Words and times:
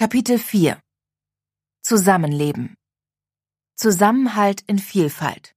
Kapitel 0.00 0.38
4 0.38 0.78
Zusammenleben. 1.82 2.76
Zusammenhalt 3.74 4.60
in 4.68 4.78
Vielfalt. 4.78 5.56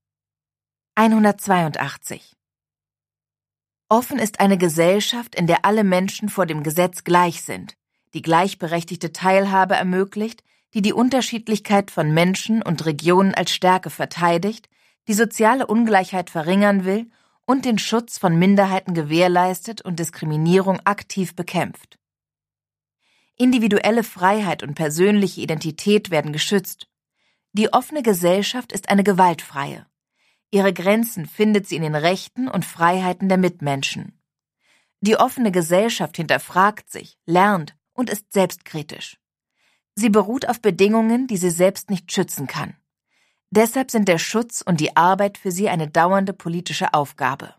182 0.96 2.34
Offen 3.88 4.18
ist 4.18 4.40
eine 4.40 4.58
Gesellschaft, 4.58 5.36
in 5.36 5.46
der 5.46 5.64
alle 5.64 5.84
Menschen 5.84 6.28
vor 6.28 6.48
dem 6.48 6.64
Gesetz 6.64 7.04
gleich 7.04 7.44
sind, 7.44 7.76
die 8.16 8.24
gleichberechtigte 8.24 9.14
Teilhabe 9.14 9.76
ermöglicht, 9.76 10.44
die 10.74 10.82
die 10.82 10.94
Unterschiedlichkeit 10.94 11.92
von 11.92 12.12
Menschen 12.12 12.64
und 12.64 12.84
Regionen 12.88 13.36
als 13.36 13.52
Stärke 13.52 13.92
verteidigt, 13.92 14.70
die 15.08 15.14
soziale 15.14 15.68
Ungleichheit 15.68 16.32
verringern 16.32 16.84
will 16.84 17.12
und 17.46 17.64
den 17.66 17.78
Schutz 17.78 18.18
von 18.18 18.40
Minderheiten 18.40 18.96
gewährleistet 18.96 19.84
und 19.84 20.00
Diskriminierung 20.00 20.80
aktiv 20.84 21.36
bekämpft. 21.36 22.01
Individuelle 23.42 24.04
Freiheit 24.04 24.62
und 24.62 24.76
persönliche 24.76 25.42
Identität 25.42 26.12
werden 26.12 26.32
geschützt. 26.32 26.88
Die 27.54 27.74
offene 27.74 28.04
Gesellschaft 28.04 28.72
ist 28.72 28.90
eine 28.90 29.04
gewaltfreie. 29.04 29.88
Ihre 30.52 30.72
Grenzen 30.72 31.26
findet 31.26 31.68
sie 31.68 31.78
in 31.78 31.82
den 31.82 31.96
Rechten 31.96 32.48
und 32.48 32.66
Freiheiten 32.66 33.30
der 33.30 33.40
Mitmenschen. 33.40 34.22
Die 35.00 35.18
offene 35.18 35.52
Gesellschaft 35.52 36.18
hinterfragt 36.18 36.92
sich, 36.92 37.18
lernt 37.26 37.76
und 37.94 38.12
ist 38.12 38.32
selbstkritisch. 38.32 39.18
Sie 39.96 40.12
beruht 40.12 40.48
auf 40.48 40.62
Bedingungen, 40.62 41.26
die 41.26 41.38
sie 41.38 41.50
selbst 41.50 41.90
nicht 41.90 42.12
schützen 42.12 42.46
kann. 42.46 42.76
Deshalb 43.50 43.90
sind 43.90 44.08
der 44.08 44.20
Schutz 44.20 44.62
und 44.62 44.80
die 44.80 44.96
Arbeit 44.96 45.40
für 45.40 45.50
sie 45.50 45.68
eine 45.68 45.88
dauernde 45.88 46.34
politische 46.34 46.94
Aufgabe. 46.94 47.56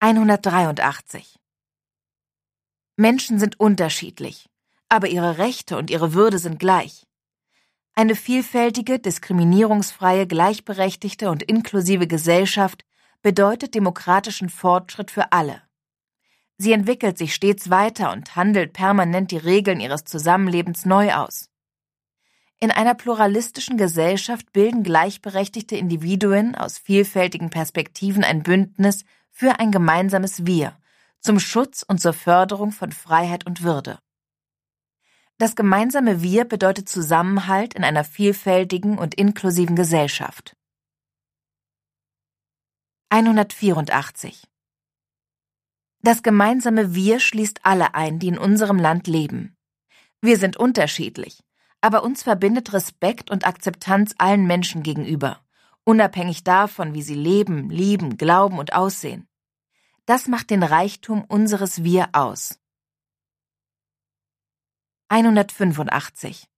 183 0.00 1.41
Menschen 3.02 3.40
sind 3.40 3.58
unterschiedlich, 3.58 4.48
aber 4.88 5.08
ihre 5.08 5.36
Rechte 5.36 5.76
und 5.76 5.90
ihre 5.90 6.14
Würde 6.14 6.38
sind 6.38 6.60
gleich. 6.60 7.04
Eine 7.94 8.14
vielfältige, 8.14 9.00
diskriminierungsfreie, 9.00 10.26
gleichberechtigte 10.28 11.28
und 11.28 11.42
inklusive 11.42 12.06
Gesellschaft 12.06 12.84
bedeutet 13.20 13.74
demokratischen 13.74 14.48
Fortschritt 14.48 15.10
für 15.10 15.32
alle. 15.32 15.62
Sie 16.58 16.72
entwickelt 16.72 17.18
sich 17.18 17.34
stets 17.34 17.70
weiter 17.70 18.12
und 18.12 18.36
handelt 18.36 18.72
permanent 18.72 19.32
die 19.32 19.36
Regeln 19.36 19.80
ihres 19.80 20.04
Zusammenlebens 20.04 20.86
neu 20.86 21.12
aus. 21.12 21.50
In 22.60 22.70
einer 22.70 22.94
pluralistischen 22.94 23.76
Gesellschaft 23.78 24.52
bilden 24.52 24.84
gleichberechtigte 24.84 25.74
Individuen 25.74 26.54
aus 26.54 26.78
vielfältigen 26.78 27.50
Perspektiven 27.50 28.22
ein 28.22 28.44
Bündnis 28.44 29.04
für 29.32 29.58
ein 29.58 29.72
gemeinsames 29.72 30.46
Wir, 30.46 30.76
zum 31.22 31.38
Schutz 31.38 31.84
und 31.86 32.00
zur 32.00 32.12
Förderung 32.12 32.72
von 32.72 32.90
Freiheit 32.90 33.46
und 33.46 33.62
Würde. 33.62 33.98
Das 35.38 35.54
gemeinsame 35.54 36.20
Wir 36.20 36.44
bedeutet 36.44 36.88
Zusammenhalt 36.88 37.74
in 37.74 37.84
einer 37.84 38.04
vielfältigen 38.04 38.98
und 38.98 39.14
inklusiven 39.14 39.76
Gesellschaft. 39.76 40.56
184 43.10 44.42
Das 46.00 46.22
gemeinsame 46.22 46.94
Wir 46.94 47.20
schließt 47.20 47.60
alle 47.64 47.94
ein, 47.94 48.18
die 48.18 48.28
in 48.28 48.38
unserem 48.38 48.78
Land 48.78 49.06
leben. 49.06 49.56
Wir 50.20 50.38
sind 50.38 50.56
unterschiedlich, 50.56 51.40
aber 51.80 52.02
uns 52.02 52.22
verbindet 52.22 52.72
Respekt 52.72 53.30
und 53.30 53.46
Akzeptanz 53.46 54.14
allen 54.18 54.46
Menschen 54.46 54.82
gegenüber, 54.82 55.40
unabhängig 55.84 56.42
davon, 56.42 56.94
wie 56.94 57.02
sie 57.02 57.14
leben, 57.14 57.70
lieben, 57.70 58.16
glauben 58.16 58.58
und 58.58 58.72
aussehen. 58.72 59.28
Das 60.06 60.26
macht 60.26 60.50
den 60.50 60.64
Reichtum 60.64 61.22
unseres 61.22 61.84
Wir 61.84 62.08
aus. 62.12 62.58
185 65.08 66.48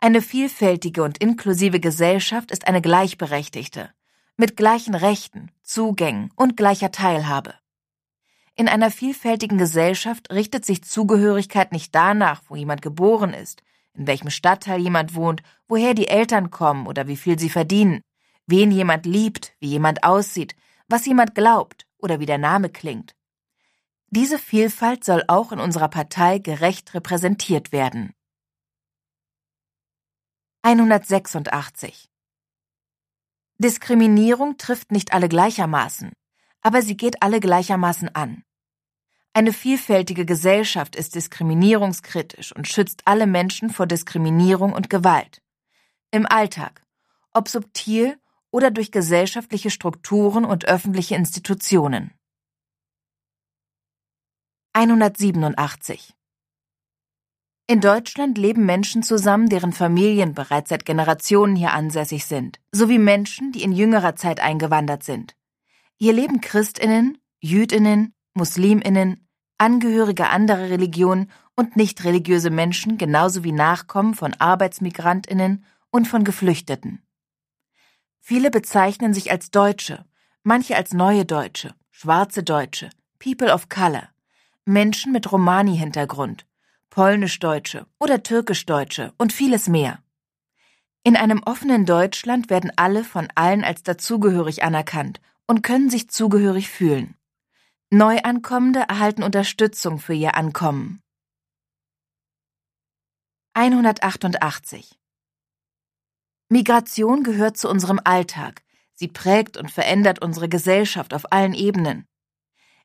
Eine 0.00 0.20
vielfältige 0.20 1.04
und 1.04 1.18
inklusive 1.18 1.78
Gesellschaft 1.78 2.50
ist 2.50 2.66
eine 2.66 2.82
gleichberechtigte, 2.82 3.94
mit 4.36 4.56
gleichen 4.56 4.96
Rechten, 4.96 5.52
Zugängen 5.62 6.32
und 6.34 6.56
gleicher 6.56 6.90
Teilhabe. 6.90 7.54
In 8.56 8.68
einer 8.68 8.90
vielfältigen 8.90 9.56
Gesellschaft 9.56 10.32
richtet 10.32 10.64
sich 10.64 10.82
Zugehörigkeit 10.82 11.70
nicht 11.70 11.94
danach, 11.94 12.42
wo 12.48 12.56
jemand 12.56 12.82
geboren 12.82 13.32
ist, 13.32 13.62
in 13.94 14.08
welchem 14.08 14.30
Stadtteil 14.30 14.80
jemand 14.80 15.14
wohnt, 15.14 15.44
woher 15.68 15.94
die 15.94 16.08
Eltern 16.08 16.50
kommen 16.50 16.88
oder 16.88 17.06
wie 17.06 17.16
viel 17.16 17.38
sie 17.38 17.50
verdienen, 17.50 18.00
wen 18.48 18.72
jemand 18.72 19.06
liebt, 19.06 19.54
wie 19.60 19.68
jemand 19.68 20.02
aussieht, 20.02 20.56
was 20.88 21.06
jemand 21.06 21.36
glaubt 21.36 21.86
oder 22.02 22.20
wie 22.20 22.26
der 22.26 22.38
Name 22.38 22.68
klingt. 22.68 23.14
Diese 24.08 24.38
Vielfalt 24.38 25.04
soll 25.04 25.24
auch 25.28 25.52
in 25.52 25.60
unserer 25.60 25.88
Partei 25.88 26.38
gerecht 26.38 26.92
repräsentiert 26.92 27.72
werden. 27.72 28.12
186 30.62 32.10
Diskriminierung 33.58 34.58
trifft 34.58 34.92
nicht 34.92 35.12
alle 35.12 35.28
gleichermaßen, 35.28 36.12
aber 36.60 36.82
sie 36.82 36.96
geht 36.96 37.22
alle 37.22 37.40
gleichermaßen 37.40 38.14
an. 38.14 38.44
Eine 39.34 39.52
vielfältige 39.52 40.26
Gesellschaft 40.26 40.94
ist 40.94 41.14
diskriminierungskritisch 41.14 42.54
und 42.54 42.68
schützt 42.68 43.02
alle 43.06 43.26
Menschen 43.26 43.70
vor 43.70 43.86
Diskriminierung 43.86 44.74
und 44.74 44.90
Gewalt. 44.90 45.40
Im 46.10 46.26
Alltag, 46.26 46.84
ob 47.32 47.48
subtil 47.48 48.20
oder 48.52 48.70
durch 48.70 48.92
gesellschaftliche 48.92 49.70
Strukturen 49.70 50.44
und 50.44 50.66
öffentliche 50.66 51.16
Institutionen. 51.16 52.12
187 54.74 56.14
in 57.68 57.80
Deutschland 57.80 58.36
leben 58.38 58.66
Menschen 58.66 59.02
zusammen, 59.02 59.48
deren 59.48 59.72
Familien 59.72 60.34
bereits 60.34 60.68
seit 60.68 60.84
Generationen 60.84 61.56
hier 61.56 61.72
ansässig 61.72 62.26
sind, 62.26 62.58
sowie 62.72 62.98
Menschen, 62.98 63.52
die 63.52 63.62
in 63.62 63.72
jüngerer 63.72 64.14
Zeit 64.16 64.40
eingewandert 64.40 65.04
sind. 65.04 65.36
Hier 65.96 66.12
leben 66.12 66.40
Christinnen, 66.40 67.18
Jüdinnen, 67.40 68.14
Musliminnen, 68.34 69.28
Angehörige 69.58 70.28
anderer 70.28 70.70
Religionen 70.70 71.30
und 71.54 71.76
nicht 71.76 72.02
religiöse 72.02 72.50
Menschen 72.50 72.98
genauso 72.98 73.44
wie 73.44 73.52
Nachkommen 73.52 74.14
von 74.14 74.34
Arbeitsmigrantinnen 74.34 75.64
und 75.90 76.08
von 76.08 76.24
Geflüchteten. 76.24 77.00
Viele 78.24 78.52
bezeichnen 78.52 79.12
sich 79.12 79.32
als 79.32 79.50
Deutsche, 79.50 80.04
manche 80.44 80.76
als 80.76 80.92
neue 80.92 81.24
Deutsche, 81.24 81.74
schwarze 81.90 82.44
Deutsche, 82.44 82.88
People 83.18 83.52
of 83.52 83.68
Color, 83.68 84.08
Menschen 84.64 85.10
mit 85.10 85.32
Romani-Hintergrund, 85.32 86.46
Polnisch-Deutsche 86.88 87.84
oder 87.98 88.22
Türkisch-Deutsche 88.22 89.12
und 89.18 89.32
vieles 89.32 89.66
mehr. 89.66 89.98
In 91.02 91.16
einem 91.16 91.42
offenen 91.42 91.84
Deutschland 91.84 92.48
werden 92.48 92.70
alle 92.76 93.02
von 93.02 93.26
allen 93.34 93.64
als 93.64 93.82
dazugehörig 93.82 94.62
anerkannt 94.62 95.20
und 95.48 95.62
können 95.62 95.90
sich 95.90 96.08
zugehörig 96.08 96.68
fühlen. 96.68 97.16
Neuankommende 97.90 98.84
erhalten 98.88 99.24
Unterstützung 99.24 99.98
für 99.98 100.14
ihr 100.14 100.36
Ankommen. 100.36 101.02
188 103.54 105.01
Migration 106.52 107.22
gehört 107.22 107.56
zu 107.56 107.66
unserem 107.70 107.98
Alltag. 108.04 108.62
Sie 108.92 109.08
prägt 109.08 109.56
und 109.56 109.70
verändert 109.70 110.20
unsere 110.20 110.50
Gesellschaft 110.50 111.14
auf 111.14 111.32
allen 111.32 111.54
Ebenen. 111.54 112.06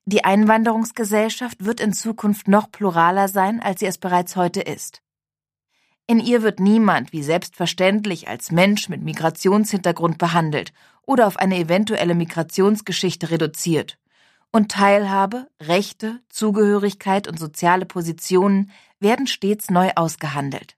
Die 0.06 0.24
Einwanderungsgesellschaft 0.24 1.66
wird 1.66 1.82
in 1.82 1.92
Zukunft 1.92 2.48
noch 2.48 2.72
pluraler 2.72 3.28
sein, 3.28 3.60
als 3.60 3.82
sie 3.82 3.86
es 3.86 3.98
bereits 3.98 4.38
heute 4.38 4.62
ist. 4.62 5.02
In 6.08 6.22
ihr 6.22 6.44
wird 6.44 6.62
niemand 6.62 7.12
wie 7.12 7.22
selbstverständlich 7.22 8.30
als 8.30 8.52
Mensch 8.52 8.88
mit 8.88 9.04
Migrationshintergrund 9.04 10.18
behandelt 10.18 10.72
oder 11.06 11.28
auf 11.28 11.36
eine 11.36 11.58
eventuelle 11.58 12.16
Migrationsgeschichte 12.16 13.32
reduziert. 13.32 13.98
Und 14.50 14.72
Teilhabe, 14.72 15.50
Rechte, 15.60 16.22
Zugehörigkeit 16.30 17.28
und 17.28 17.38
soziale 17.38 17.86
Positionen 17.86 18.72
werden 19.02 19.28
stets 19.28 19.70
neu 19.70 19.92
ausgehandelt. 19.98 20.77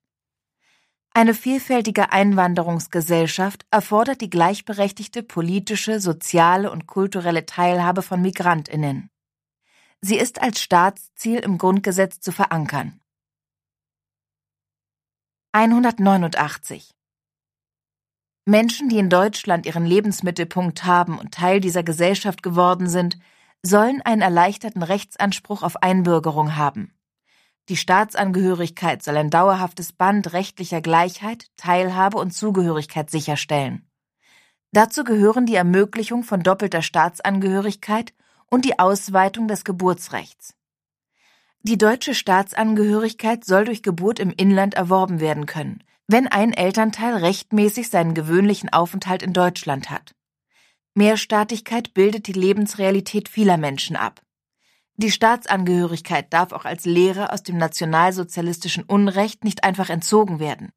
Eine 1.14 1.34
vielfältige 1.34 2.12
Einwanderungsgesellschaft 2.12 3.66
erfordert 3.72 4.22
die 4.22 4.30
gleichberechtigte 4.30 5.24
politische, 5.24 6.00
soziale 6.00 6.72
und 6.72 6.88
kulturelle 6.88 7.46
Teilhabe 7.46 8.02
von 8.02 8.22
Migrantinnen. 8.22 9.10
Sie 10.02 10.18
ist 10.18 10.42
als 10.42 10.62
Staatsziel 10.62 11.40
im 11.40 11.58
Grundgesetz 11.58 12.20
zu 12.20 12.32
verankern. 12.32 13.02
189 15.52 16.96
Menschen, 18.46 18.90
die 18.90 18.98
in 18.98 19.10
Deutschland 19.10 19.66
ihren 19.66 19.86
Lebensmittelpunkt 19.86 20.86
haben 20.86 21.20
und 21.20 21.34
Teil 21.34 21.60
dieser 21.60 21.84
Gesellschaft 21.84 22.44
geworden 22.44 22.88
sind, 22.88 23.20
sollen 23.64 24.02
einen 24.04 24.22
erleichterten 24.22 24.84
Rechtsanspruch 24.84 25.64
auf 25.64 25.84
Einbürgerung 25.84 26.56
haben. 26.56 26.94
Die 27.70 27.78
Staatsangehörigkeit 27.78 29.04
soll 29.04 29.16
ein 29.16 29.30
dauerhaftes 29.30 29.94
Band 29.94 30.34
rechtlicher 30.34 30.82
Gleichheit, 30.82 31.46
Teilhabe 31.56 32.18
und 32.18 32.32
Zugehörigkeit 32.32 33.12
sicherstellen. 33.12 33.88
Dazu 34.72 35.04
gehören 35.04 35.46
die 35.46 35.54
Ermöglichung 35.54 36.24
von 36.24 36.42
doppelter 36.42 36.82
Staatsangehörigkeit 36.82 38.14
und 38.48 38.66
die 38.66 38.80
Ausweitung 38.80 39.48
des 39.48 39.64
Geburtsrechts. 39.64 40.56
Die 41.62 41.78
deutsche 41.78 42.16
Staatsangehörigkeit 42.16 43.46
soll 43.46 43.66
durch 43.66 43.84
Geburt 43.84 44.18
im 44.18 44.32
Inland 44.32 44.74
erworben 44.74 45.20
werden 45.20 45.46
können, 45.46 45.84
wenn 46.08 46.28
ein 46.28 46.54
Elternteil 46.54 47.18
rechtmäßig 47.18 47.90
seinen 47.90 48.16
gewöhnlichen 48.16 48.74
Aufenthalt 48.74 49.22
in 49.22 49.34
Deutschland 49.34 49.92
hat. 49.92 50.16
Mehrstaatigkeit 50.96 51.94
bildet 51.94 52.26
die 52.26 52.34
Lebensrealität 52.34 53.30
vieler 53.30 53.58
Menschen 53.58 53.96
ab. 53.96 54.22
Die 55.02 55.12
Staatsangehörigkeit 55.12 56.34
darf 56.34 56.52
auch 56.52 56.66
als 56.66 56.84
Lehre 56.84 57.32
aus 57.32 57.42
dem 57.42 57.56
nationalsozialistischen 57.56 58.84
Unrecht 58.84 59.46
nicht 59.46 59.64
einfach 59.64 59.90
entzogen 59.90 60.40
werden. 60.40 60.74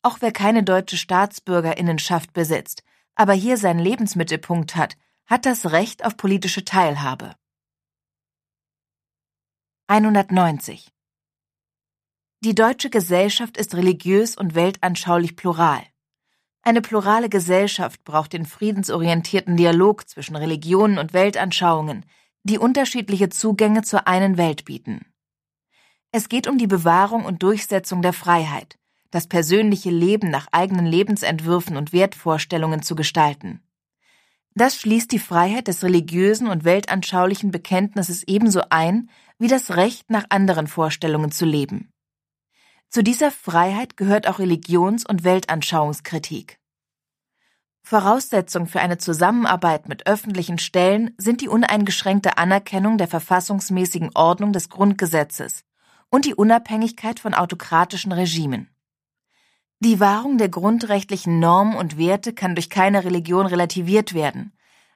Auch 0.00 0.22
wer 0.22 0.32
keine 0.32 0.62
deutsche 0.62 0.96
Staatsbürgerinnenschaft 0.96 2.32
besitzt, 2.32 2.82
aber 3.14 3.34
hier 3.34 3.58
seinen 3.58 3.80
Lebensmittelpunkt 3.80 4.74
hat, 4.74 4.96
hat 5.26 5.44
das 5.44 5.70
Recht 5.72 6.02
auf 6.06 6.16
politische 6.16 6.64
Teilhabe. 6.64 7.34
190 9.88 10.90
Die 12.42 12.54
deutsche 12.54 12.88
Gesellschaft 12.88 13.58
ist 13.58 13.74
religiös 13.74 14.34
und 14.34 14.54
weltanschaulich 14.54 15.36
plural. 15.36 15.82
Eine 16.62 16.80
plurale 16.80 17.28
Gesellschaft 17.28 18.02
braucht 18.02 18.32
den 18.32 18.46
friedensorientierten 18.46 19.58
Dialog 19.58 20.08
zwischen 20.08 20.36
Religionen 20.36 20.96
und 20.96 21.12
Weltanschauungen, 21.12 22.06
die 22.46 22.58
unterschiedliche 22.58 23.28
Zugänge 23.28 23.82
zur 23.82 24.06
einen 24.06 24.36
Welt 24.36 24.64
bieten. 24.64 25.04
Es 26.12 26.28
geht 26.28 26.46
um 26.46 26.58
die 26.58 26.68
Bewahrung 26.68 27.24
und 27.24 27.42
Durchsetzung 27.42 28.02
der 28.02 28.12
Freiheit, 28.12 28.78
das 29.10 29.26
persönliche 29.26 29.90
Leben 29.90 30.30
nach 30.30 30.46
eigenen 30.52 30.86
Lebensentwürfen 30.86 31.76
und 31.76 31.92
Wertvorstellungen 31.92 32.82
zu 32.82 32.94
gestalten. 32.94 33.62
Das 34.54 34.76
schließt 34.76 35.10
die 35.10 35.18
Freiheit 35.18 35.66
des 35.66 35.82
religiösen 35.82 36.46
und 36.46 36.64
weltanschaulichen 36.64 37.50
Bekenntnisses 37.50 38.22
ebenso 38.22 38.62
ein 38.70 39.10
wie 39.38 39.48
das 39.48 39.76
Recht, 39.76 40.08
nach 40.08 40.24
anderen 40.30 40.68
Vorstellungen 40.68 41.32
zu 41.32 41.44
leben. 41.44 41.92
Zu 42.88 43.02
dieser 43.02 43.32
Freiheit 43.32 43.96
gehört 43.96 44.28
auch 44.28 44.38
Religions- 44.38 45.04
und 45.04 45.24
Weltanschauungskritik. 45.24 46.58
Voraussetzung 47.88 48.66
für 48.66 48.80
eine 48.80 48.98
Zusammenarbeit 48.98 49.88
mit 49.88 50.08
öffentlichen 50.08 50.58
Stellen 50.58 51.14
sind 51.18 51.40
die 51.40 51.46
uneingeschränkte 51.46 52.36
Anerkennung 52.36 52.98
der 52.98 53.06
verfassungsmäßigen 53.06 54.10
Ordnung 54.16 54.52
des 54.52 54.70
Grundgesetzes 54.70 55.62
und 56.10 56.24
die 56.24 56.34
Unabhängigkeit 56.34 57.20
von 57.20 57.32
autokratischen 57.32 58.10
Regimen. 58.10 58.68
Die 59.78 60.00
Wahrung 60.00 60.36
der 60.36 60.48
grundrechtlichen 60.48 61.38
Normen 61.38 61.76
und 61.76 61.96
Werte 61.96 62.32
kann 62.32 62.56
durch 62.56 62.70
keine 62.70 63.04
Religion 63.04 63.46
relativiert 63.46 64.14
werden, 64.14 64.52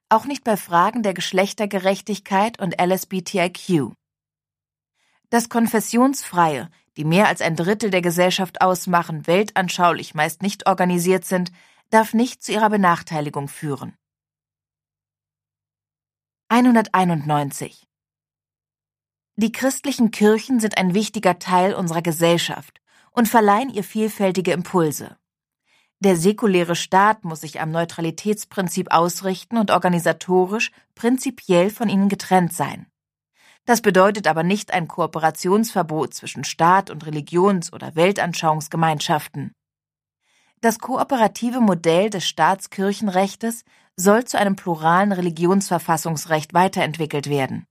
auch 0.09 0.25
nicht 0.25 0.43
bei 0.43 0.57
Fragen 0.57 1.05
der 1.05 1.15
Geschlechtergerechtigkeit 1.15 2.61
und 2.61 2.75
LSBTIQ. 2.83 3.93
Das 5.29 5.49
konfessionsfreie, 5.49 6.69
die 6.97 7.05
mehr 7.05 7.29
als 7.29 7.41
ein 7.41 7.55
Drittel 7.55 7.91
der 7.91 8.03
Gesellschaft 8.03 8.61
ausmachen, 8.61 9.29
weltanschaulich 9.29 10.15
meist 10.15 10.43
nicht 10.43 10.67
organisiert 10.67 11.25
sind, 11.25 11.53
darf 11.91 12.15
nicht 12.15 12.43
zu 12.43 12.53
ihrer 12.53 12.71
Benachteiligung 12.71 13.49
führen. 13.49 13.97
191 16.49 17.87
Die 19.37 19.53
christlichen 19.53 20.11
Kirchen 20.11 20.61
sind 20.61 20.79
ein 20.79 20.95
wichtiger 20.95 21.39
Teil 21.39 21.75
unserer 21.75 22.03
Gesellschaft 22.03 22.81
und 23.11 23.29
verleihen 23.29 23.71
ihr 23.71 23.85
vielfältige 23.85 24.53
Impulse. 24.53 25.17
Der 25.99 26.17
säkuläre 26.17 26.77
Staat 26.77 27.25
muss 27.25 27.43
sich 27.43 27.61
am 27.61 27.73
Neutralitätsprinzip 27.73 28.91
ausrichten 28.91 29.59
und 29.59 29.71
organisatorisch 29.71 30.71
prinzipiell 30.95 31.71
von 31.71 31.89
ihnen 31.89 32.09
getrennt 32.09 32.55
sein. 32.55 32.87
Das 33.67 33.83
bedeutet 33.83 34.27
aber 34.27 34.43
nicht 34.43 34.73
ein 34.73 34.89
Kooperationsverbot 34.89 36.15
zwischen 36.15 36.45
Staat 36.45 36.89
und 36.89 37.05
Religions- 37.05 37.73
oder 37.73 37.95
Weltanschauungsgemeinschaften. 37.95 39.53
Das 40.63 40.79
kooperative 40.79 41.61
Modell 41.61 42.11
des 42.11 42.27
Staatskirchenrechtes 42.27 43.65
soll 43.97 44.25
zu 44.25 44.39
einem 44.39 44.57
pluralen 44.57 45.13
Religionsverfassungsrecht 45.13 46.53
weiterentwickelt 46.53 47.31
werden. 47.31 47.67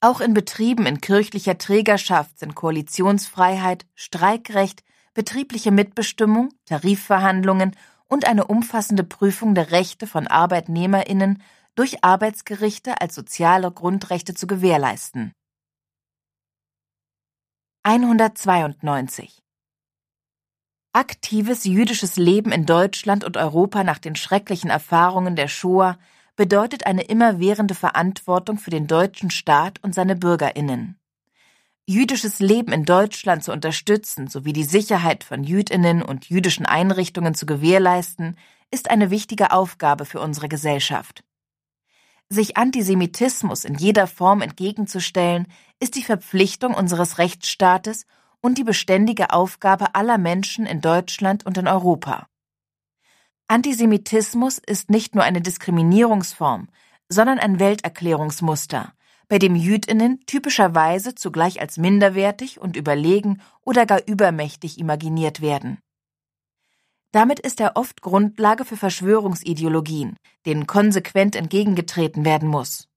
Auch 0.00 0.20
in 0.20 0.34
Betrieben 0.34 0.86
in 0.86 1.00
kirchlicher 1.00 1.58
Trägerschaft 1.58 2.38
sind 2.38 2.54
Koalitionsfreiheit, 2.54 3.86
Streikrecht, 3.94 4.82
betriebliche 5.14 5.70
Mitbestimmung, 5.70 6.50
Tarifverhandlungen 6.66 7.76
und 8.08 8.26
eine 8.26 8.46
umfassende 8.46 9.04
Prüfung 9.04 9.54
der 9.54 9.70
Rechte 9.70 10.06
von 10.06 10.26
Arbeitnehmerinnen 10.26 11.42
durch 11.74 12.02
Arbeitsgerichte 12.02 13.00
als 13.00 13.14
soziale 13.14 13.70
Grundrechte 13.70 14.34
zu 14.34 14.46
gewährleisten. 14.46 15.32
192 17.84 19.42
Aktives 20.98 21.62
jüdisches 21.62 22.16
Leben 22.16 22.50
in 22.50 22.66
Deutschland 22.66 23.22
und 23.22 23.36
Europa 23.36 23.84
nach 23.84 24.00
den 24.00 24.16
schrecklichen 24.16 24.68
Erfahrungen 24.68 25.36
der 25.36 25.46
Shoah 25.46 25.96
bedeutet 26.34 26.86
eine 26.86 27.02
immerwährende 27.02 27.76
Verantwortung 27.76 28.58
für 28.58 28.70
den 28.70 28.88
deutschen 28.88 29.30
Staat 29.30 29.78
und 29.84 29.94
seine 29.94 30.16
Bürgerinnen. 30.16 30.98
Jüdisches 31.86 32.40
Leben 32.40 32.72
in 32.72 32.84
Deutschland 32.84 33.44
zu 33.44 33.52
unterstützen 33.52 34.26
sowie 34.26 34.52
die 34.52 34.64
Sicherheit 34.64 35.22
von 35.22 35.44
Jüdinnen 35.44 36.02
und 36.02 36.28
jüdischen 36.30 36.66
Einrichtungen 36.66 37.36
zu 37.36 37.46
gewährleisten, 37.46 38.36
ist 38.72 38.90
eine 38.90 39.12
wichtige 39.12 39.52
Aufgabe 39.52 40.04
für 40.04 40.18
unsere 40.18 40.48
Gesellschaft. 40.48 41.22
Sich 42.28 42.56
Antisemitismus 42.56 43.64
in 43.64 43.76
jeder 43.76 44.08
Form 44.08 44.42
entgegenzustellen, 44.42 45.46
ist 45.78 45.94
die 45.94 46.02
Verpflichtung 46.02 46.74
unseres 46.74 47.18
Rechtsstaates 47.18 48.04
und 48.40 48.58
die 48.58 48.64
beständige 48.64 49.30
Aufgabe 49.32 49.94
aller 49.94 50.18
Menschen 50.18 50.66
in 50.66 50.80
Deutschland 50.80 51.44
und 51.46 51.58
in 51.58 51.68
Europa. 51.68 52.26
Antisemitismus 53.48 54.58
ist 54.58 54.90
nicht 54.90 55.14
nur 55.14 55.24
eine 55.24 55.40
Diskriminierungsform, 55.40 56.68
sondern 57.08 57.38
ein 57.38 57.58
Welterklärungsmuster, 57.58 58.92
bei 59.28 59.38
dem 59.38 59.56
Jüdinnen 59.56 60.20
typischerweise 60.26 61.14
zugleich 61.14 61.60
als 61.60 61.76
minderwertig 61.76 62.60
und 62.60 62.76
überlegen 62.76 63.40
oder 63.62 63.86
gar 63.86 64.06
übermächtig 64.06 64.78
imaginiert 64.78 65.40
werden. 65.40 65.78
Damit 67.12 67.40
ist 67.40 67.60
er 67.60 67.76
oft 67.76 68.02
Grundlage 68.02 68.64
für 68.66 68.76
Verschwörungsideologien, 68.76 70.16
denen 70.44 70.66
konsequent 70.66 71.36
entgegengetreten 71.36 72.24
werden 72.24 72.48
muss. 72.48 72.88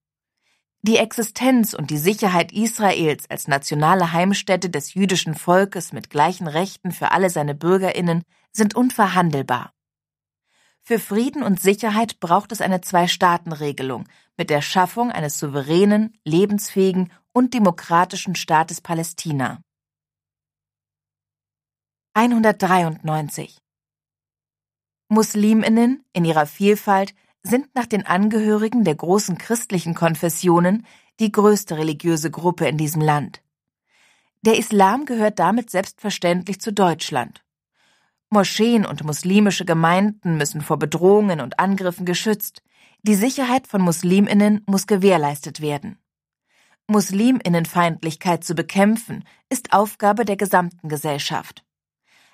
Die 0.84 0.98
Existenz 0.98 1.76
und 1.76 1.92
die 1.92 2.00
Sicherheit 2.00 2.52
Israels 2.52 3.30
als 3.30 3.48
nationale 3.48 4.14
Heimstätte 4.14 4.70
des 4.72 4.96
jüdischen 4.96 5.36
Volkes 5.36 5.94
mit 5.94 6.10
gleichen 6.10 6.48
Rechten 6.48 6.92
für 6.92 7.12
alle 7.12 7.30
seine 7.30 7.54
Bürgerinnen 7.54 8.24
sind 8.52 8.76
unverhandelbar. 8.76 9.74
Für 10.82 10.98
Frieden 10.98 11.44
und 11.44 11.62
Sicherheit 11.62 12.20
braucht 12.20 12.52
es 12.52 12.62
eine 12.62 12.82
Zwei-Staaten-Regelung 12.82 14.08
mit 14.38 14.50
der 14.50 14.64
Schaffung 14.64 15.12
eines 15.12 15.38
souveränen, 15.38 16.18
lebensfähigen 16.26 17.14
und 17.32 17.54
demokratischen 17.54 18.34
Staates 18.34 18.82
Palästina. 18.82 19.62
193 22.16 23.60
Musliminnen 25.10 26.04
in 26.14 26.26
ihrer 26.26 26.48
Vielfalt 26.48 27.14
sind 27.44 27.74
nach 27.76 27.86
den 27.86 28.06
Angehörigen 28.06 28.84
der 28.84 28.96
großen 28.96 29.38
christlichen 29.38 29.96
Konfessionen 29.96 30.86
die 31.20 31.32
größte 31.32 31.78
religiöse 31.78 32.32
Gruppe 32.32 32.68
in 32.68 32.78
diesem 32.78 33.02
Land. 33.02 33.42
Der 34.44 34.58
Islam 34.58 35.06
gehört 35.06 35.40
damit 35.40 35.70
selbstverständlich 35.70 36.60
zu 36.60 36.74
Deutschland. 36.74 37.44
Moscheen 38.30 38.86
und 38.86 39.04
muslimische 39.04 39.66
Gemeinden 39.66 40.38
müssen 40.38 40.62
vor 40.62 40.80
Bedrohungen 40.80 41.42
und 41.42 41.60
Angriffen 41.60 42.06
geschützt. 42.06 42.64
Die 43.04 43.16
Sicherheit 43.16 43.68
von 43.68 43.82
Musliminnen 43.82 44.64
muss 44.66 44.88
gewährleistet 44.88 45.62
werden. 45.62 45.98
Musliminnenfeindlichkeit 46.88 48.44
zu 48.44 48.56
bekämpfen, 48.56 49.24
ist 49.50 49.74
Aufgabe 49.74 50.26
der 50.26 50.38
gesamten 50.38 50.90
Gesellschaft. 50.90 51.64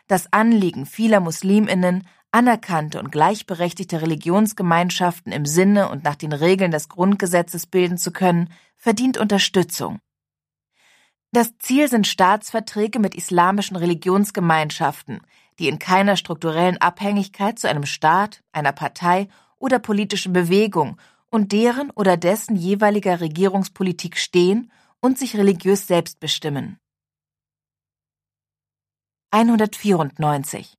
Das 0.08 0.32
Anliegen 0.32 0.86
vieler 0.86 1.20
Musliminnen 1.20 2.08
anerkannte 2.38 3.00
und 3.00 3.12
gleichberechtigte 3.12 4.00
Religionsgemeinschaften 4.00 5.32
im 5.32 5.48
Sinne 5.48 5.90
und 5.90 6.04
nach 6.04 6.16
den 6.16 6.34
Regeln 6.34 6.70
des 6.70 6.88
Grundgesetzes 6.88 7.66
bilden 7.66 7.98
zu 7.98 8.12
können, 8.12 8.54
verdient 8.76 9.18
Unterstützung. 9.18 9.98
Das 11.32 11.58
Ziel 11.58 11.88
sind 11.88 12.06
Staatsverträge 12.06 13.00
mit 13.00 13.16
islamischen 13.16 13.76
Religionsgemeinschaften, 13.76 15.22
die 15.58 15.68
in 15.68 15.80
keiner 15.80 16.16
strukturellen 16.16 16.78
Abhängigkeit 16.78 17.58
zu 17.58 17.68
einem 17.68 17.88
Staat, 17.88 18.44
einer 18.52 18.72
Partei 18.72 19.30
oder 19.58 19.80
politischen 19.80 20.32
Bewegung 20.32 21.02
und 21.32 21.52
deren 21.52 21.90
oder 21.90 22.18
dessen 22.18 22.56
jeweiliger 22.56 23.20
Regierungspolitik 23.20 24.16
stehen 24.16 24.72
und 25.02 25.18
sich 25.18 25.36
religiös 25.36 25.88
selbst 25.88 26.20
bestimmen. 26.20 26.78
194 29.32 30.78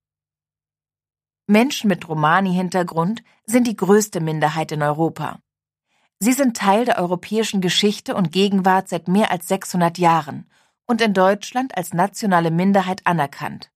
Menschen 1.50 1.88
mit 1.88 2.06
Romani-Hintergrund 2.06 3.22
sind 3.46 3.66
die 3.66 3.76
größte 3.76 4.20
Minderheit 4.20 4.70
in 4.70 4.82
Europa. 4.82 5.40
Sie 6.18 6.34
sind 6.34 6.58
Teil 6.58 6.84
der 6.84 6.98
europäischen 6.98 7.62
Geschichte 7.62 8.14
und 8.14 8.32
Gegenwart 8.32 8.90
seit 8.90 9.08
mehr 9.08 9.30
als 9.30 9.48
600 9.48 9.96
Jahren 9.96 10.46
und 10.86 11.00
in 11.00 11.14
Deutschland 11.14 11.74
als 11.74 11.94
nationale 11.94 12.50
Minderheit 12.50 13.06
anerkannt. 13.06 13.70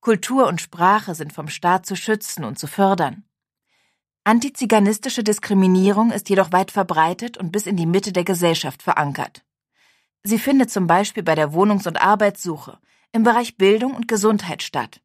Kultur 0.00 0.48
und 0.48 0.60
Sprache 0.60 1.14
sind 1.14 1.32
vom 1.32 1.46
Staat 1.46 1.86
zu 1.86 1.94
schützen 1.94 2.42
und 2.42 2.58
zu 2.58 2.66
fördern. 2.66 3.22
Antiziganistische 4.24 5.22
Diskriminierung 5.22 6.10
ist 6.10 6.28
jedoch 6.28 6.50
weit 6.50 6.72
verbreitet 6.72 7.38
und 7.38 7.52
bis 7.52 7.66
in 7.66 7.76
die 7.76 7.86
Mitte 7.86 8.12
der 8.12 8.24
Gesellschaft 8.24 8.82
verankert. 8.82 9.44
Sie 10.24 10.40
findet 10.40 10.72
zum 10.72 10.88
Beispiel 10.88 11.22
bei 11.22 11.36
der 11.36 11.52
Wohnungs- 11.52 11.86
und 11.86 12.02
Arbeitssuche, 12.02 12.80
im 13.12 13.22
Bereich 13.22 13.56
Bildung 13.56 13.94
und 13.94 14.08
Gesundheit 14.08 14.64
statt. 14.64 15.00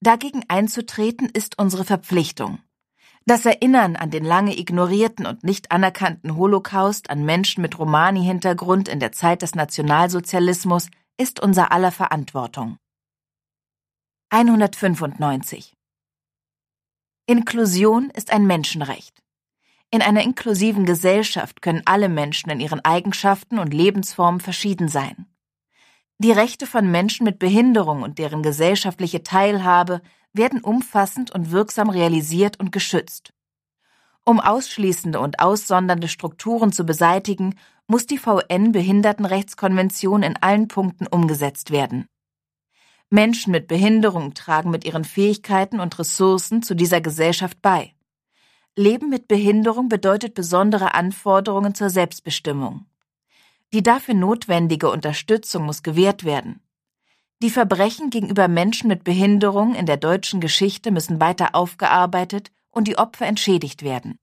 Dagegen 0.00 0.44
einzutreten 0.48 1.28
ist 1.28 1.58
unsere 1.58 1.84
Verpflichtung. 1.84 2.60
Das 3.26 3.44
Erinnern 3.44 3.96
an 3.96 4.10
den 4.10 4.24
lange 4.24 4.58
ignorierten 4.58 5.26
und 5.26 5.44
nicht 5.44 5.70
anerkannten 5.70 6.36
Holocaust 6.36 7.10
an 7.10 7.24
Menschen 7.24 7.60
mit 7.62 7.78
Romani-Hintergrund 7.78 8.88
in 8.88 9.00
der 9.00 9.12
Zeit 9.12 9.42
des 9.42 9.54
Nationalsozialismus 9.54 10.88
ist 11.18 11.40
unser 11.40 11.72
aller 11.72 11.92
Verantwortung. 11.92 12.78
195 14.30 15.74
Inklusion 17.26 18.10
ist 18.10 18.30
ein 18.30 18.46
Menschenrecht. 18.46 19.22
In 19.90 20.00
einer 20.00 20.22
inklusiven 20.22 20.86
Gesellschaft 20.86 21.60
können 21.60 21.82
alle 21.84 22.08
Menschen 22.08 22.50
in 22.50 22.60
ihren 22.60 22.84
Eigenschaften 22.84 23.58
und 23.58 23.74
Lebensformen 23.74 24.40
verschieden 24.40 24.88
sein. 24.88 25.26
Die 26.20 26.32
Rechte 26.32 26.66
von 26.66 26.90
Menschen 26.90 27.22
mit 27.22 27.38
Behinderung 27.38 28.02
und 28.02 28.18
deren 28.18 28.42
gesellschaftliche 28.42 29.22
Teilhabe 29.22 30.02
werden 30.32 30.60
umfassend 30.60 31.30
und 31.30 31.52
wirksam 31.52 31.88
realisiert 31.88 32.58
und 32.58 32.72
geschützt. 32.72 33.32
Um 34.24 34.40
ausschließende 34.40 35.20
und 35.20 35.38
aussondernde 35.38 36.08
Strukturen 36.08 36.72
zu 36.72 36.84
beseitigen, 36.84 37.54
muss 37.86 38.06
die 38.06 38.18
VN-Behindertenrechtskonvention 38.18 40.24
in 40.24 40.36
allen 40.36 40.66
Punkten 40.66 41.06
umgesetzt 41.06 41.70
werden. 41.70 42.08
Menschen 43.10 43.52
mit 43.52 43.68
Behinderung 43.68 44.34
tragen 44.34 44.70
mit 44.70 44.84
ihren 44.84 45.04
Fähigkeiten 45.04 45.78
und 45.78 46.00
Ressourcen 46.00 46.62
zu 46.62 46.74
dieser 46.74 47.00
Gesellschaft 47.00 47.62
bei. 47.62 47.94
Leben 48.76 49.08
mit 49.08 49.28
Behinderung 49.28 49.88
bedeutet 49.88 50.34
besondere 50.34 50.94
Anforderungen 50.94 51.74
zur 51.74 51.90
Selbstbestimmung. 51.90 52.86
Die 53.72 53.82
dafür 53.82 54.14
notwendige 54.14 54.90
Unterstützung 54.90 55.66
muss 55.66 55.82
gewährt 55.82 56.24
werden. 56.24 56.62
Die 57.42 57.50
Verbrechen 57.50 58.10
gegenüber 58.10 58.48
Menschen 58.48 58.88
mit 58.88 59.04
Behinderung 59.04 59.74
in 59.74 59.86
der 59.86 59.96
deutschen 59.98 60.40
Geschichte 60.40 60.90
müssen 60.90 61.20
weiter 61.20 61.54
aufgearbeitet 61.54 62.50
und 62.70 62.88
die 62.88 62.98
Opfer 62.98 63.26
entschädigt 63.26 63.82
werden. 63.82 64.18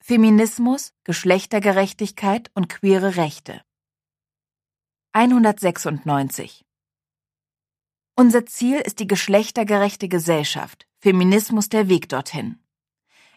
Feminismus, 0.00 0.92
Geschlechtergerechtigkeit 1.04 2.50
und 2.54 2.68
queere 2.68 3.16
Rechte 3.16 3.62
196 5.12 6.64
Unser 8.14 8.46
Ziel 8.46 8.78
ist 8.78 9.00
die 9.00 9.06
geschlechtergerechte 9.06 10.08
Gesellschaft, 10.08 10.86
Feminismus 10.98 11.68
der 11.68 11.88
Weg 11.88 12.08
dorthin. 12.08 12.60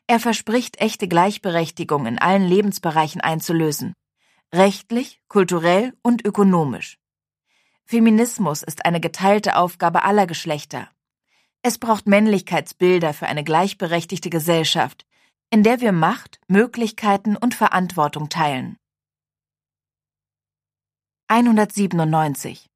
Er 0.10 0.20
verspricht, 0.20 0.82
echte 0.82 1.08
Gleichberechtigung 1.08 2.08
in 2.08 2.18
allen 2.18 2.42
Lebensbereichen 2.42 3.22
einzulösen. 3.22 3.94
Rechtlich, 4.51 5.22
kulturell 5.28 5.94
und 6.01 6.25
ökonomisch. 6.25 6.98
Feminismus 7.86 8.63
ist 8.63 8.86
eine 8.86 9.00
geteilte 9.00 9.56
Aufgabe 9.56 10.01
aller 10.01 10.25
Geschlechter. 10.25 10.89
Es 11.62 11.78
braucht 11.78 12.08
Männlichkeitsbilder 12.08 13.13
für 13.13 13.28
eine 13.28 13.44
gleichberechtigte 13.44 14.32
Gesellschaft, 14.32 15.06
in 15.51 15.62
der 15.62 15.80
wir 15.80 15.92
Macht, 15.92 16.42
Möglichkeiten 16.48 17.38
und 17.38 17.54
Verantwortung 17.54 18.30
teilen. 18.30 18.78
197 21.28 22.68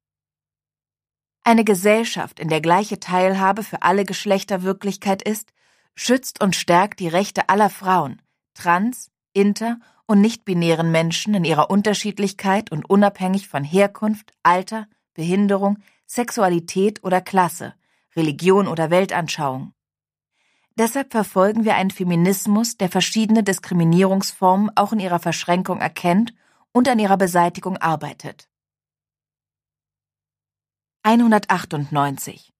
Eine 1.42 1.64
Gesellschaft, 1.64 2.38
in 2.38 2.46
der 2.46 2.60
gleiche 2.60 3.00
Teilhabe 3.00 3.64
für 3.64 3.82
alle 3.82 4.04
Geschlechter 4.04 4.62
Wirklichkeit 4.62 5.20
ist, 5.20 5.52
schützt 5.94 6.42
und 6.42 6.56
stärkt 6.56 7.00
die 7.00 7.08
Rechte 7.08 7.48
aller 7.48 7.70
Frauen, 7.70 8.20
trans, 8.54 9.10
inter 9.32 9.78
und 10.06 10.20
nicht-binären 10.20 10.90
Menschen 10.90 11.34
in 11.34 11.44
ihrer 11.44 11.70
Unterschiedlichkeit 11.70 12.70
und 12.70 12.88
unabhängig 12.88 13.48
von 13.48 13.64
Herkunft, 13.64 14.32
Alter, 14.42 14.86
Behinderung, 15.14 15.78
Sexualität 16.06 17.02
oder 17.04 17.20
Klasse, 17.20 17.74
Religion 18.14 18.68
oder 18.68 18.90
Weltanschauung. 18.90 19.72
Deshalb 20.76 21.12
verfolgen 21.12 21.64
wir 21.64 21.76
einen 21.76 21.90
Feminismus, 21.90 22.76
der 22.76 22.88
verschiedene 22.88 23.44
Diskriminierungsformen 23.44 24.70
auch 24.76 24.92
in 24.92 25.00
ihrer 25.00 25.20
Verschränkung 25.20 25.80
erkennt 25.80 26.34
und 26.72 26.88
an 26.88 26.98
ihrer 26.98 27.16
Beseitigung 27.16 27.76
arbeitet. 27.76 28.48
198 31.04 32.53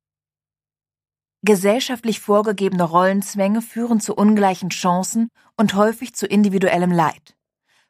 Gesellschaftlich 1.45 2.21
vorgegebene 2.21 2.85
Rollenzwänge 2.85 3.61
führen 3.61 4.01
zu 4.01 4.15
ungleichen 4.15 4.71
Chancen 4.71 5.29
und 5.59 5.75
häufig 5.75 6.15
zu 6.15 6.27
individuellem 6.27 6.91
Leid. 6.91 7.37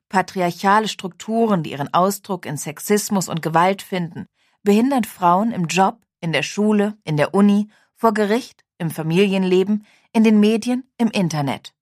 Patriarchale 0.08 0.88
Strukturen, 0.88 1.62
die 1.62 1.70
ihren 1.70 1.92
Ausdruck 1.94 2.46
in 2.46 2.56
Sexismus 2.56 3.28
und 3.28 3.42
Gewalt 3.42 3.80
finden, 3.82 4.26
behindern 4.64 5.04
Frauen 5.04 5.52
im 5.52 5.66
Job, 5.66 6.00
in 6.20 6.32
der 6.32 6.42
Schule, 6.42 6.96
in 7.04 7.16
der 7.16 7.32
Uni, 7.32 7.68
vor 7.94 8.12
Gericht, 8.12 8.64
im 8.78 8.90
Familienleben, 8.90 9.87
in 10.12 10.25
den 10.25 10.40
Medien, 10.40 10.90
im 10.99 11.11
Internet. 11.11 11.75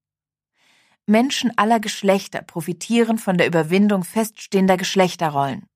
Menschen 1.06 1.56
aller 1.56 1.80
Geschlechter 1.80 2.42
profitieren 2.42 3.16
von 3.16 3.38
der 3.38 3.46
Überwindung 3.46 4.04
feststehender 4.04 4.76
Geschlechterrollen. 4.76 5.66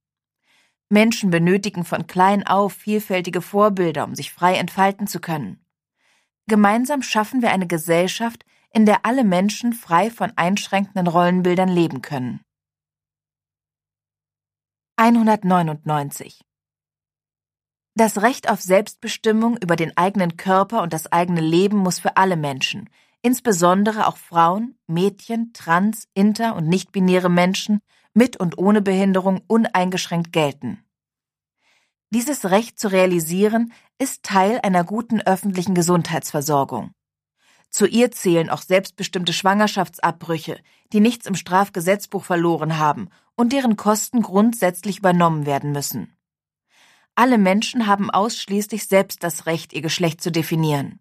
Menschen 0.91 1.31
benötigen 1.31 1.85
von 1.85 2.07
klein 2.07 2.47
auf 2.47 2.75
vielfältige 2.75 3.41
Vorbilder, 3.41 4.05
um 4.05 4.15
sich 4.15 4.31
frei 4.31 4.57
entfalten 4.57 5.07
zu 5.07 5.21
können. 5.21 5.66
Gemeinsam 6.49 7.03
schaffen 7.03 7.43
wir 7.43 7.51
eine 7.51 7.67
Gesellschaft, 7.67 8.45
in 8.73 8.87
der 8.87 9.05
alle 9.05 9.25
Menschen 9.25 9.73
frei 9.73 10.11
von 10.11 10.33
einschränkenden 10.37 11.09
Rollenbildern 11.09 11.69
leben 11.69 12.03
können. 12.03 12.41
199 14.97 16.41
Das 17.97 18.23
Recht 18.23 18.49
auf 18.49 18.61
Selbstbestimmung 18.63 19.57
über 19.57 19.75
den 19.75 19.97
eigenen 19.97 20.37
Körper 20.37 20.83
und 20.83 20.93
das 20.93 21.11
eigene 21.11 21.41
Leben 21.41 21.79
muss 21.79 21.99
für 21.99 22.17
alle 22.17 22.37
Menschen, 22.37 22.89
insbesondere 23.23 24.07
auch 24.07 24.17
Frauen, 24.17 24.79
Mädchen, 24.87 25.53
trans, 25.53 26.07
inter 26.15 26.55
und 26.55 26.69
nichtbinäre 26.69 27.29
Menschen 27.29 27.81
mit 28.15 28.37
und 28.37 28.57
ohne 28.57 28.83
Behinderung 28.83 29.43
uneingeschränkt 29.49 30.33
gelten. 30.33 30.86
Dieses 32.17 32.47
Recht 32.47 32.79
zu 32.79 32.89
realisieren 32.89 33.75
ist 33.99 34.23
Teil 34.23 34.59
einer 34.63 34.85
guten 34.85 35.21
öffentlichen 35.21 35.75
Gesundheitsversorgung. 35.75 36.93
Zu 37.69 37.85
ihr 37.87 38.11
zählen 38.11 38.49
auch 38.49 38.63
selbstbestimmte 38.63 39.35
Schwangerschaftsabbrüche, 39.35 40.59
die 40.95 41.01
nichts 41.01 41.27
im 41.27 41.35
Strafgesetzbuch 41.35 42.25
verloren 42.25 42.79
haben 42.79 43.11
und 43.37 43.53
deren 43.53 43.77
Kosten 43.77 44.23
grundsätzlich 44.23 45.01
übernommen 45.01 45.45
werden 45.45 45.73
müssen. 45.73 46.17
Alle 47.17 47.37
Menschen 47.37 47.87
haben 47.87 48.11
ausschließlich 48.11 48.87
selbst 48.87 49.23
das 49.23 49.45
Recht, 49.45 49.75
ihr 49.75 49.83
Geschlecht 49.83 50.23
zu 50.23 50.33
definieren. 50.33 51.01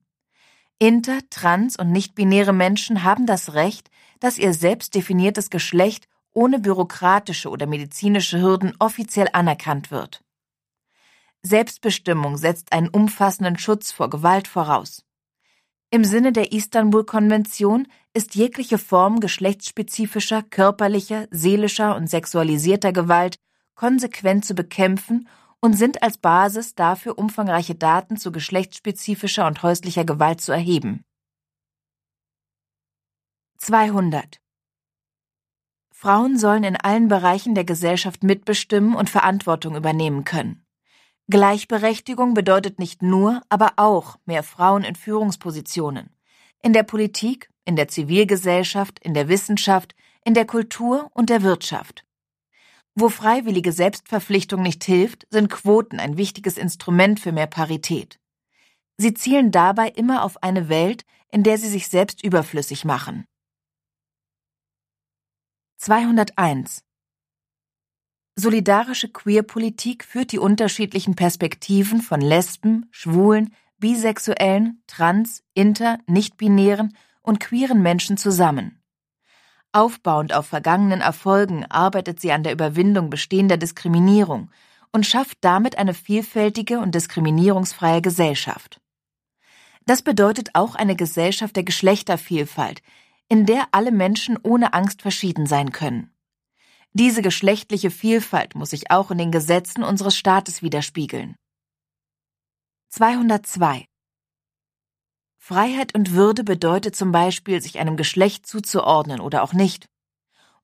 Inter-, 0.79 1.21
trans- 1.29 1.77
und 1.77 1.93
nichtbinäre 1.93 2.51
Menschen 2.51 3.03
haben 3.03 3.25
das 3.25 3.53
Recht, 3.53 3.89
dass 4.19 4.37
ihr 4.37 4.53
selbst 4.53 4.93
definiertes 4.93 5.49
Geschlecht 5.49 6.09
ohne 6.33 6.59
bürokratische 6.59 7.49
oder 7.49 7.67
medizinische 7.67 8.41
Hürden 8.41 8.73
offiziell 8.79 9.29
anerkannt 9.31 9.91
wird. 9.91 10.24
Selbstbestimmung 11.45 12.37
setzt 12.37 12.73
einen 12.73 12.89
umfassenden 12.89 13.59
Schutz 13.59 13.91
vor 13.91 14.09
Gewalt 14.09 14.47
voraus. 14.47 15.05
Im 15.91 16.03
Sinne 16.03 16.31
der 16.31 16.51
Istanbul-Konvention 16.51 17.87
ist 18.13 18.33
jegliche 18.33 18.79
Form 18.79 19.19
geschlechtsspezifischer, 19.19 20.41
körperlicher, 20.41 21.27
seelischer 21.29 21.95
und 21.95 22.09
sexualisierter 22.09 22.91
Gewalt 22.91 23.37
konsequent 23.75 24.43
zu 24.43 24.55
bekämpfen 24.55 25.29
und 25.61 25.73
sind 25.73 26.01
als 26.01 26.17
Basis 26.17 26.73
dafür 26.73 27.17
umfangreiche 27.19 27.75
Daten 27.75 28.17
zu 28.17 28.31
geschlechtsspezifischer 28.31 29.45
und 29.45 29.61
häuslicher 29.61 30.03
Gewalt 30.03 30.41
zu 30.41 30.51
erheben. 30.51 31.03
200. 33.59 34.41
Frauen 35.91 36.37
sollen 36.39 36.63
in 36.63 36.75
allen 36.75 37.07
Bereichen 37.07 37.53
der 37.53 37.65
Gesellschaft 37.65 38.23
mitbestimmen 38.23 38.95
und 38.95 39.09
Verantwortung 39.09 39.75
übernehmen 39.75 40.23
können. 40.23 40.64
Gleichberechtigung 41.27 42.35
bedeutet 42.35 42.77
nicht 42.77 43.01
nur, 43.01 43.41
aber 43.49 43.73
auch 43.77 44.17
mehr 44.25 44.43
Frauen 44.43 44.83
in 44.83 44.95
Führungspositionen. 44.95 46.11
In 46.61 46.71
der 46.71 46.83
Politik, 46.83 47.49
in 47.65 47.75
der 47.75 47.87
Zivilgesellschaft, 47.87 48.99
in 48.99 49.15
der 49.15 49.27
Wissenschaft, 49.27 49.95
in 50.23 50.35
der 50.35 50.45
Kultur 50.45 51.09
und 51.13 51.31
der 51.31 51.41
Wirtschaft. 51.41 52.05
Wo 52.93 53.09
freiwillige 53.09 53.71
Selbstverpflichtung 53.71 54.61
nicht 54.61 54.83
hilft, 54.83 55.27
sind 55.31 55.49
Quoten 55.49 55.99
ein 55.99 56.15
wichtiges 56.15 56.57
Instrument 56.57 57.19
für 57.19 57.31
mehr 57.31 57.47
Parität. 57.47 58.19
Sie 58.97 59.13
zielen 59.13 59.51
dabei 59.51 59.89
immer 59.89 60.23
auf 60.23 60.41
eine 60.43 60.69
Welt, 60.69 61.05
in 61.29 61.43
der 61.43 61.57
sie 61.57 61.67
sich 61.67 61.89
selbst 61.89 62.23
überflüssig 62.23 62.85
machen. 62.85 63.25
201 65.77 66.84
Solidarische 68.37 69.07
Queerpolitik 69.07 70.03
führt 70.03 70.33
die 70.33 70.39
unterschiedlichen 70.39 71.15
Perspektiven 71.15 72.01
von 72.01 72.19
Lesben, 72.19 72.87
Schwulen, 72.91 73.53
Bisexuellen, 73.77 74.83
Trans, 74.87 75.41
Inter, 75.53 75.99
Nichtbinären 76.05 76.97
und 77.21 77.39
queeren 77.39 77.81
Menschen 77.81 78.17
zusammen. 78.17 78.81
Aufbauend 79.71 80.33
auf 80.33 80.47
vergangenen 80.47 80.99
Erfolgen 80.99 81.65
arbeitet 81.65 82.19
sie 82.19 82.33
an 82.33 82.43
der 82.43 82.51
Überwindung 82.51 83.09
bestehender 83.09 83.55
Diskriminierung 83.55 84.51
und 84.91 85.05
schafft 85.05 85.37
damit 85.41 85.77
eine 85.77 85.93
vielfältige 85.93 86.79
und 86.79 86.93
diskriminierungsfreie 86.93 88.01
Gesellschaft. 88.01 88.81
Das 89.85 90.01
bedeutet 90.01 90.49
auch 90.53 90.75
eine 90.75 90.97
Gesellschaft 90.97 91.55
der 91.55 91.63
Geschlechtervielfalt, 91.63 92.81
in 93.29 93.45
der 93.45 93.67
alle 93.71 93.91
Menschen 93.91 94.37
ohne 94.43 94.73
Angst 94.73 95.01
verschieden 95.01 95.45
sein 95.45 95.71
können. 95.71 96.14
Diese 96.97 97.21
geschlechtliche 97.21 97.91
Vielfalt 97.91 98.55
muss 98.55 98.69
sich 98.69 98.89
auch 98.89 99.11
in 99.11 99.17
den 99.17 99.29
Gesetzen 99.29 99.83
unseres 99.83 100.15
Staates 100.15 100.61
widerspiegeln. 100.61 101.35
202 102.87 103.83
Freiheit 105.37 105.93
und 105.93 106.13
Würde 106.13 106.45
bedeutet 106.45 106.95
zum 106.95 107.11
Beispiel, 107.11 107.61
sich 107.61 107.79
einem 107.79 107.97
Geschlecht 107.97 108.47
zuzuordnen 108.47 109.19
oder 109.19 109.43
auch 109.43 109.51
nicht. 109.51 109.87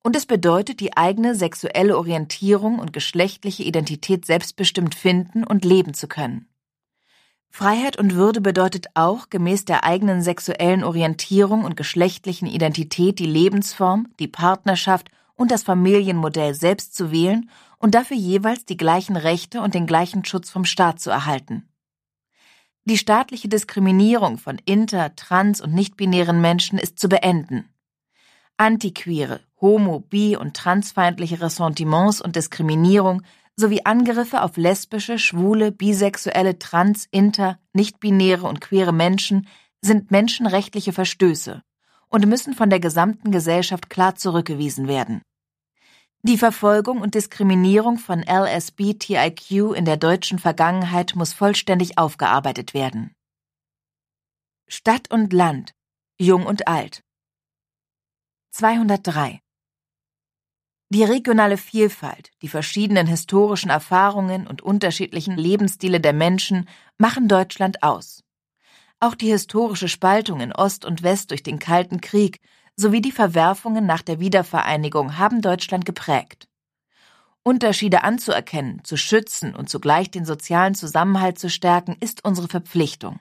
Und 0.03 0.15
es 0.15 0.25
bedeutet, 0.25 0.79
die 0.79 0.95
eigene 0.95 1.35
sexuelle 1.35 1.97
Orientierung 1.97 2.79
und 2.79 2.93
geschlechtliche 2.93 3.63
Identität 3.63 4.25
selbstbestimmt 4.25 4.95
finden 4.95 5.43
und 5.43 5.65
leben 5.65 5.93
zu 5.93 6.07
können. 6.07 6.47
Freiheit 7.49 7.97
und 7.99 8.15
Würde 8.15 8.39
bedeutet 8.39 8.87
auch, 8.93 9.29
gemäß 9.29 9.65
der 9.65 9.83
eigenen 9.83 10.21
sexuellen 10.21 10.85
Orientierung 10.85 11.65
und 11.65 11.75
geschlechtlichen 11.75 12.47
Identität 12.47 13.19
die 13.19 13.25
Lebensform, 13.25 14.07
die 14.17 14.29
Partnerschaft 14.29 15.11
und 15.35 15.51
das 15.51 15.63
Familienmodell 15.63 16.53
selbst 16.53 16.95
zu 16.95 17.11
wählen 17.11 17.49
und 17.77 17.95
dafür 17.95 18.17
jeweils 18.17 18.65
die 18.65 18.77
gleichen 18.77 19.15
Rechte 19.15 19.61
und 19.61 19.73
den 19.73 19.87
gleichen 19.87 20.23
Schutz 20.25 20.49
vom 20.49 20.65
Staat 20.65 20.99
zu 20.99 21.09
erhalten. 21.09 21.67
Die 22.85 22.97
staatliche 22.97 23.47
Diskriminierung 23.47 24.37
von 24.37 24.57
inter-, 24.65 25.15
trans- 25.15 25.61
und 25.61 25.73
nichtbinären 25.73 26.41
Menschen 26.41 26.79
ist 26.79 26.99
zu 26.99 27.09
beenden. 27.09 27.69
Antiqueere, 28.57 29.39
homo-, 29.59 29.99
bi- 29.99 30.35
und 30.35 30.55
transfeindliche 30.55 31.41
Ressentiments 31.41 32.21
und 32.21 32.35
Diskriminierung 32.35 33.21
sowie 33.55 33.81
Angriffe 33.83 34.41
auf 34.41 34.57
lesbische, 34.57 35.19
schwule, 35.19 35.71
bisexuelle, 35.71 36.57
trans-, 36.57 37.07
inter-, 37.11 37.59
nichtbinäre 37.73 38.47
und 38.47 38.61
queere 38.61 38.93
Menschen 38.93 39.47
sind 39.81 40.11
menschenrechtliche 40.11 40.93
Verstöße 40.93 41.63
und 42.11 42.27
müssen 42.27 42.53
von 42.53 42.69
der 42.69 42.79
gesamten 42.79 43.31
Gesellschaft 43.31 43.89
klar 43.89 44.15
zurückgewiesen 44.15 44.87
werden. 44.87 45.21
Die 46.23 46.37
Verfolgung 46.37 47.01
und 47.01 47.15
Diskriminierung 47.15 47.97
von 47.97 48.21
LSBTIQ 48.21 49.73
in 49.75 49.85
der 49.85 49.97
deutschen 49.97 50.37
Vergangenheit 50.37 51.15
muss 51.15 51.33
vollständig 51.33 51.97
aufgearbeitet 51.97 52.75
werden. 52.75 53.15
Stadt 54.67 55.09
und 55.09 55.33
Land, 55.33 55.73
Jung 56.19 56.45
und 56.45 56.67
Alt. 56.67 57.01
203. 58.51 59.39
Die 60.89 61.03
regionale 61.03 61.57
Vielfalt, 61.57 62.31
die 62.41 62.49
verschiedenen 62.49 63.07
historischen 63.07 63.69
Erfahrungen 63.69 64.45
und 64.45 64.61
unterschiedlichen 64.61 65.37
Lebensstile 65.37 66.01
der 66.01 66.13
Menschen 66.13 66.67
machen 66.97 67.29
Deutschland 67.29 67.81
aus. 67.81 68.21
Auch 69.03 69.15
die 69.15 69.31
historische 69.31 69.87
Spaltung 69.87 70.41
in 70.41 70.53
Ost 70.53 70.85
und 70.85 71.01
West 71.01 71.31
durch 71.31 71.41
den 71.41 71.57
Kalten 71.57 72.01
Krieg 72.01 72.39
sowie 72.75 73.01
die 73.01 73.11
Verwerfungen 73.11 73.87
nach 73.87 74.03
der 74.03 74.19
Wiedervereinigung 74.19 75.17
haben 75.17 75.41
Deutschland 75.41 75.85
geprägt. 75.85 76.47
Unterschiede 77.41 78.03
anzuerkennen, 78.03 78.83
zu 78.83 78.97
schützen 78.97 79.55
und 79.55 79.69
zugleich 79.69 80.11
den 80.11 80.23
sozialen 80.23 80.75
Zusammenhalt 80.75 81.39
zu 81.39 81.49
stärken, 81.49 81.97
ist 81.99 82.23
unsere 82.23 82.47
Verpflichtung. 82.47 83.19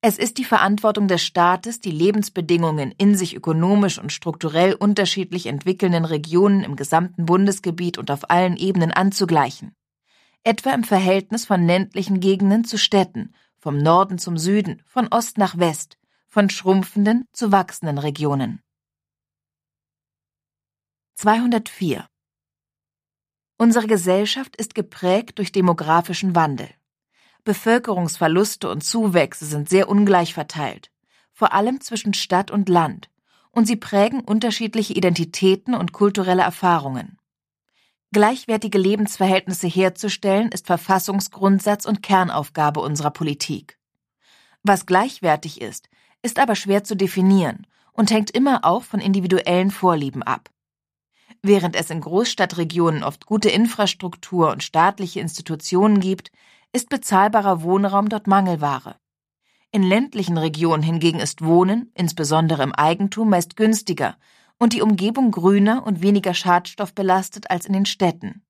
Es 0.00 0.16
ist 0.16 0.38
die 0.38 0.44
Verantwortung 0.44 1.08
des 1.08 1.22
Staates, 1.22 1.80
die 1.80 1.90
Lebensbedingungen 1.90 2.94
in 2.96 3.16
sich 3.16 3.36
ökonomisch 3.36 3.98
und 3.98 4.12
strukturell 4.12 4.72
unterschiedlich 4.72 5.44
entwickelnden 5.44 6.06
Regionen 6.06 6.64
im 6.64 6.76
gesamten 6.76 7.26
Bundesgebiet 7.26 7.98
und 7.98 8.10
auf 8.10 8.30
allen 8.30 8.56
Ebenen 8.56 8.92
anzugleichen. 8.92 9.74
Etwa 10.42 10.70
im 10.70 10.84
Verhältnis 10.84 11.44
von 11.44 11.66
ländlichen 11.66 12.20
Gegenden 12.20 12.64
zu 12.64 12.78
Städten, 12.78 13.34
vom 13.64 13.78
Norden 13.78 14.18
zum 14.18 14.36
Süden, 14.36 14.82
von 14.84 15.08
Ost 15.08 15.38
nach 15.38 15.56
West, 15.56 15.96
von 16.28 16.50
schrumpfenden 16.50 17.24
zu 17.32 17.50
wachsenden 17.50 17.96
Regionen. 17.96 18.60
204 21.14 22.06
Unsere 23.56 23.86
Gesellschaft 23.86 24.54
ist 24.56 24.74
geprägt 24.74 25.38
durch 25.38 25.50
demografischen 25.50 26.34
Wandel. 26.34 26.68
Bevölkerungsverluste 27.44 28.68
und 28.68 28.84
Zuwächse 28.84 29.46
sind 29.46 29.70
sehr 29.70 29.88
ungleich 29.88 30.34
verteilt, 30.34 30.90
vor 31.32 31.54
allem 31.54 31.80
zwischen 31.80 32.12
Stadt 32.12 32.50
und 32.50 32.68
Land, 32.68 33.08
und 33.50 33.64
sie 33.64 33.76
prägen 33.76 34.20
unterschiedliche 34.20 34.92
Identitäten 34.92 35.74
und 35.74 35.92
kulturelle 35.92 36.42
Erfahrungen. 36.42 37.16
Gleichwertige 38.14 38.78
Lebensverhältnisse 38.78 39.66
herzustellen 39.66 40.52
ist 40.52 40.68
Verfassungsgrundsatz 40.68 41.84
und 41.84 42.00
Kernaufgabe 42.00 42.78
unserer 42.78 43.10
Politik. 43.10 43.76
Was 44.62 44.86
gleichwertig 44.86 45.60
ist, 45.60 45.88
ist 46.22 46.38
aber 46.38 46.54
schwer 46.54 46.84
zu 46.84 46.94
definieren 46.94 47.66
und 47.92 48.12
hängt 48.12 48.30
immer 48.30 48.64
auch 48.64 48.84
von 48.84 49.00
individuellen 49.00 49.72
Vorlieben 49.72 50.22
ab. 50.22 50.50
Während 51.42 51.74
es 51.74 51.90
in 51.90 52.00
Großstadtregionen 52.02 53.02
oft 53.02 53.26
gute 53.26 53.48
Infrastruktur 53.48 54.52
und 54.52 54.62
staatliche 54.62 55.18
Institutionen 55.18 55.98
gibt, 55.98 56.30
ist 56.72 56.90
bezahlbarer 56.90 57.62
Wohnraum 57.62 58.08
dort 58.08 58.28
Mangelware. 58.28 58.94
In 59.72 59.82
ländlichen 59.82 60.38
Regionen 60.38 60.84
hingegen 60.84 61.18
ist 61.18 61.44
Wohnen, 61.44 61.90
insbesondere 61.94 62.62
im 62.62 62.72
Eigentum, 62.72 63.30
meist 63.30 63.56
günstiger 63.56 64.16
und 64.58 64.72
die 64.72 64.82
Umgebung 64.82 65.30
grüner 65.30 65.86
und 65.86 66.02
weniger 66.02 66.34
schadstoffbelastet 66.34 67.50
als 67.50 67.66
in 67.66 67.72
den 67.72 67.86
Städten. 67.86 68.42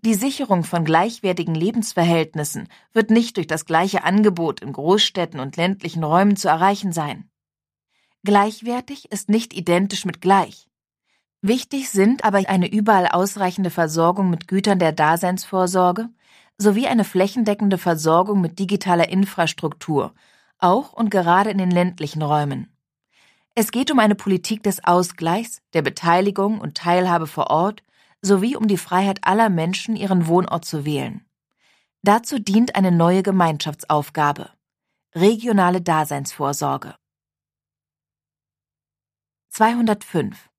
Die 0.00 0.14
Sicherung 0.14 0.62
von 0.62 0.84
gleichwertigen 0.84 1.56
Lebensverhältnissen 1.56 2.68
wird 2.92 3.10
nicht 3.10 3.36
durch 3.36 3.48
das 3.48 3.64
gleiche 3.64 4.04
Angebot 4.04 4.60
in 4.60 4.72
Großstädten 4.72 5.40
und 5.40 5.56
ländlichen 5.56 6.04
Räumen 6.04 6.36
zu 6.36 6.48
erreichen 6.48 6.92
sein. 6.92 7.28
Gleichwertig 8.22 9.10
ist 9.10 9.28
nicht 9.28 9.54
identisch 9.54 10.04
mit 10.04 10.20
gleich. 10.20 10.68
Wichtig 11.42 11.90
sind 11.90 12.24
aber 12.24 12.48
eine 12.48 12.70
überall 12.70 13.08
ausreichende 13.08 13.70
Versorgung 13.70 14.30
mit 14.30 14.46
Gütern 14.46 14.78
der 14.78 14.92
Daseinsvorsorge 14.92 16.08
sowie 16.58 16.86
eine 16.86 17.04
flächendeckende 17.04 17.78
Versorgung 17.78 18.40
mit 18.40 18.58
digitaler 18.58 19.08
Infrastruktur, 19.08 20.14
auch 20.58 20.92
und 20.92 21.10
gerade 21.10 21.50
in 21.50 21.58
den 21.58 21.70
ländlichen 21.70 22.22
Räumen. 22.22 22.68
Es 23.60 23.72
geht 23.72 23.90
um 23.90 23.98
eine 23.98 24.14
Politik 24.14 24.62
des 24.62 24.84
Ausgleichs, 24.84 25.62
der 25.72 25.82
Beteiligung 25.82 26.60
und 26.60 26.76
Teilhabe 26.76 27.26
vor 27.26 27.50
Ort 27.50 27.82
sowie 28.22 28.54
um 28.54 28.68
die 28.68 28.76
Freiheit 28.76 29.24
aller 29.24 29.48
Menschen, 29.48 29.96
ihren 29.96 30.28
Wohnort 30.28 30.64
zu 30.64 30.84
wählen. 30.84 31.26
Dazu 32.02 32.38
dient 32.38 32.76
eine 32.76 32.92
neue 32.92 33.24
Gemeinschaftsaufgabe 33.24 34.52
regionale 35.12 35.80
Daseinsvorsorge. 35.80 36.94
205 39.48 40.50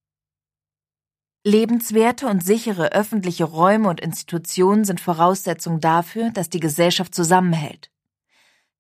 Lebenswerte 1.46 2.28
und 2.28 2.44
sichere 2.44 2.92
öffentliche 2.92 3.46
Räume 3.46 3.88
und 3.88 4.02
Institutionen 4.02 4.84
sind 4.84 5.00
Voraussetzung 5.00 5.80
dafür, 5.80 6.32
dass 6.32 6.50
die 6.50 6.60
Gesellschaft 6.60 7.16
zusammenhält. 7.16 7.92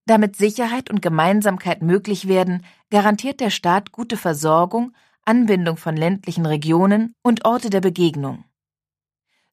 Damit 0.10 0.38
Sicherheit 0.38 0.89
und 0.89 1.04
Gemeinsamkeit 1.04 1.84
möglich 1.84 2.28
werden, 2.28 2.65
garantiert 2.89 3.39
der 3.39 3.52
Staat 3.52 3.91
gute 3.91 4.17
Versorgung, 4.17 4.91
Anbindung 5.24 5.78
von 5.78 5.95
ländlichen 5.95 6.48
Regionen 6.48 7.13
und 7.22 7.45
Orte 7.45 7.69
der 7.69 7.80
Begegnung. 7.80 8.43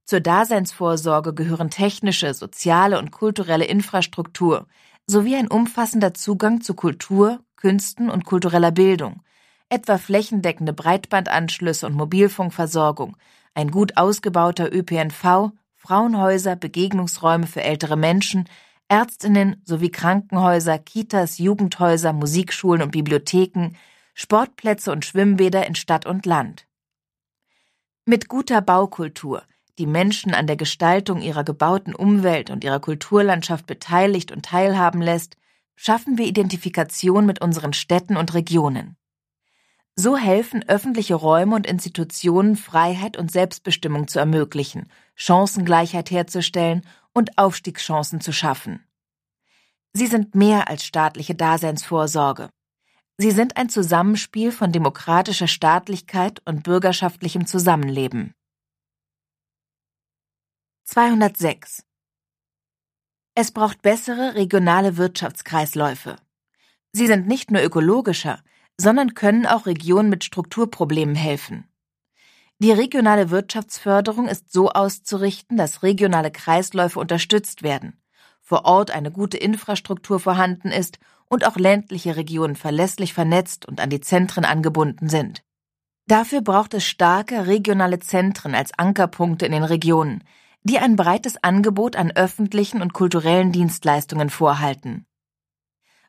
Zur 0.06 0.20
Daseinsvorsorge 0.20 1.34
gehören 1.34 1.68
technische, 1.68 2.32
soziale 2.32 2.98
und 2.98 3.10
kulturelle 3.10 3.66
Infrastruktur 3.66 4.66
sowie 5.06 5.36
ein 5.36 5.48
umfassender 5.48 6.14
Zugang 6.14 6.62
zu 6.62 6.72
Kultur, 6.72 7.40
Künsten 7.56 8.08
und 8.08 8.24
kultureller 8.24 8.72
Bildung, 8.72 9.20
etwa 9.68 9.98
flächendeckende 9.98 10.72
Breitbandanschlüsse 10.72 11.86
und 11.86 11.92
Mobilfunkversorgung, 11.92 13.18
ein 13.52 13.70
gut 13.70 13.98
ausgebauter 13.98 14.74
ÖPNV, 14.74 15.52
Frauenhäuser, 15.74 16.56
Begegnungsräume 16.56 17.46
für 17.46 17.62
ältere 17.62 17.98
Menschen, 17.98 18.48
Ärztinnen 18.88 19.60
sowie 19.64 19.90
Krankenhäuser, 19.90 20.78
Kitas, 20.78 21.38
Jugendhäuser, 21.38 22.12
Musikschulen 22.12 22.82
und 22.82 22.92
Bibliotheken, 22.92 23.72
Sportplätze 24.14 24.92
und 24.92 25.04
Schwimmbäder 25.04 25.66
in 25.66 25.74
Stadt 25.74 26.06
und 26.06 26.24
Land. 26.24 26.66
Mit 28.04 28.28
guter 28.28 28.62
Baukultur, 28.62 29.42
die 29.78 29.86
Menschen 29.86 30.32
an 30.32 30.46
der 30.46 30.56
Gestaltung 30.56 31.20
ihrer 31.20 31.42
gebauten 31.42 31.94
Umwelt 31.94 32.50
und 32.50 32.62
ihrer 32.62 32.80
Kulturlandschaft 32.80 33.66
beteiligt 33.66 34.30
und 34.30 34.44
teilhaben 34.44 35.02
lässt, 35.02 35.36
schaffen 35.74 36.16
wir 36.16 36.26
Identifikation 36.26 37.26
mit 37.26 37.42
unseren 37.42 37.72
Städten 37.72 38.16
und 38.16 38.32
Regionen. 38.34 38.96
So 39.96 40.16
helfen 40.16 40.62
öffentliche 40.68 41.14
Räume 41.14 41.54
und 41.56 41.66
Institutionen 41.66 42.56
Freiheit 42.56 43.16
und 43.16 43.32
Selbstbestimmung 43.32 44.08
zu 44.08 44.18
ermöglichen, 44.18 44.90
Chancengleichheit 45.16 46.10
herzustellen 46.10 46.86
und 47.12 47.36
Aufstiegschancen 47.38 48.20
zu 48.20 48.32
schaffen. 48.32 48.86
Sie 49.92 50.06
sind 50.06 50.34
mehr 50.34 50.68
als 50.68 50.84
staatliche 50.84 51.34
Daseinsvorsorge. 51.34 52.50
Sie 53.16 53.30
sind 53.30 53.56
ein 53.56 53.70
Zusammenspiel 53.70 54.52
von 54.52 54.70
demokratischer 54.72 55.48
Staatlichkeit 55.48 56.42
und 56.44 56.62
bürgerschaftlichem 56.62 57.46
Zusammenleben. 57.46 58.34
206. 60.84 61.82
Es 63.34 63.52
braucht 63.52 63.80
bessere 63.80 64.34
regionale 64.34 64.98
Wirtschaftskreisläufe. 64.98 66.16
Sie 66.92 67.06
sind 67.06 67.26
nicht 67.26 67.50
nur 67.50 67.62
ökologischer, 67.62 68.42
sondern 68.78 69.14
können 69.14 69.46
auch 69.46 69.66
Regionen 69.66 70.10
mit 70.10 70.24
Strukturproblemen 70.24 71.14
helfen. 71.14 71.66
Die 72.58 72.72
regionale 72.72 73.30
Wirtschaftsförderung 73.30 74.28
ist 74.28 74.50
so 74.50 74.70
auszurichten, 74.70 75.58
dass 75.58 75.82
regionale 75.82 76.30
Kreisläufe 76.30 76.98
unterstützt 76.98 77.62
werden, 77.62 78.00
vor 78.40 78.64
Ort 78.64 78.90
eine 78.90 79.10
gute 79.10 79.36
Infrastruktur 79.36 80.20
vorhanden 80.20 80.68
ist 80.68 80.98
und 81.28 81.46
auch 81.46 81.56
ländliche 81.56 82.16
Regionen 82.16 82.56
verlässlich 82.56 83.12
vernetzt 83.12 83.66
und 83.66 83.78
an 83.78 83.90
die 83.90 84.00
Zentren 84.00 84.46
angebunden 84.46 85.10
sind. 85.10 85.42
Dafür 86.06 86.40
braucht 86.40 86.72
es 86.72 86.84
starke 86.84 87.46
regionale 87.46 87.98
Zentren 87.98 88.54
als 88.54 88.72
Ankerpunkte 88.78 89.44
in 89.44 89.52
den 89.52 89.64
Regionen, 89.64 90.24
die 90.62 90.78
ein 90.78 90.96
breites 90.96 91.36
Angebot 91.42 91.94
an 91.94 92.10
öffentlichen 92.12 92.80
und 92.80 92.94
kulturellen 92.94 93.52
Dienstleistungen 93.52 94.30
vorhalten. 94.30 95.04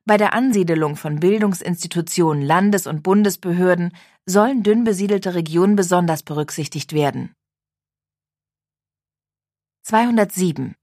Bei 0.08 0.16
der 0.16 0.32
Ansiedelung 0.34 0.96
von 0.96 1.20
Bildungsinstitutionen, 1.20 2.42
Landes- 2.42 2.88
und 2.88 3.04
Bundesbehörden 3.04 3.92
sollen 4.26 4.64
dünn 4.64 4.86
besiedelte 4.86 5.36
Regionen 5.36 5.76
besonders 5.76 6.24
berücksichtigt 6.24 6.94
werden. 6.94 7.34
207. 9.84 10.76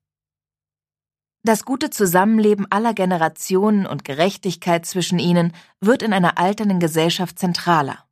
Das 1.42 1.64
gute 1.64 1.88
Zusammenleben 1.88 2.66
aller 2.68 2.92
Generationen 2.92 3.86
und 3.86 4.04
Gerechtigkeit 4.04 4.84
zwischen 4.84 5.18
ihnen 5.18 5.54
wird 5.80 6.02
in 6.02 6.12
einer 6.12 6.36
alternden 6.36 6.78
Gesellschaft 6.78 7.38
zentraler. 7.38 8.04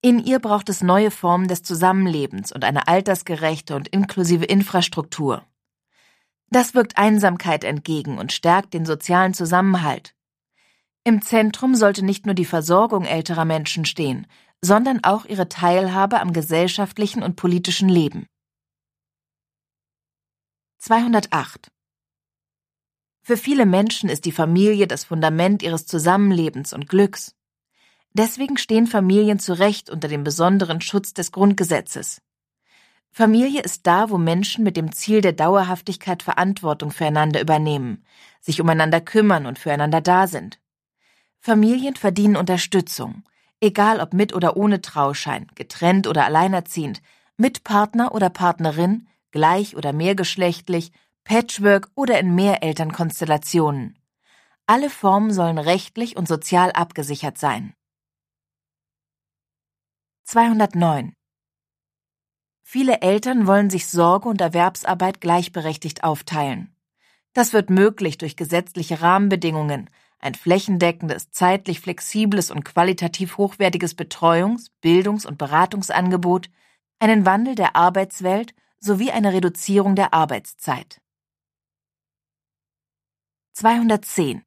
In 0.00 0.20
ihr 0.20 0.38
braucht 0.38 0.68
es 0.68 0.80
neue 0.80 1.10
Formen 1.10 1.48
des 1.48 1.64
Zusammenlebens 1.64 2.52
und 2.52 2.62
eine 2.62 2.86
altersgerechte 2.86 3.74
und 3.74 3.88
inklusive 3.88 4.44
Infrastruktur. 4.44 5.44
Das 6.50 6.74
wirkt 6.74 6.98
Einsamkeit 6.98 7.64
entgegen 7.64 8.16
und 8.18 8.30
stärkt 8.30 8.74
den 8.74 8.86
sozialen 8.86 9.34
Zusammenhalt. 9.34 10.14
Im 11.02 11.22
Zentrum 11.22 11.74
sollte 11.74 12.04
nicht 12.04 12.26
nur 12.26 12.34
die 12.34 12.44
Versorgung 12.44 13.04
älterer 13.04 13.46
Menschen 13.46 13.86
stehen, 13.86 14.26
sondern 14.62 15.02
auch 15.02 15.24
ihre 15.24 15.48
Teilhabe 15.48 16.20
am 16.20 16.34
gesellschaftlichen 16.34 17.22
und 17.22 17.36
politischen 17.36 17.88
Leben. 17.88 18.26
208. 20.78 21.68
Für 23.22 23.36
viele 23.36 23.64
Menschen 23.64 24.10
ist 24.10 24.24
die 24.26 24.32
Familie 24.32 24.86
das 24.86 25.04
Fundament 25.04 25.62
ihres 25.62 25.86
Zusammenlebens 25.86 26.72
und 26.72 26.88
Glücks. 26.88 27.34
Deswegen 28.12 28.58
stehen 28.58 28.86
Familien 28.86 29.38
zu 29.38 29.58
Recht 29.58 29.88
unter 29.88 30.08
dem 30.08 30.24
besonderen 30.24 30.80
Schutz 30.80 31.14
des 31.14 31.32
Grundgesetzes. 31.32 32.20
Familie 33.10 33.62
ist 33.62 33.86
da, 33.86 34.10
wo 34.10 34.18
Menschen 34.18 34.64
mit 34.64 34.76
dem 34.76 34.92
Ziel 34.92 35.20
der 35.20 35.32
Dauerhaftigkeit 35.32 36.22
Verantwortung 36.22 36.90
füreinander 36.90 37.40
übernehmen, 37.40 38.04
sich 38.40 38.60
umeinander 38.60 39.00
kümmern 39.00 39.46
und 39.46 39.58
füreinander 39.58 40.00
da 40.00 40.26
sind. 40.26 40.60
Familien 41.42 41.96
verdienen 41.96 42.36
Unterstützung, 42.36 43.24
egal 43.60 44.00
ob 44.00 44.12
mit 44.12 44.34
oder 44.34 44.58
ohne 44.58 44.82
Trauschein, 44.82 45.46
getrennt 45.54 46.06
oder 46.06 46.26
alleinerziehend, 46.26 47.00
mit 47.38 47.64
Partner 47.64 48.14
oder 48.14 48.28
Partnerin, 48.28 49.08
gleich 49.30 49.74
oder 49.74 49.94
mehrgeschlechtlich, 49.94 50.92
Patchwork 51.24 51.90
oder 51.94 52.20
in 52.20 52.34
Mehrelternkonstellationen. 52.34 53.98
Alle 54.66 54.90
Formen 54.90 55.32
sollen 55.32 55.58
rechtlich 55.58 56.16
und 56.16 56.28
sozial 56.28 56.72
abgesichert 56.72 57.38
sein. 57.38 57.72
209. 60.24 61.14
Viele 62.62 63.00
Eltern 63.00 63.46
wollen 63.46 63.70
sich 63.70 63.88
Sorge 63.88 64.28
und 64.28 64.42
Erwerbsarbeit 64.42 65.22
gleichberechtigt 65.22 66.04
aufteilen. 66.04 66.76
Das 67.32 67.52
wird 67.54 67.70
möglich 67.70 68.18
durch 68.18 68.36
gesetzliche 68.36 69.00
Rahmenbedingungen, 69.00 69.88
ein 70.20 70.34
flächendeckendes, 70.34 71.30
zeitlich 71.30 71.80
flexibles 71.80 72.50
und 72.50 72.64
qualitativ 72.64 73.38
hochwertiges 73.38 73.94
Betreuungs-, 73.94 74.70
Bildungs- 74.80 75.26
und 75.26 75.38
Beratungsangebot, 75.38 76.50
einen 76.98 77.24
Wandel 77.24 77.54
der 77.54 77.76
Arbeitswelt 77.76 78.54
sowie 78.78 79.10
eine 79.10 79.32
Reduzierung 79.32 79.96
der 79.96 80.14
Arbeitszeit. 80.14 81.00
210. 83.54 84.42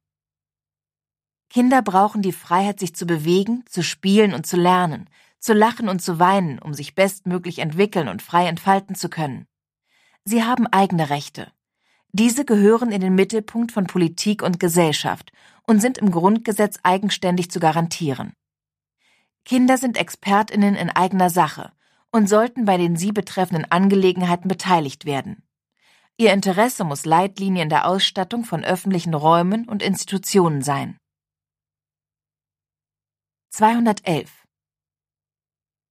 Kinder 1.50 1.82
brauchen 1.82 2.22
die 2.22 2.32
Freiheit, 2.32 2.80
sich 2.80 2.96
zu 2.96 3.06
bewegen, 3.06 3.64
zu 3.68 3.82
spielen 3.82 4.34
und 4.34 4.46
zu 4.46 4.56
lernen, 4.56 5.08
zu 5.38 5.52
lachen 5.52 5.88
und 5.88 6.00
zu 6.00 6.18
weinen, 6.18 6.58
um 6.58 6.74
sich 6.74 6.94
bestmöglich 6.94 7.58
entwickeln 7.58 8.08
und 8.08 8.22
frei 8.22 8.46
entfalten 8.46 8.96
zu 8.96 9.08
können. 9.08 9.46
Sie 10.24 10.42
haben 10.42 10.66
eigene 10.66 11.10
Rechte. 11.10 11.52
Diese 12.12 12.44
gehören 12.44 12.90
in 12.90 13.00
den 13.00 13.14
Mittelpunkt 13.14 13.72
von 13.72 13.86
Politik 13.86 14.42
und 14.42 14.58
Gesellschaft 14.58 15.32
und 15.66 15.80
sind 15.80 15.98
im 15.98 16.10
Grundgesetz 16.10 16.78
eigenständig 16.82 17.50
zu 17.50 17.60
garantieren. 17.60 18.34
Kinder 19.44 19.76
sind 19.76 19.96
Expertinnen 19.96 20.74
in 20.74 20.90
eigener 20.90 21.30
Sache 21.30 21.72
und 22.10 22.28
sollten 22.28 22.64
bei 22.64 22.76
den 22.76 22.96
sie 22.96 23.12
betreffenden 23.12 23.70
Angelegenheiten 23.70 24.48
beteiligt 24.48 25.04
werden. 25.04 25.42
Ihr 26.16 26.32
Interesse 26.32 26.84
muss 26.84 27.04
Leitlinien 27.04 27.68
der 27.68 27.88
Ausstattung 27.88 28.44
von 28.44 28.64
öffentlichen 28.64 29.14
Räumen 29.14 29.68
und 29.68 29.82
Institutionen 29.82 30.62
sein. 30.62 30.96
211 33.50 34.30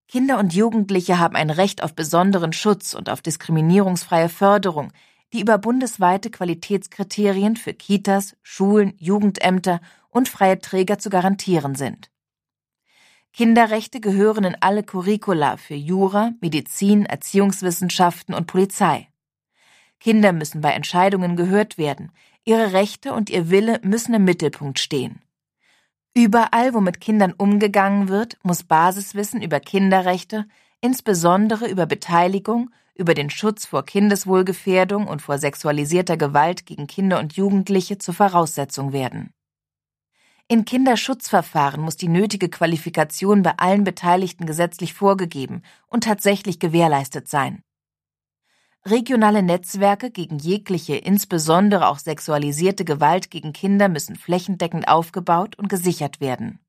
Kinder 0.07 0.37
und 0.37 0.53
Jugendliche 0.53 1.19
haben 1.19 1.35
ein 1.35 1.49
Recht 1.49 1.83
auf 1.83 1.95
besonderen 1.95 2.53
Schutz 2.53 2.93
und 2.93 3.09
auf 3.09 3.21
diskriminierungsfreie 3.21 4.29
Förderung, 4.29 4.93
die 5.33 5.41
über 5.41 5.57
bundesweite 5.57 6.29
Qualitätskriterien 6.29 7.55
für 7.55 7.73
Kitas, 7.73 8.37
Schulen, 8.43 8.93
Jugendämter 8.99 9.81
und 10.09 10.29
freie 10.29 10.59
Träger 10.59 10.99
zu 10.99 11.09
garantieren 11.09 11.73
sind. 11.75 12.11
Kinderrechte 13.33 13.99
gehören 13.99 14.43
in 14.43 14.55
alle 14.59 14.83
Curricula 14.83 15.57
für 15.57 15.73
Jura, 15.73 16.33
Medizin, 16.39 17.07
Erziehungswissenschaften 17.07 18.35
und 18.35 18.45
Polizei. 18.45 19.09
Kinder 19.99 20.33
müssen 20.33 20.61
bei 20.61 20.71
Entscheidungen 20.71 21.35
gehört 21.35 21.79
werden, 21.79 22.11
ihre 22.45 22.73
Rechte 22.73 23.13
und 23.13 23.31
ihr 23.31 23.49
Wille 23.49 23.79
müssen 23.83 24.13
im 24.13 24.25
Mittelpunkt 24.25 24.77
stehen. 24.77 25.19
Überall, 26.13 26.75
wo 26.75 26.79
mit 26.79 27.01
Kindern 27.01 27.33
umgegangen 27.33 28.07
wird, 28.07 28.37
muss 28.43 28.63
Basiswissen 28.63 29.41
über 29.41 29.59
Kinderrechte, 29.59 30.45
insbesondere 30.79 31.67
über 31.67 31.87
Beteiligung, 31.87 32.69
über 32.95 33.13
den 33.13 33.29
Schutz 33.29 33.65
vor 33.65 33.85
Kindeswohlgefährdung 33.85 35.07
und 35.07 35.21
vor 35.21 35.37
sexualisierter 35.37 36.17
Gewalt 36.17 36.65
gegen 36.65 36.87
Kinder 36.87 37.19
und 37.19 37.33
Jugendliche 37.33 37.97
zur 37.97 38.13
Voraussetzung 38.13 38.93
werden. 38.93 39.33
In 40.47 40.65
Kinderschutzverfahren 40.65 41.81
muss 41.81 41.95
die 41.95 42.09
nötige 42.09 42.49
Qualifikation 42.49 43.43
bei 43.43 43.53
allen 43.57 43.83
Beteiligten 43.83 44.45
gesetzlich 44.45 44.93
vorgegeben 44.93 45.63
und 45.87 46.03
tatsächlich 46.03 46.59
gewährleistet 46.59 47.27
sein. 47.27 47.63
Regionale 48.85 49.41
Netzwerke 49.41 50.11
gegen 50.11 50.39
jegliche, 50.39 50.97
insbesondere 50.97 51.87
auch 51.87 51.99
sexualisierte 51.99 52.83
Gewalt 52.83 53.31
gegen 53.31 53.53
Kinder 53.53 53.87
müssen 53.87 54.17
flächendeckend 54.17 54.89
aufgebaut 54.89 55.57
und 55.57 55.69
gesichert 55.69 56.19
werden. 56.19 56.59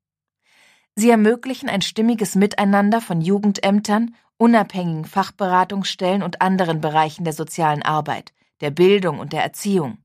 Sie 0.95 1.11
ermöglichen 1.11 1.69
ein 1.69 1.83
stimmiges 1.83 2.37
Miteinander 2.37 3.01
von 3.01 3.21
Jugendämtern, 3.21 4.15
unabhängigen 4.39 5.05
Fachberatungsstellen 5.05 6.23
und 6.23 6.41
anderen 6.41 6.81
Bereichen 6.81 7.25
der 7.25 7.33
sozialen 7.33 7.83
Arbeit, 7.83 8.33
der 8.61 8.71
Bildung 8.71 9.19
und 9.19 9.33
der 9.33 9.43
Erziehung. 9.43 9.99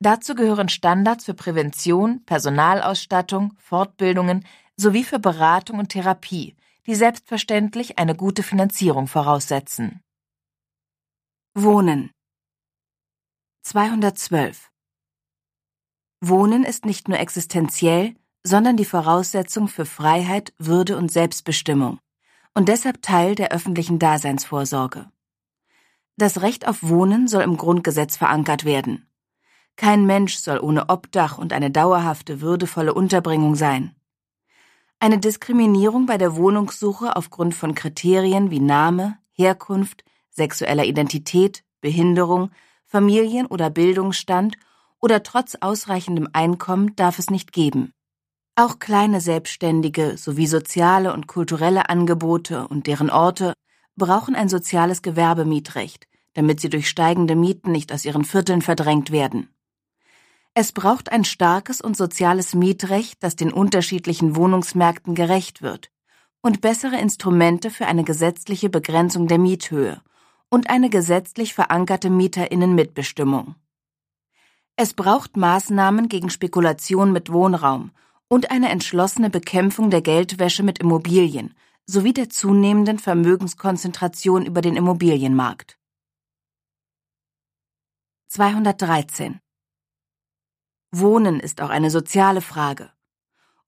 Dazu 0.00 0.34
gehören 0.34 0.68
Standards 0.68 1.24
für 1.24 1.34
Prävention, 1.34 2.24
Personalausstattung, 2.24 3.54
Fortbildungen 3.58 4.44
sowie 4.76 5.04
für 5.04 5.18
Beratung 5.18 5.78
und 5.78 5.90
Therapie, 5.90 6.56
die 6.86 6.94
selbstverständlich 6.94 7.98
eine 7.98 8.16
gute 8.16 8.42
Finanzierung 8.42 9.06
voraussetzen. 9.06 10.02
Wohnen 11.54 12.10
212 13.62 14.70
Wohnen 16.20 16.64
ist 16.64 16.84
nicht 16.84 17.08
nur 17.08 17.18
existenziell, 17.18 18.14
sondern 18.42 18.76
die 18.76 18.84
Voraussetzung 18.84 19.68
für 19.68 19.86
Freiheit, 19.86 20.52
Würde 20.58 20.96
und 20.96 21.12
Selbstbestimmung 21.12 22.00
und 22.54 22.68
deshalb 22.68 23.02
Teil 23.02 23.34
der 23.34 23.52
öffentlichen 23.52 23.98
Daseinsvorsorge. 23.98 25.10
Das 26.16 26.42
Recht 26.42 26.68
auf 26.68 26.82
Wohnen 26.82 27.26
soll 27.26 27.42
im 27.42 27.56
Grundgesetz 27.56 28.16
verankert 28.16 28.64
werden. 28.64 29.06
Kein 29.76 30.04
Mensch 30.04 30.36
soll 30.36 30.58
ohne 30.60 30.88
Obdach 30.88 31.38
und 31.38 31.52
eine 31.52 31.70
dauerhafte, 31.70 32.40
würdevolle 32.40 32.92
Unterbringung 32.92 33.54
sein. 33.54 33.94
Eine 35.00 35.18
Diskriminierung 35.18 36.06
bei 36.06 36.18
der 36.18 36.36
Wohnungssuche 36.36 37.16
aufgrund 37.16 37.54
von 37.54 37.74
Kriterien 37.74 38.50
wie 38.50 38.60
Name, 38.60 39.18
Herkunft, 39.32 40.04
sexueller 40.30 40.84
Identität, 40.84 41.64
Behinderung, 41.80 42.50
Familien- 42.84 43.46
oder 43.46 43.70
Bildungsstand 43.70 44.56
oder 45.00 45.22
trotz 45.22 45.56
ausreichendem 45.60 46.28
Einkommen 46.32 46.94
darf 46.94 47.18
es 47.18 47.30
nicht 47.30 47.52
geben. 47.52 47.92
Auch 48.54 48.78
kleine 48.78 49.22
Selbstständige 49.22 50.18
sowie 50.18 50.46
soziale 50.46 51.14
und 51.14 51.26
kulturelle 51.26 51.88
Angebote 51.88 52.68
und 52.68 52.86
deren 52.86 53.08
Orte 53.08 53.54
brauchen 53.96 54.34
ein 54.34 54.50
soziales 54.50 55.00
Gewerbemietrecht, 55.00 56.06
damit 56.34 56.60
sie 56.60 56.68
durch 56.68 56.86
steigende 56.86 57.34
Mieten 57.34 57.72
nicht 57.72 57.92
aus 57.94 58.04
ihren 58.04 58.24
Vierteln 58.24 58.60
verdrängt 58.60 59.10
werden. 59.10 59.48
Es 60.52 60.72
braucht 60.72 61.10
ein 61.10 61.24
starkes 61.24 61.80
und 61.80 61.96
soziales 61.96 62.54
Mietrecht, 62.54 63.22
das 63.22 63.36
den 63.36 63.54
unterschiedlichen 63.54 64.36
Wohnungsmärkten 64.36 65.14
gerecht 65.14 65.62
wird, 65.62 65.90
und 66.42 66.60
bessere 66.60 66.98
Instrumente 66.98 67.70
für 67.70 67.86
eine 67.86 68.04
gesetzliche 68.04 68.68
Begrenzung 68.68 69.28
der 69.28 69.38
Miethöhe 69.38 70.02
und 70.50 70.68
eine 70.68 70.90
gesetzlich 70.90 71.54
verankerte 71.54 72.10
Mieterinnenmitbestimmung. 72.10 73.54
Es 74.76 74.92
braucht 74.92 75.38
Maßnahmen 75.38 76.10
gegen 76.10 76.28
Spekulation 76.28 77.12
mit 77.12 77.32
Wohnraum 77.32 77.92
und 78.32 78.50
eine 78.50 78.70
entschlossene 78.70 79.28
Bekämpfung 79.28 79.90
der 79.90 80.00
Geldwäsche 80.00 80.62
mit 80.62 80.78
Immobilien 80.78 81.54
sowie 81.84 82.14
der 82.14 82.30
zunehmenden 82.30 82.98
Vermögenskonzentration 82.98 84.46
über 84.46 84.62
den 84.62 84.74
Immobilienmarkt. 84.74 85.76
213 88.28 89.38
Wohnen 90.92 91.40
ist 91.40 91.60
auch 91.60 91.68
eine 91.68 91.90
soziale 91.90 92.40
Frage. 92.40 92.90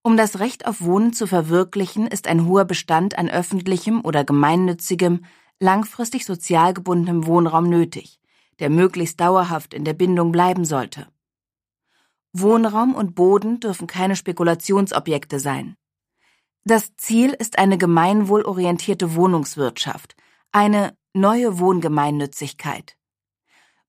Um 0.00 0.16
das 0.16 0.38
Recht 0.38 0.66
auf 0.66 0.80
Wohnen 0.80 1.12
zu 1.12 1.26
verwirklichen, 1.26 2.06
ist 2.06 2.26
ein 2.26 2.46
hoher 2.46 2.64
Bestand 2.64 3.18
an 3.18 3.28
öffentlichem 3.28 4.02
oder 4.02 4.24
gemeinnützigem, 4.24 5.26
langfristig 5.60 6.24
sozial 6.24 6.72
gebundenem 6.72 7.26
Wohnraum 7.26 7.68
nötig, 7.68 8.18
der 8.60 8.70
möglichst 8.70 9.20
dauerhaft 9.20 9.74
in 9.74 9.84
der 9.84 9.92
Bindung 9.92 10.32
bleiben 10.32 10.64
sollte. 10.64 11.06
Wohnraum 12.36 12.96
und 12.96 13.14
Boden 13.14 13.60
dürfen 13.60 13.86
keine 13.86 14.16
Spekulationsobjekte 14.16 15.38
sein. 15.38 15.76
Das 16.64 16.96
Ziel 16.96 17.30
ist 17.30 17.58
eine 17.58 17.78
gemeinwohlorientierte 17.78 19.14
Wohnungswirtschaft, 19.14 20.16
eine 20.50 20.96
neue 21.12 21.60
Wohngemeinnützigkeit. 21.60 22.96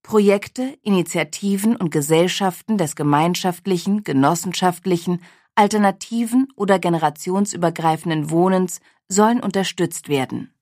Projekte, 0.03 0.77
Initiativen 0.83 1.75
und 1.75 1.89
Gesellschaften 1.89 2.77
des 2.77 2.95
gemeinschaftlichen, 2.95 4.03
genossenschaftlichen, 4.03 5.23
alternativen 5.55 6.47
oder 6.55 6.77
generationsübergreifenden 6.77 8.29
Wohnens 8.29 8.79
sollen 9.07 9.39
unterstützt 9.39 10.07
werden. 10.07 10.53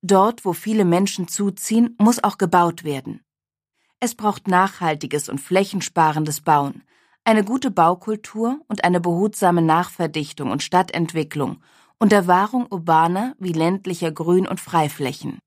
Dort, 0.00 0.46
wo 0.46 0.54
viele 0.54 0.86
Menschen 0.86 1.28
zuziehen, 1.28 1.96
muss 1.98 2.24
auch 2.24 2.38
gebaut 2.38 2.82
werden. 2.84 3.22
Es 4.04 4.16
braucht 4.16 4.48
nachhaltiges 4.48 5.28
und 5.28 5.40
flächensparendes 5.40 6.40
Bauen, 6.40 6.82
eine 7.22 7.44
gute 7.44 7.70
Baukultur 7.70 8.60
und 8.66 8.82
eine 8.82 9.00
behutsame 9.00 9.62
Nachverdichtung 9.62 10.50
und 10.50 10.60
Stadtentwicklung 10.60 11.62
und 12.00 12.10
der 12.10 12.26
Wahrung 12.26 12.66
urbaner 12.68 13.36
wie 13.38 13.52
ländlicher 13.52 14.10
Grün- 14.10 14.48
und 14.48 14.58
Freiflächen. 14.58 15.38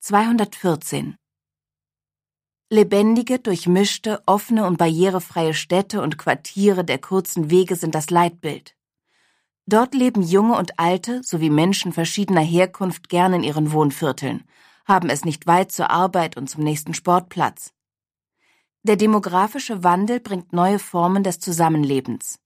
214 0.00 1.14
Lebendige, 2.70 3.38
durchmischte, 3.38 4.20
offene 4.26 4.66
und 4.66 4.78
barrierefreie 4.78 5.54
Städte 5.54 6.02
und 6.02 6.18
Quartiere 6.18 6.84
der 6.84 6.98
kurzen 6.98 7.50
Wege 7.50 7.76
sind 7.76 7.94
das 7.94 8.10
Leitbild. 8.10 8.74
Dort 9.66 9.94
leben 9.94 10.22
Junge 10.24 10.58
und 10.58 10.76
Alte 10.80 11.22
sowie 11.22 11.50
Menschen 11.50 11.92
verschiedener 11.92 12.40
Herkunft 12.40 13.08
gern 13.08 13.32
in 13.32 13.44
ihren 13.44 13.70
Wohnvierteln, 13.70 14.42
haben 14.90 15.08
es 15.08 15.24
nicht 15.24 15.46
weit 15.46 15.72
zur 15.72 15.88
Arbeit 15.88 16.36
und 16.36 16.50
zum 16.50 16.64
nächsten 16.64 16.92
Sportplatz. 16.92 17.72
Der 18.82 18.96
demografische 18.96 19.84
Wandel 19.84 20.20
bringt 20.20 20.52
neue 20.52 20.78
Formen 20.78 21.22
des 21.22 21.38
Zusammenlebens. 21.38 22.40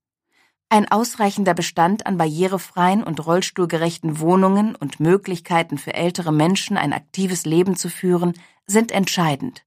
Ein 0.68 0.90
ausreichender 0.90 1.54
Bestand 1.54 2.06
an 2.06 2.18
barrierefreien 2.18 3.02
und 3.02 3.24
rollstuhlgerechten 3.24 4.18
Wohnungen 4.20 4.76
und 4.76 5.00
Möglichkeiten 5.00 5.78
für 5.78 5.94
ältere 5.94 6.32
Menschen 6.32 6.76
ein 6.76 6.92
aktives 6.92 7.44
Leben 7.46 7.76
zu 7.76 7.88
führen, 7.88 8.34
sind 8.66 8.92
entscheidend. 8.92 9.64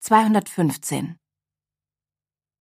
215 0.00 1.16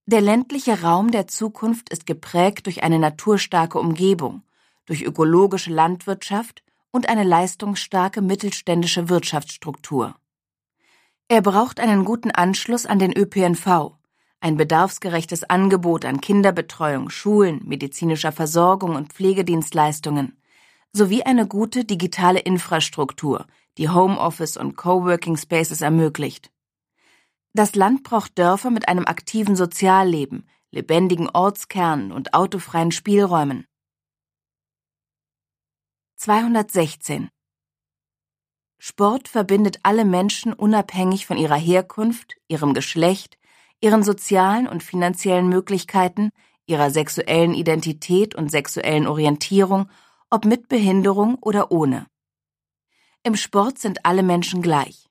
Der 0.06 0.22
ländliche 0.22 0.84
Raum 0.84 1.12
der 1.12 1.28
Zukunft 1.28 1.90
ist 1.90 2.06
geprägt 2.06 2.66
durch 2.66 2.84
eine 2.84 3.00
naturstarke 3.00 3.80
Umgebung, 3.80 4.44
durch 4.86 5.02
ökologische 5.04 5.72
Landwirtschaft 5.72 6.64
und 6.98 7.10
eine 7.10 7.24
leistungsstarke 7.24 8.24
mittelständische 8.24 9.08
Wirtschaftsstruktur. 9.08 10.16
Er 11.28 11.44
braucht 11.44 11.80
einen 11.80 12.06
guten 12.06 12.32
Anschluss 12.32 12.88
an 12.88 12.98
den 12.98 13.16
ÖPNV, 13.16 13.92
ein 14.40 14.58
bedarfsgerechtes 14.58 15.44
Angebot 15.44 16.06
an 16.06 16.22
Kinderbetreuung, 16.22 17.12
Schulen, 17.12 17.62
medizinischer 17.66 18.32
Versorgung 18.32 18.96
und 18.96 19.14
Pflegedienstleistungen 19.14 20.42
sowie 20.92 21.22
eine 21.22 21.46
gute 21.46 21.86
digitale 21.86 22.40
Infrastruktur, 22.40 23.46
die 23.78 23.90
Homeoffice 23.90 24.58
und 24.58 24.76
Coworking 24.76 25.38
Spaces 25.38 25.82
ermöglicht. 25.82 26.50
Das 27.54 27.76
Land 27.76 28.02
braucht 28.02 28.40
Dörfer 28.40 28.72
mit 28.72 28.88
einem 28.88 29.06
aktiven 29.06 29.56
Sozialleben, 29.56 30.50
lebendigen 30.72 31.30
Ortskernen 31.30 32.12
und 32.12 32.34
autofreien 32.34 32.92
Spielräumen. 32.92 33.68
216 36.20 37.30
Sport 38.80 39.28
verbindet 39.28 39.82
alle 39.84 40.04
Menschen 40.04 40.52
unabhängig 40.52 41.28
von 41.28 41.38
ihrer 41.38 41.58
Herkunft, 41.58 42.38
ihrem 42.48 42.74
Geschlecht, 42.74 43.38
ihren 43.82 44.02
sozialen 44.02 44.68
und 44.68 44.82
finanziellen 44.82 45.48
Möglichkeiten, 45.48 46.32
ihrer 46.66 46.90
sexuellen 46.90 47.54
Identität 47.54 48.34
und 48.34 48.50
sexuellen 48.50 49.06
Orientierung, 49.06 49.92
ob 50.32 50.46
mit 50.46 50.70
Behinderung 50.70 51.36
oder 51.36 51.72
ohne. 51.72 52.08
Im 53.22 53.36
Sport 53.36 53.78
sind 53.78 54.04
alle 54.04 54.24
Menschen 54.24 54.64
gleich. 54.64 55.06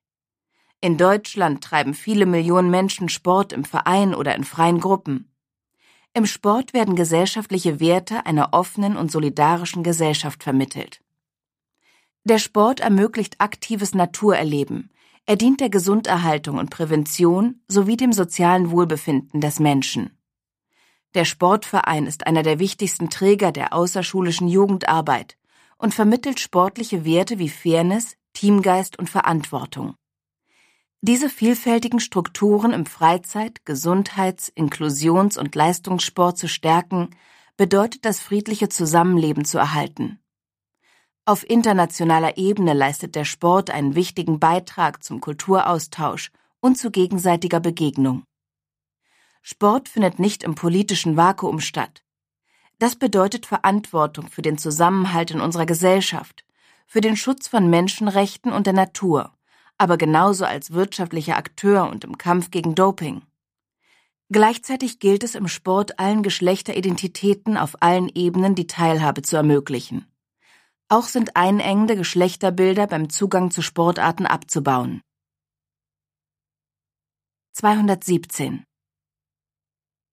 In 0.81 0.99
Deutschland 0.99 1.63
treiben 1.63 1.95
viele 1.95 2.27
Millionen 2.27 2.69
Menschen 2.69 3.09
Sport 3.09 3.53
im 3.53 3.65
Verein 3.65 4.13
oder 4.13 4.35
in 4.35 4.43
freien 4.43 4.81
Gruppen. 4.81 5.36
Im 6.17 6.25
Sport 6.25 6.73
werden 6.73 6.97
gesellschaftliche 6.97 7.79
Werte 7.79 8.25
einer 8.25 8.55
offenen 8.55 8.97
und 8.97 9.13
solidarischen 9.13 9.83
Gesellschaft 9.83 10.43
vermittelt. 10.43 11.03
Der 12.25 12.39
Sport 12.39 12.81
ermöglicht 12.81 13.39
aktives 13.39 13.95
Naturerleben. 13.95 14.89
Er 15.27 15.37
dient 15.37 15.61
der 15.61 15.69
Gesunderhaltung 15.69 16.57
und 16.57 16.71
Prävention 16.71 17.61
sowie 17.69 17.99
dem 17.99 18.15
sozialen 18.15 18.71
Wohlbefinden 18.71 19.43
des 19.43 19.61
Menschen. 19.61 20.17
Der 21.13 21.27
Sportverein 21.27 22.07
ist 22.07 22.27
einer 22.27 22.43
der 22.43 22.59
wichtigsten 22.61 23.11
Träger 23.11 23.53
der 23.53 23.75
außerschulischen 23.75 24.49
Jugendarbeit 24.49 25.37
und 25.77 25.93
vermittelt 25.93 26.41
sportliche 26.41 27.05
Werte 27.05 27.39
wie 27.39 27.51
Fairness, 27.51 28.17
Teamgeist 28.33 28.99
und 28.99 29.11
Verantwortung. 29.11 29.97
Diese 31.07 31.31
vielfältigen 31.31 32.01
Strukturen 32.01 32.73
im 32.73 32.85
Freizeit-, 32.85 33.65
Gesundheits-, 33.65 34.51
Inklusions- 34.57 35.39
und 35.39 35.55
Leistungssport 35.55 36.37
zu 36.37 36.49
stärken, 36.49 37.11
bedeutet 37.57 38.05
das 38.05 38.19
friedliche 38.19 38.69
Zusammenleben 38.69 39.45
zu 39.45 39.57
erhalten. 39.57 40.19
Auf 41.25 41.49
internationaler 41.49 42.39
Ebene 42.39 42.73
leistet 42.73 43.15
der 43.15 43.25
Sport 43.25 43.71
einen 43.71 43.95
wichtigen 43.95 44.41
Beitrag 44.41 45.05
zum 45.05 45.21
Kulturaustausch 45.21 46.33
und 46.59 46.77
zu 46.77 46.91
gegenseitiger 46.91 47.61
Begegnung. 47.61 48.25
Sport 49.43 49.89
findet 49.89 50.19
nicht 50.19 50.43
im 50.43 50.57
politischen 50.57 51.17
Vakuum 51.17 51.61
statt. 51.61 52.03
Das 52.81 52.97
bedeutet 52.97 53.47
Verantwortung 53.47 54.27
für 54.27 54.43
den 54.43 54.59
Zusammenhalt 54.59 55.31
in 55.31 55.41
unserer 55.41 55.67
Gesellschaft, 55.67 56.45
für 56.85 57.01
den 57.01 57.17
Schutz 57.17 57.47
von 57.47 57.71
Menschenrechten 57.71 58.51
und 58.51 58.67
der 58.67 58.75
Natur, 58.75 59.36
aber 59.79 59.97
genauso 59.97 60.45
als 60.45 60.73
wirtschaftlicher 60.73 61.37
Akteur 61.37 61.89
und 61.91 62.05
im 62.05 62.19
Kampf 62.19 62.51
gegen 62.51 62.75
Doping. 62.75 63.23
Gleichzeitig 64.31 64.99
gilt 64.99 65.23
es 65.23 65.35
im 65.35 65.47
Sport 65.47 65.99
allen 66.01 66.23
Geschlechteridentitäten 66.23 67.57
auf 67.57 67.81
allen 67.81 68.09
Ebenen 68.09 68.55
die 68.55 68.67
Teilhabe 68.67 69.23
zu 69.23 69.37
ermöglichen. 69.37 70.07
Auch 70.89 71.05
sind 71.05 71.37
einengende 71.37 71.97
Geschlechterbilder 71.97 72.87
beim 72.87 73.09
Zugang 73.09 73.51
zu 73.51 73.63
Sportarten 73.63 74.27
abzubauen. 74.27 75.01
217 77.53 78.65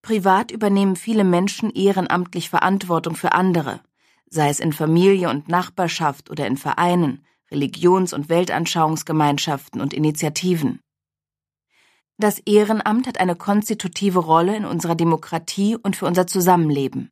Privat 0.02 0.52
übernehmen 0.52 0.96
viele 0.96 1.24
Menschen 1.24 1.70
ehrenamtlich 1.72 2.50
Verantwortung 2.50 3.16
für 3.16 3.32
andere, 3.32 3.82
sei 4.30 4.50
es 4.50 4.60
in 4.60 4.74
Familie 4.74 5.30
und 5.30 5.48
Nachbarschaft 5.48 6.30
oder 6.30 6.46
in 6.46 6.58
Vereinen, 6.58 7.26
Religions- 7.54 8.14
und 8.14 8.30
Weltanschauungsgemeinschaften 8.30 9.80
und 9.80 9.94
Initiativen. 9.94 10.80
Das 12.18 12.40
Ehrenamt 12.40 13.08
hat 13.08 13.20
eine 13.20 13.36
konstitutive 13.36 14.20
Rolle 14.20 14.56
in 14.56 14.66
unserer 14.66 14.96
Demokratie 14.96 15.76
und 15.76 15.96
für 15.96 16.06
unser 16.06 16.28
Zusammenleben. 16.28 17.10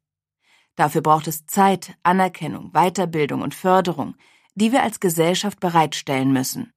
Dafür 0.75 1.01
braucht 1.01 1.27
es 1.27 1.45
Zeit, 1.45 1.95
Anerkennung, 2.03 2.71
Weiterbildung 2.71 3.41
und 3.41 3.53
Förderung, 3.53 4.15
die 4.55 4.71
wir 4.71 4.83
als 4.83 4.99
Gesellschaft 4.99 5.59
bereitstellen 5.59 6.33
müssen. 6.33 6.71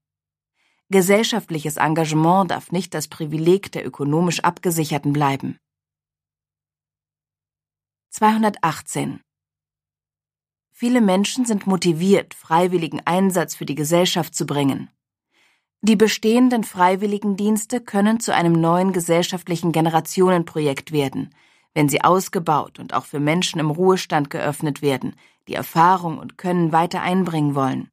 Gesellschaftliches 0.91 1.77
Engagement 1.77 2.51
darf 2.51 2.71
nicht 2.71 2.93
das 2.95 3.09
Privileg 3.09 3.73
der 3.73 3.87
ökonomisch 3.87 4.41
Abgesicherten 4.41 5.13
bleiben. 5.13 5.59
218 8.11 9.21
Viele 10.77 11.01
Menschen 11.01 11.45
sind 11.45 11.69
motiviert, 11.69 12.35
freiwilligen 12.35 13.01
Einsatz 13.05 13.55
für 13.55 13.65
die 13.65 13.77
Gesellschaft 13.77 14.35
zu 14.35 14.45
bringen. 14.45 14.91
Die 15.83 15.95
bestehenden 15.95 16.65
Freiwilligendienste 16.65 17.81
können 17.81 18.19
zu 18.19 18.35
einem 18.35 18.55
neuen 18.55 18.93
gesellschaftlichen 18.93 19.71
Generationenprojekt 19.71 20.91
werden, 20.91 21.33
wenn 21.75 21.89
sie 21.89 22.03
ausgebaut 22.03 22.81
und 22.81 22.93
auch 22.93 23.05
für 23.05 23.21
Menschen 23.21 23.61
im 23.61 23.71
Ruhestand 23.71 24.31
geöffnet 24.31 24.83
werden, 24.83 25.15
die 25.47 25.55
Erfahrung 25.55 26.19
und 26.19 26.39
Können 26.39 26.73
weiter 26.73 27.03
einbringen 27.03 27.55
wollen. 27.55 27.89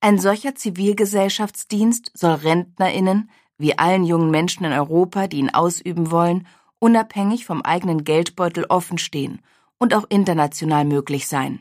Ein 0.00 0.20
solcher 0.20 0.54
Zivilgesellschaftsdienst 0.54 2.12
soll 2.14 2.34
Rentnerinnen, 2.34 3.28
wie 3.58 3.76
allen 3.76 4.04
jungen 4.04 4.30
Menschen 4.30 4.64
in 4.64 4.72
Europa, 4.72 5.26
die 5.26 5.38
ihn 5.38 5.50
ausüben 5.50 6.12
wollen, 6.12 6.46
unabhängig 6.78 7.44
vom 7.44 7.60
eigenen 7.62 8.04
Geldbeutel 8.04 8.66
offenstehen 8.68 9.40
und 9.78 9.94
auch 9.94 10.04
international 10.10 10.84
möglich 10.84 11.26
sein. 11.26 11.60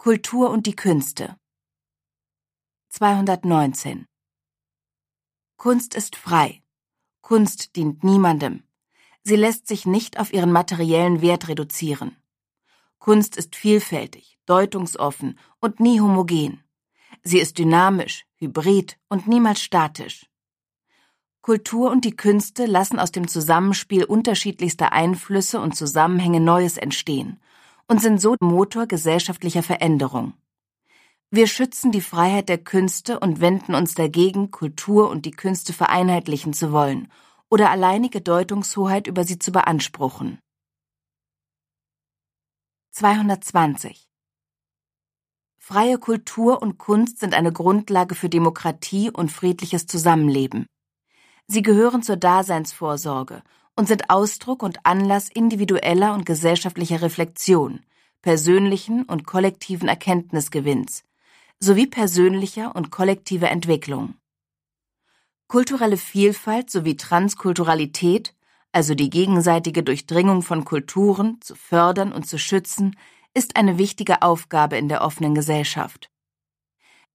Kultur 0.00 0.50
und 0.50 0.66
die 0.66 0.76
Künste 0.76 1.36
219 2.90 4.06
Kunst 5.56 5.96
ist 5.96 6.14
frei. 6.14 6.62
Kunst 7.20 7.74
dient 7.74 8.04
niemandem. 8.04 8.62
Sie 9.24 9.34
lässt 9.34 9.66
sich 9.66 9.86
nicht 9.86 10.20
auf 10.20 10.32
ihren 10.32 10.52
materiellen 10.52 11.20
Wert 11.20 11.48
reduzieren. 11.48 12.16
Kunst 13.00 13.36
ist 13.36 13.56
vielfältig, 13.56 14.38
deutungsoffen 14.46 15.36
und 15.58 15.80
nie 15.80 16.00
homogen. 16.00 16.62
Sie 17.24 17.40
ist 17.40 17.58
dynamisch, 17.58 18.24
hybrid 18.36 19.00
und 19.08 19.26
niemals 19.26 19.60
statisch. 19.60 20.26
Kultur 21.42 21.90
und 21.90 22.04
die 22.04 22.14
Künste 22.14 22.66
lassen 22.66 23.00
aus 23.00 23.10
dem 23.10 23.26
Zusammenspiel 23.26 24.04
unterschiedlichster 24.04 24.92
Einflüsse 24.92 25.60
und 25.60 25.74
Zusammenhänge 25.74 26.38
Neues 26.38 26.76
entstehen 26.76 27.40
und 27.88 28.00
sind 28.00 28.20
so 28.20 28.36
Motor 28.40 28.86
gesellschaftlicher 28.86 29.62
Veränderung. 29.62 30.34
Wir 31.30 31.46
schützen 31.46 31.92
die 31.92 32.00
Freiheit 32.00 32.48
der 32.48 32.58
Künste 32.58 33.20
und 33.20 33.40
wenden 33.40 33.74
uns 33.74 33.94
dagegen, 33.94 34.50
Kultur 34.50 35.10
und 35.10 35.26
die 35.26 35.30
Künste 35.30 35.72
vereinheitlichen 35.72 36.52
zu 36.52 36.72
wollen 36.72 37.10
oder 37.50 37.70
alleinige 37.70 38.20
Deutungshoheit 38.20 39.06
über 39.06 39.24
sie 39.24 39.38
zu 39.38 39.52
beanspruchen. 39.52 40.38
220 42.92 44.08
Freie 45.58 45.98
Kultur 45.98 46.62
und 46.62 46.78
Kunst 46.78 47.18
sind 47.18 47.34
eine 47.34 47.52
Grundlage 47.52 48.14
für 48.14 48.30
Demokratie 48.30 49.10
und 49.10 49.30
friedliches 49.30 49.86
Zusammenleben. 49.86 50.66
Sie 51.46 51.60
gehören 51.60 52.02
zur 52.02 52.16
Daseinsvorsorge 52.16 53.42
und 53.78 53.86
sind 53.86 54.10
Ausdruck 54.10 54.62
und 54.62 54.84
Anlass 54.84 55.30
individueller 55.30 56.12
und 56.12 56.26
gesellschaftlicher 56.26 57.00
Reflexion, 57.00 57.80
persönlichen 58.20 59.04
und 59.04 59.26
kollektiven 59.26 59.88
Erkenntnisgewinns 59.88 61.04
sowie 61.60 61.86
persönlicher 61.86 62.76
und 62.76 62.90
kollektiver 62.90 63.50
Entwicklung. 63.50 64.14
Kulturelle 65.48 65.96
Vielfalt 65.96 66.70
sowie 66.70 66.96
Transkulturalität 66.96 68.34
also 68.72 68.94
die 68.94 69.10
gegenseitige 69.10 69.82
Durchdringung 69.82 70.42
von 70.42 70.64
Kulturen, 70.64 71.40
zu 71.40 71.54
fördern 71.54 72.12
und 72.12 72.26
zu 72.26 72.38
schützen, 72.38 72.96
ist 73.34 73.56
eine 73.56 73.78
wichtige 73.78 74.22
Aufgabe 74.22 74.76
in 74.76 74.88
der 74.88 75.02
offenen 75.02 75.34
Gesellschaft. 75.34 76.10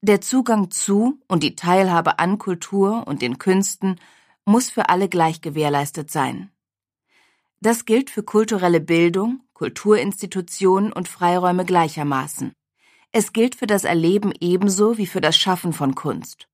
Der 0.02 0.20
Zugang 0.20 0.72
zu 0.72 1.22
und 1.28 1.44
die 1.44 1.56
Teilhabe 1.56 2.20
an 2.20 2.38
Kultur 2.38 3.08
und 3.08 3.22
den 3.22 3.38
Künsten 3.38 4.00
muss 4.46 4.70
für 4.70 4.90
alle 4.90 5.08
gleich 5.08 5.42
gewährleistet 5.42 6.12
sein. 6.12 6.50
Das 7.64 7.86
gilt 7.86 8.10
für 8.10 8.24
kulturelle 8.24 8.82
Bildung, 8.82 9.40
Kulturinstitutionen 9.54 10.92
und 10.92 11.08
Freiräume 11.08 11.64
gleichermaßen. 11.64 12.52
Es 13.14 13.32
gilt 13.32 13.56
für 13.56 13.68
das 13.68 13.86
Erleben 13.86 14.34
ebenso 14.42 14.98
wie 14.98 15.08
für 15.08 15.22
das 15.22 15.38
Schaffen 15.38 15.72
von 15.72 15.96
Kunst. 15.96 16.50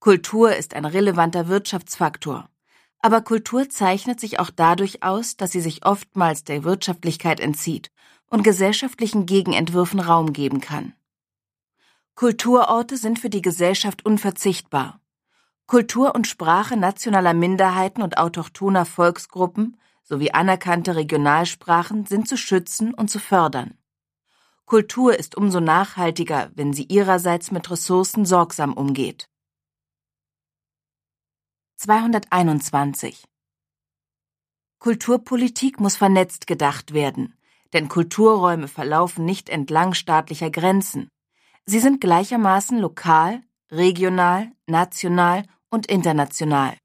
Kultur 0.00 0.54
ist 0.54 0.74
ein 0.74 0.84
relevanter 0.84 1.48
Wirtschaftsfaktor. 1.48 2.50
Aber 2.98 3.22
Kultur 3.22 3.70
zeichnet 3.70 4.20
sich 4.20 4.38
auch 4.38 4.50
dadurch 4.50 5.02
aus, 5.02 5.38
dass 5.38 5.52
sie 5.52 5.62
sich 5.62 5.86
oftmals 5.86 6.44
der 6.44 6.62
Wirtschaftlichkeit 6.62 7.40
entzieht 7.40 7.90
und 8.28 8.44
gesellschaftlichen 8.44 9.24
Gegenentwürfen 9.24 9.98
Raum 9.98 10.34
geben 10.34 10.60
kann. 10.60 10.92
Kulturorte 12.16 12.98
sind 12.98 13.18
für 13.18 13.30
die 13.30 13.40
Gesellschaft 13.40 14.04
unverzichtbar. 14.04 15.00
Kultur 15.66 16.14
und 16.14 16.26
Sprache 16.26 16.76
nationaler 16.76 17.32
Minderheiten 17.32 18.02
und 18.02 18.18
autochthoner 18.18 18.84
Volksgruppen 18.84 19.78
sowie 20.08 20.32
anerkannte 20.32 20.96
Regionalsprachen 20.96 22.06
sind 22.06 22.26
zu 22.26 22.36
schützen 22.36 22.94
und 22.94 23.10
zu 23.10 23.18
fördern. 23.18 23.76
Kultur 24.64 25.18
ist 25.18 25.36
umso 25.36 25.60
nachhaltiger, 25.60 26.50
wenn 26.54 26.72
sie 26.72 26.84
ihrerseits 26.84 27.50
mit 27.50 27.70
Ressourcen 27.70 28.24
sorgsam 28.24 28.72
umgeht. 28.72 29.28
221 31.76 33.24
Kulturpolitik 34.78 35.80
muss 35.80 35.96
vernetzt 35.96 36.46
gedacht 36.46 36.92
werden, 36.92 37.34
denn 37.72 37.88
Kulturräume 37.88 38.68
verlaufen 38.68 39.24
nicht 39.24 39.48
entlang 39.48 39.92
staatlicher 39.94 40.50
Grenzen. 40.50 41.08
Sie 41.66 41.80
sind 41.80 42.00
gleichermaßen 42.00 42.78
lokal, 42.78 43.42
regional, 43.70 44.52
national 44.66 45.44
und 45.70 45.86
international. 45.86 46.76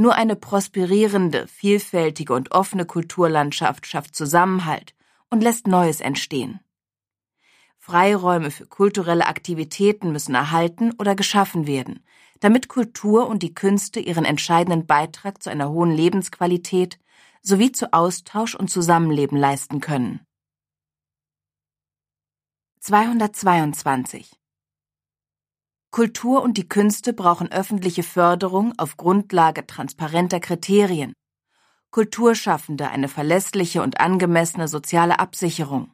Nur 0.00 0.14
eine 0.14 0.36
prosperierende, 0.36 1.48
vielfältige 1.48 2.32
und 2.32 2.52
offene 2.52 2.86
Kulturlandschaft 2.86 3.84
schafft 3.84 4.14
Zusammenhalt 4.14 4.94
und 5.28 5.42
lässt 5.42 5.66
Neues 5.66 6.00
entstehen. 6.00 6.60
Freiräume 7.78 8.52
für 8.52 8.66
kulturelle 8.66 9.26
Aktivitäten 9.26 10.12
müssen 10.12 10.36
erhalten 10.36 10.92
oder 11.00 11.16
geschaffen 11.16 11.66
werden, 11.66 12.04
damit 12.38 12.68
Kultur 12.68 13.26
und 13.26 13.42
die 13.42 13.54
Künste 13.54 13.98
ihren 13.98 14.24
entscheidenden 14.24 14.86
Beitrag 14.86 15.42
zu 15.42 15.50
einer 15.50 15.68
hohen 15.68 15.90
Lebensqualität 15.90 17.00
sowie 17.42 17.72
zu 17.72 17.92
Austausch 17.92 18.54
und 18.54 18.70
Zusammenleben 18.70 19.36
leisten 19.36 19.80
können. 19.80 20.20
222 22.78 24.38
Kultur 25.90 26.42
und 26.42 26.58
die 26.58 26.68
Künste 26.68 27.12
brauchen 27.12 27.50
öffentliche 27.50 28.02
Förderung 28.02 28.74
auf 28.78 28.96
Grundlage 28.96 29.66
transparenter 29.66 30.40
Kriterien. 30.40 31.12
Kulturschaffende 31.90 32.88
eine 32.88 33.08
verlässliche 33.08 33.82
und 33.82 34.00
angemessene 34.00 34.68
soziale 34.68 35.18
Absicherung. 35.18 35.90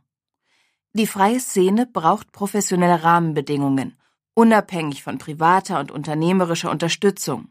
Die 0.93 1.07
freie 1.07 1.41
Szene 1.41 1.87
braucht 1.87 2.33
professionelle 2.33 3.03
Rahmenbedingungen 3.03 3.97
unabhängig 4.35 5.03
von 5.03 5.19
privater 5.19 5.81
und 5.81 5.91
unternehmerischer 5.91 6.71
Unterstützung. 6.71 7.49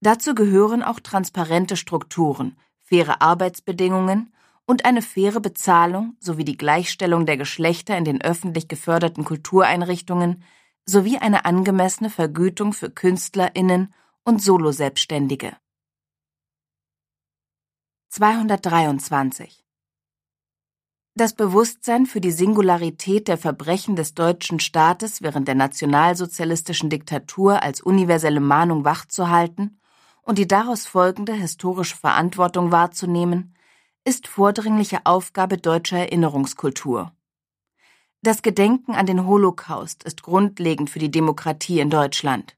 Dazu 0.00 0.34
gehören 0.34 0.82
auch 0.82 1.00
transparente 1.00 1.76
Strukturen, 1.76 2.56
faire 2.78 3.20
Arbeitsbedingungen 3.20 4.32
und 4.66 4.84
eine 4.84 5.02
faire 5.02 5.40
Bezahlung 5.40 6.16
sowie 6.20 6.44
die 6.44 6.56
Gleichstellung 6.56 7.26
der 7.26 7.36
Geschlechter 7.36 7.96
in 7.96 8.04
den 8.04 8.20
öffentlich 8.20 8.68
geförderten 8.68 9.24
Kultureinrichtungen 9.24 10.44
sowie 10.86 11.18
eine 11.18 11.44
angemessene 11.44 12.10
Vergütung 12.10 12.72
für 12.72 12.90
Künstlerinnen 12.90 13.94
und 14.24 14.42
Soloselbstständige. 14.42 15.56
223 18.08 19.64
das 21.20 21.34
Bewusstsein 21.34 22.06
für 22.06 22.20
die 22.20 22.30
Singularität 22.30 23.28
der 23.28 23.36
Verbrechen 23.36 23.96
des 23.96 24.14
deutschen 24.14 24.60
Staates 24.60 25.20
während 25.20 25.48
der 25.48 25.54
nationalsozialistischen 25.54 26.88
Diktatur 26.88 27.62
als 27.62 27.80
universelle 27.82 28.40
Mahnung 28.40 28.84
wachzuhalten 28.84 29.80
und 30.22 30.38
die 30.38 30.46
daraus 30.46 30.86
folgende 30.86 31.34
historische 31.34 31.96
Verantwortung 31.96 32.72
wahrzunehmen, 32.72 33.54
ist 34.04 34.28
vordringliche 34.28 35.04
Aufgabe 35.04 35.58
deutscher 35.58 35.98
Erinnerungskultur. 35.98 37.12
Das 38.22 38.42
Gedenken 38.42 38.92
an 38.94 39.06
den 39.06 39.26
Holocaust 39.26 40.04
ist 40.04 40.22
grundlegend 40.22 40.90
für 40.90 40.98
die 40.98 41.10
Demokratie 41.10 41.80
in 41.80 41.88
Deutschland. 41.88 42.54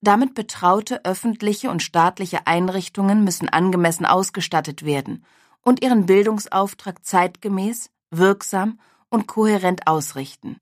Damit 0.00 0.34
betraute 0.34 1.04
öffentliche 1.04 1.70
und 1.70 1.82
staatliche 1.82 2.46
Einrichtungen 2.46 3.24
müssen 3.24 3.48
angemessen 3.48 4.06
ausgestattet 4.06 4.84
werden 4.84 5.24
und 5.62 5.82
ihren 5.82 6.06
Bildungsauftrag 6.06 7.04
zeitgemäß, 7.04 7.90
wirksam 8.10 8.78
und 9.08 9.26
kohärent 9.26 9.88
ausrichten. 9.88 10.58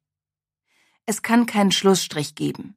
Es 1.04 1.20
kann 1.20 1.44
keinen 1.44 1.70
Schlussstrich 1.70 2.34
geben. 2.34 2.76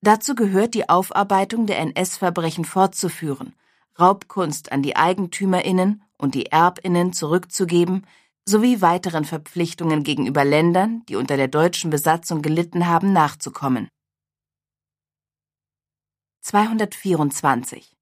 Dazu 0.00 0.34
gehört 0.34 0.72
die 0.72 0.88
Aufarbeitung 0.88 1.66
der 1.66 1.78
NS-Verbrechen 1.80 2.64
fortzuführen, 2.64 3.54
Raubkunst 3.98 4.72
an 4.72 4.82
die 4.82 4.96
Eigentümerinnen 4.96 6.02
und 6.16 6.34
die 6.34 6.46
Erbinnen 6.46 7.12
zurückzugeben, 7.12 8.06
sowie 8.48 8.80
weiteren 8.80 9.24
Verpflichtungen 9.24 10.04
gegenüber 10.04 10.44
Ländern, 10.44 11.04
die 11.08 11.16
unter 11.16 11.36
der 11.36 11.48
deutschen 11.48 11.90
Besatzung 11.90 12.42
gelitten 12.42 12.86
haben, 12.86 13.12
nachzukommen. 13.12 13.88
224 16.42 17.96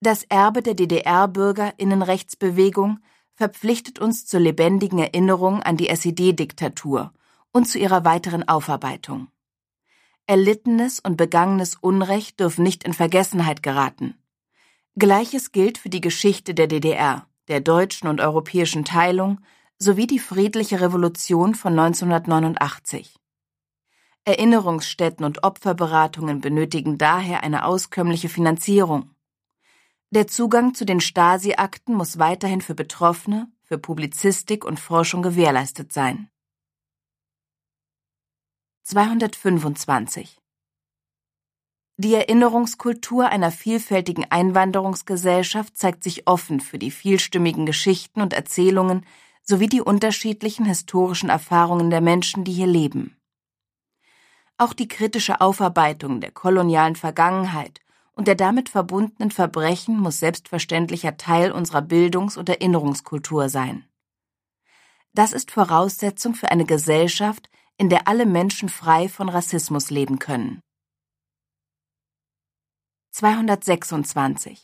Das 0.00 0.24
Erbe 0.24 0.62
der 0.62 0.74
DDR-Bürgerinnenrechtsbewegung 0.74 2.98
verpflichtet 3.36 4.00
uns 4.00 4.26
zur 4.26 4.40
lebendigen 4.40 4.98
Erinnerung 4.98 5.62
an 5.62 5.76
die 5.76 5.88
SED-Diktatur 5.88 7.12
und 7.52 7.68
zu 7.68 7.78
ihrer 7.78 8.04
weiteren 8.04 8.48
Aufarbeitung. 8.48 9.28
Erlittenes 10.26 10.98
und 10.98 11.16
begangenes 11.16 11.76
Unrecht 11.76 12.40
dürfen 12.40 12.64
nicht 12.64 12.82
in 12.82 12.94
Vergessenheit 12.94 13.62
geraten. 13.62 14.20
Gleiches 14.96 15.52
gilt 15.52 15.78
für 15.78 15.88
die 15.88 16.00
Geschichte 16.00 16.52
der 16.52 16.66
DDR, 16.66 17.28
der 17.48 17.60
deutschen 17.60 18.08
und 18.08 18.20
europäischen 18.20 18.84
Teilung 18.84 19.40
sowie 19.78 20.06
die 20.06 20.18
friedliche 20.18 20.80
Revolution 20.80 21.54
von 21.54 21.78
1989. 21.78 23.16
Erinnerungsstätten 24.24 25.24
und 25.24 25.44
Opferberatungen 25.44 26.40
benötigen 26.40 26.98
daher 26.98 27.42
eine 27.42 27.64
auskömmliche 27.64 28.28
Finanzierung. 28.28 29.14
Der 30.10 30.26
Zugang 30.26 30.74
zu 30.74 30.84
den 30.84 31.00
Stasi-Akten 31.00 31.94
muss 31.94 32.18
weiterhin 32.18 32.60
für 32.60 32.74
Betroffene, 32.74 33.50
für 33.62 33.78
Publizistik 33.78 34.64
und 34.64 34.80
Forschung 34.80 35.22
gewährleistet 35.22 35.92
sein. 35.92 36.30
225 38.84 40.38
Die 42.00 42.14
Erinnerungskultur 42.14 43.28
einer 43.28 43.50
vielfältigen 43.50 44.24
Einwanderungsgesellschaft 44.30 45.76
zeigt 45.76 46.04
sich 46.04 46.28
offen 46.28 46.60
für 46.60 46.78
die 46.78 46.92
vielstimmigen 46.92 47.66
Geschichten 47.66 48.20
und 48.20 48.32
Erzählungen 48.32 49.04
sowie 49.42 49.66
die 49.66 49.80
unterschiedlichen 49.80 50.64
historischen 50.64 51.28
Erfahrungen 51.28 51.90
der 51.90 52.00
Menschen, 52.00 52.44
die 52.44 52.52
hier 52.52 52.68
leben. 52.68 53.16
Auch 54.58 54.74
die 54.74 54.86
kritische 54.86 55.40
Aufarbeitung 55.40 56.20
der 56.20 56.30
kolonialen 56.30 56.94
Vergangenheit 56.94 57.80
und 58.12 58.28
der 58.28 58.36
damit 58.36 58.68
verbundenen 58.68 59.32
Verbrechen 59.32 59.98
muss 59.98 60.20
selbstverständlicher 60.20 61.16
Teil 61.16 61.50
unserer 61.50 61.82
Bildungs- 61.82 62.36
und 62.36 62.48
Erinnerungskultur 62.48 63.48
sein. 63.48 63.84
Das 65.14 65.32
ist 65.32 65.50
Voraussetzung 65.50 66.36
für 66.36 66.52
eine 66.52 66.64
Gesellschaft, 66.64 67.50
in 67.76 67.88
der 67.88 68.06
alle 68.06 68.24
Menschen 68.24 68.68
frei 68.68 69.08
von 69.08 69.28
Rassismus 69.28 69.90
leben 69.90 70.20
können. 70.20 70.62
226 73.18 74.62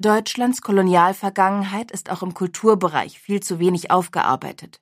Deutschlands 0.00 0.62
Kolonialvergangenheit 0.62 1.92
ist 1.92 2.10
auch 2.10 2.24
im 2.24 2.34
Kulturbereich 2.34 3.20
viel 3.20 3.40
zu 3.40 3.60
wenig 3.60 3.92
aufgearbeitet. 3.92 4.80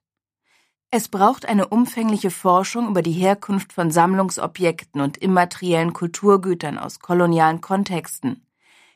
Es 0.91 1.09
braucht 1.09 1.45
eine 1.45 1.69
umfängliche 1.69 2.31
Forschung 2.31 2.89
über 2.89 3.03
die 3.03 3.12
Herkunft 3.12 3.75
von 3.75 3.91
Sammlungsobjekten 3.91 5.03
und 5.03 5.19
immateriellen 5.19 5.93
Kulturgütern 5.93 6.79
aus 6.79 7.01
kolonialen 7.01 7.61
Kontexten, 7.61 8.47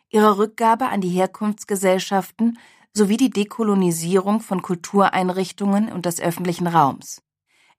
ihre 0.09 0.39
Rückgabe 0.39 0.87
an 0.87 1.03
die 1.03 1.11
Herkunftsgesellschaften 1.11 2.59
sowie 2.95 3.19
die 3.19 3.29
Dekolonisierung 3.29 4.41
von 4.41 4.63
Kultureinrichtungen 4.63 5.93
und 5.93 6.07
des 6.07 6.23
öffentlichen 6.23 6.69
Raums. 6.69 7.21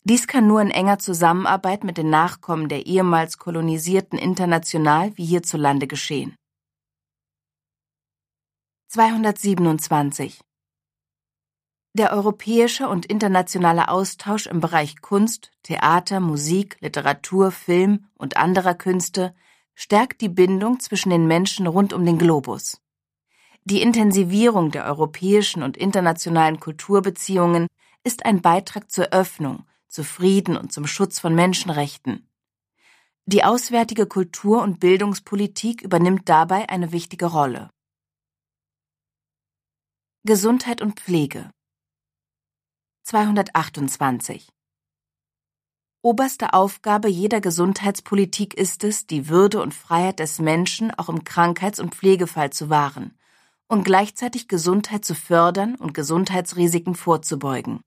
Dies 0.04 0.26
kann 0.28 0.48
nur 0.48 0.62
in 0.62 0.72
enger 0.72 0.98
Zusammenarbeit 0.98 1.84
mit 1.84 1.98
den 1.98 2.10
Nachkommen 2.10 2.70
der 2.70 2.88
ehemals 2.88 3.38
kolonisierten 3.38 4.18
international 4.18 5.16
wie 5.16 5.26
hierzulande 5.26 5.88
geschehen. 5.88 6.36
227 8.88 10.42
der 11.94 12.14
europäische 12.14 12.88
und 12.88 13.06
internationale 13.06 13.90
Austausch 13.90 14.48
im 14.48 14.62
Bereich 14.62 15.02
Kunst, 15.02 15.52
Theater, 15.64 16.22
Musik, 16.22 16.78
Literatur, 16.80 17.52
Film 17.52 18.06
und 18.16 18.38
anderer 18.38 18.76
Künste 18.76 19.36
stärkt 19.76 20.22
die 20.22 20.30
Bindung 20.30 20.80
zwischen 20.80 21.10
den 21.10 21.28
Menschen 21.28 21.68
rund 21.68 21.92
um 21.92 22.06
den 22.06 22.18
Globus. 22.18 22.80
Die 23.66 23.82
Intensivierung 23.82 24.72
der 24.72 24.86
europäischen 24.86 25.64
und 25.64 25.76
internationalen 25.76 26.62
Kulturbeziehungen 26.62 27.68
ist 28.06 28.26
ein 28.26 28.42
Beitrag 28.42 28.90
zur 28.90 29.12
Öffnung, 29.12 29.66
zu 29.92 30.04
Frieden 30.04 30.58
und 30.58 30.72
zum 30.72 30.88
Schutz 30.88 31.20
von 31.20 31.36
Menschenrechten. 31.36 32.28
Die 33.26 33.44
auswärtige 33.44 34.08
Kultur- 34.08 34.64
und 34.64 34.80
Bildungspolitik 34.80 35.84
übernimmt 35.84 36.28
dabei 36.28 36.70
eine 36.70 36.92
wichtige 36.92 37.28
Rolle. 37.28 37.70
Gesundheit 40.24 40.82
und 40.82 41.00
Pflege 41.00 41.52
228 43.04 44.50
Oberste 46.04 46.54
Aufgabe 46.54 47.10
jeder 47.10 47.42
Gesundheitspolitik 47.42 48.54
ist 48.56 48.84
es, 48.84 49.06
die 49.06 49.30
Würde 49.30 49.62
und 49.62 49.74
Freiheit 49.74 50.20
des 50.20 50.40
Menschen 50.40 50.92
auch 50.92 51.10
im 51.10 51.24
Krankheits- 51.24 51.80
und 51.80 51.94
Pflegefall 51.94 52.52
zu 52.52 52.70
wahren 52.70 53.18
und 53.68 53.84
gleichzeitig 53.84 54.48
Gesundheit 54.48 55.06
zu 55.06 55.16
fördern 55.16 55.76
und 55.76 55.94
Gesundheitsrisiken 55.94 56.96
vorzubeugen. 56.96 57.82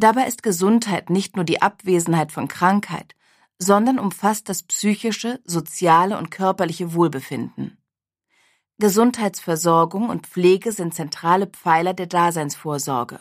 Dabei 0.00 0.26
ist 0.26 0.42
Gesundheit 0.42 1.10
nicht 1.10 1.36
nur 1.36 1.44
die 1.44 1.60
Abwesenheit 1.60 2.32
von 2.32 2.48
Krankheit, 2.48 3.14
sondern 3.58 3.98
umfasst 3.98 4.48
das 4.48 4.62
psychische, 4.62 5.42
soziale 5.44 6.16
und 6.16 6.30
körperliche 6.30 6.94
Wohlbefinden. 6.94 7.76
Gesundheitsversorgung 8.78 10.08
und 10.08 10.26
Pflege 10.26 10.72
sind 10.72 10.94
zentrale 10.94 11.48
Pfeiler 11.48 11.92
der 11.92 12.06
Daseinsvorsorge. 12.06 13.20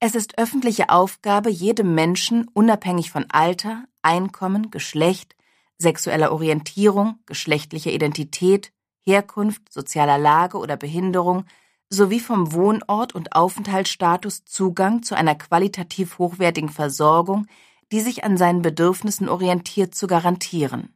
Es 0.00 0.16
ist 0.16 0.38
öffentliche 0.38 0.90
Aufgabe, 0.90 1.50
jedem 1.50 1.94
Menschen 1.94 2.48
unabhängig 2.52 3.12
von 3.12 3.26
Alter, 3.30 3.84
Einkommen, 4.02 4.72
Geschlecht, 4.72 5.36
sexueller 5.78 6.32
Orientierung, 6.32 7.20
geschlechtlicher 7.26 7.92
Identität, 7.92 8.72
Herkunft, 9.02 9.72
sozialer 9.72 10.18
Lage 10.18 10.58
oder 10.58 10.76
Behinderung 10.76 11.44
sowie 11.90 12.20
vom 12.20 12.52
Wohnort 12.52 13.14
und 13.14 13.34
Aufenthaltsstatus 13.34 14.44
Zugang 14.44 15.02
zu 15.02 15.16
einer 15.16 15.34
qualitativ 15.34 16.18
hochwertigen 16.18 16.70
Versorgung, 16.70 17.46
die 17.92 18.00
sich 18.00 18.22
an 18.22 18.36
seinen 18.36 18.62
Bedürfnissen 18.62 19.28
orientiert, 19.28 19.94
zu 19.94 20.06
garantieren. 20.06 20.94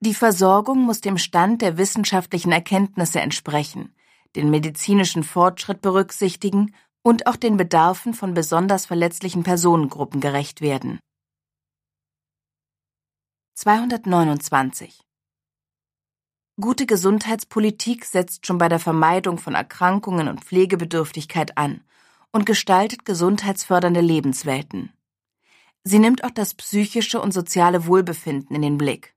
Die 0.00 0.14
Versorgung 0.14 0.82
muss 0.82 1.00
dem 1.00 1.18
Stand 1.18 1.62
der 1.62 1.78
wissenschaftlichen 1.78 2.52
Erkenntnisse 2.52 3.20
entsprechen, 3.20 3.94
den 4.36 4.50
medizinischen 4.50 5.24
Fortschritt 5.24 5.80
berücksichtigen 5.80 6.74
und 7.02 7.26
auch 7.26 7.36
den 7.36 7.56
Bedarfen 7.56 8.14
von 8.14 8.34
besonders 8.34 8.86
verletzlichen 8.86 9.42
Personengruppen 9.42 10.20
gerecht 10.20 10.60
werden. 10.60 11.00
229 13.54 15.00
Gute 16.60 16.84
Gesundheitspolitik 16.84 18.04
setzt 18.04 18.46
schon 18.46 18.58
bei 18.58 18.68
der 18.68 18.78
Vermeidung 18.78 19.38
von 19.38 19.54
Erkrankungen 19.54 20.28
und 20.28 20.44
Pflegebedürftigkeit 20.44 21.56
an 21.56 21.82
und 22.32 22.44
gestaltet 22.44 23.04
gesundheitsfördernde 23.04 24.00
Lebenswelten. 24.00 24.92
Sie 25.84 25.98
nimmt 25.98 26.22
auch 26.22 26.30
das 26.30 26.52
psychische 26.54 27.20
und 27.20 27.32
soziale 27.32 27.86
Wohlbefinden 27.86 28.54
in 28.54 28.62
den 28.62 28.76
Blick. 28.76 29.14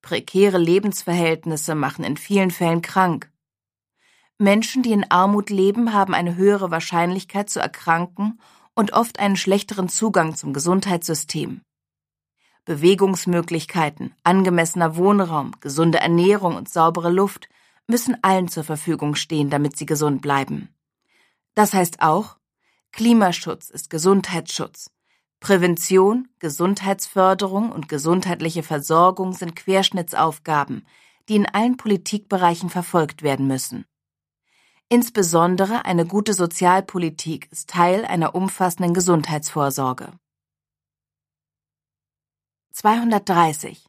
Prekäre 0.00 0.58
Lebensverhältnisse 0.58 1.74
machen 1.74 2.04
in 2.04 2.16
vielen 2.16 2.50
Fällen 2.50 2.80
krank 2.80 3.30
Menschen, 4.38 4.82
die 4.82 4.92
in 4.92 5.10
Armut 5.10 5.50
leben, 5.50 5.92
haben 5.92 6.14
eine 6.14 6.34
höhere 6.34 6.70
Wahrscheinlichkeit 6.70 7.50
zu 7.50 7.60
erkranken 7.60 8.40
und 8.74 8.92
oft 8.92 9.18
einen 9.18 9.36
schlechteren 9.36 9.88
Zugang 9.88 10.34
zum 10.34 10.52
Gesundheitssystem. 10.52 11.60
Bewegungsmöglichkeiten, 12.64 14.14
angemessener 14.22 14.96
Wohnraum, 14.96 15.52
gesunde 15.60 15.98
Ernährung 15.98 16.56
und 16.56 16.68
saubere 16.68 17.10
Luft 17.10 17.48
müssen 17.86 18.16
allen 18.22 18.48
zur 18.48 18.64
Verfügung 18.64 19.14
stehen, 19.14 19.50
damit 19.50 19.76
sie 19.76 19.86
gesund 19.86 20.22
bleiben. 20.22 20.68
Das 21.54 21.74
heißt 21.74 22.00
auch, 22.00 22.36
Klimaschutz 22.92 23.70
ist 23.70 23.90
Gesundheitsschutz. 23.90 24.90
Prävention, 25.40 26.28
Gesundheitsförderung 26.38 27.70
und 27.70 27.88
gesundheitliche 27.88 28.62
Versorgung 28.62 29.34
sind 29.34 29.54
Querschnittsaufgaben, 29.54 30.86
die 31.28 31.36
in 31.36 31.46
allen 31.46 31.76
Politikbereichen 31.76 32.70
verfolgt 32.70 33.22
werden 33.22 33.46
müssen. 33.46 33.84
Insbesondere 34.88 35.84
eine 35.84 36.06
gute 36.06 36.34
Sozialpolitik 36.34 37.50
ist 37.50 37.68
Teil 37.68 38.04
einer 38.04 38.34
umfassenden 38.34 38.94
Gesundheitsvorsorge. 38.94 40.12
230 42.76 43.86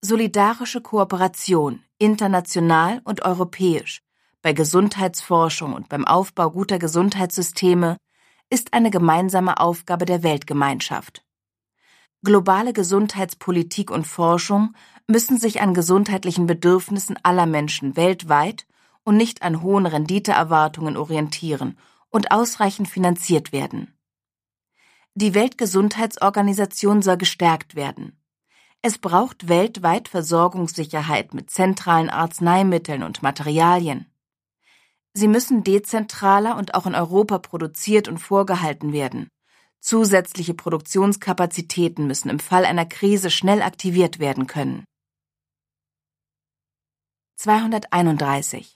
Solidarische 0.00 0.80
Kooperation, 0.80 1.82
international 1.98 3.00
und 3.02 3.24
europäisch, 3.24 4.02
bei 4.40 4.52
Gesundheitsforschung 4.52 5.72
und 5.72 5.88
beim 5.88 6.04
Aufbau 6.06 6.52
guter 6.52 6.78
Gesundheitssysteme 6.78 7.96
ist 8.50 8.72
eine 8.72 8.92
gemeinsame 8.92 9.58
Aufgabe 9.58 10.04
der 10.04 10.22
Weltgemeinschaft. 10.22 11.24
Globale 12.22 12.72
Gesundheitspolitik 12.72 13.90
und 13.90 14.06
Forschung 14.06 14.72
müssen 15.08 15.36
sich 15.36 15.60
an 15.60 15.74
gesundheitlichen 15.74 16.46
Bedürfnissen 16.46 17.18
aller 17.24 17.46
Menschen 17.46 17.96
weltweit 17.96 18.64
und 19.02 19.16
nicht 19.16 19.42
an 19.42 19.60
hohen 19.60 19.86
Renditeerwartungen 19.86 20.96
orientieren 20.96 21.76
und 22.10 22.30
ausreichend 22.30 22.86
finanziert 22.86 23.50
werden. 23.50 23.93
Die 25.16 25.32
Weltgesundheitsorganisation 25.32 27.00
soll 27.00 27.16
gestärkt 27.16 27.76
werden. 27.76 28.20
Es 28.82 28.98
braucht 28.98 29.48
weltweit 29.48 30.08
Versorgungssicherheit 30.08 31.34
mit 31.34 31.50
zentralen 31.50 32.10
Arzneimitteln 32.10 33.04
und 33.04 33.22
Materialien. 33.22 34.12
Sie 35.12 35.28
müssen 35.28 35.62
dezentraler 35.62 36.56
und 36.56 36.74
auch 36.74 36.86
in 36.86 36.96
Europa 36.96 37.38
produziert 37.38 38.08
und 38.08 38.18
vorgehalten 38.18 38.92
werden. 38.92 39.28
Zusätzliche 39.78 40.54
Produktionskapazitäten 40.54 42.08
müssen 42.08 42.28
im 42.28 42.40
Fall 42.40 42.64
einer 42.64 42.84
Krise 42.84 43.30
schnell 43.30 43.62
aktiviert 43.62 44.18
werden 44.18 44.48
können. 44.48 44.84
231 47.36 48.74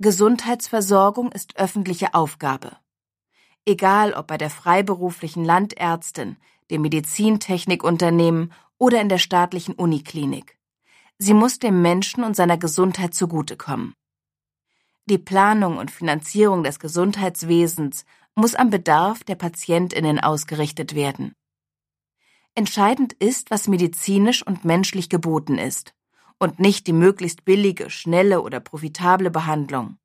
Gesundheitsversorgung 0.00 1.30
ist 1.30 1.56
öffentliche 1.56 2.14
Aufgabe. 2.14 2.81
Egal 3.64 4.12
ob 4.14 4.26
bei 4.26 4.38
der 4.38 4.50
freiberuflichen 4.50 5.44
Landärztin, 5.44 6.36
dem 6.70 6.82
Medizintechnikunternehmen 6.82 8.52
oder 8.78 9.00
in 9.00 9.08
der 9.08 9.18
staatlichen 9.18 9.74
Uniklinik. 9.74 10.58
Sie 11.18 11.34
muss 11.34 11.60
dem 11.60 11.82
Menschen 11.82 12.24
und 12.24 12.34
seiner 12.34 12.58
Gesundheit 12.58 13.14
zugutekommen. 13.14 13.94
Die 15.06 15.18
Planung 15.18 15.78
und 15.78 15.90
Finanzierung 15.90 16.64
des 16.64 16.80
Gesundheitswesens 16.80 18.04
muss 18.34 18.54
am 18.54 18.70
Bedarf 18.70 19.22
der 19.22 19.36
Patientinnen 19.36 20.18
ausgerichtet 20.18 20.94
werden. 20.94 21.34
Entscheidend 22.54 23.12
ist, 23.14 23.50
was 23.50 23.68
medizinisch 23.68 24.44
und 24.46 24.64
menschlich 24.64 25.08
geboten 25.08 25.58
ist 25.58 25.94
und 26.38 26.58
nicht 26.58 26.86
die 26.86 26.92
möglichst 26.92 27.44
billige, 27.44 27.90
schnelle 27.90 28.42
oder 28.42 28.58
profitable 28.58 29.30
Behandlung. 29.30 29.98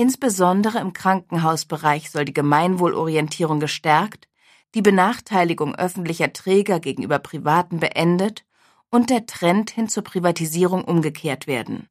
Insbesondere 0.00 0.78
im 0.78 0.94
Krankenhausbereich 0.94 2.10
soll 2.10 2.24
die 2.24 2.32
Gemeinwohlorientierung 2.32 3.60
gestärkt, 3.60 4.28
die 4.74 4.80
Benachteiligung 4.80 5.74
öffentlicher 5.74 6.32
Träger 6.32 6.80
gegenüber 6.80 7.18
privaten 7.18 7.80
beendet 7.80 8.46
und 8.88 9.10
der 9.10 9.26
Trend 9.26 9.68
hin 9.68 9.90
zur 9.90 10.02
Privatisierung 10.02 10.84
umgekehrt 10.84 11.46
werden. 11.46 11.86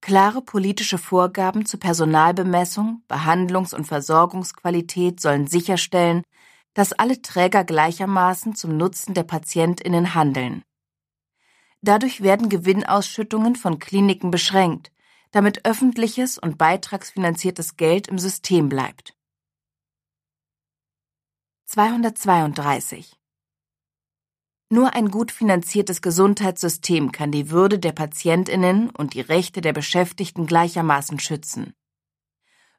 Klare 0.00 0.40
politische 0.40 0.98
Vorgaben 0.98 1.66
zur 1.66 1.80
Personalbemessung, 1.80 3.02
Behandlungs- 3.08 3.74
und 3.74 3.88
Versorgungsqualität 3.88 5.18
sollen 5.18 5.48
sicherstellen, 5.48 6.22
dass 6.74 6.92
alle 6.92 7.22
Träger 7.22 7.64
gleichermaßen 7.64 8.54
zum 8.54 8.76
Nutzen 8.76 9.14
der 9.14 9.24
Patientinnen 9.24 10.14
handeln. 10.14 10.62
Dadurch 11.82 12.22
werden 12.22 12.48
Gewinnausschüttungen 12.48 13.56
von 13.56 13.80
Kliniken 13.80 14.30
beschränkt, 14.30 14.92
damit 15.36 15.66
öffentliches 15.66 16.38
und 16.38 16.56
beitragsfinanziertes 16.56 17.76
Geld 17.76 18.08
im 18.08 18.18
System 18.18 18.70
bleibt. 18.70 19.14
232 21.66 23.18
nur 24.68 24.94
ein 24.94 25.10
gut 25.10 25.30
finanziertes 25.30 26.02
Gesundheitssystem 26.02 27.12
kann 27.12 27.30
die 27.30 27.50
Würde 27.50 27.78
der 27.78 27.92
Patientinnen 27.92 28.90
und 28.90 29.14
die 29.14 29.20
Rechte 29.20 29.60
der 29.60 29.72
Beschäftigten 29.72 30.46
gleichermaßen 30.46 31.20
schützen. 31.20 31.74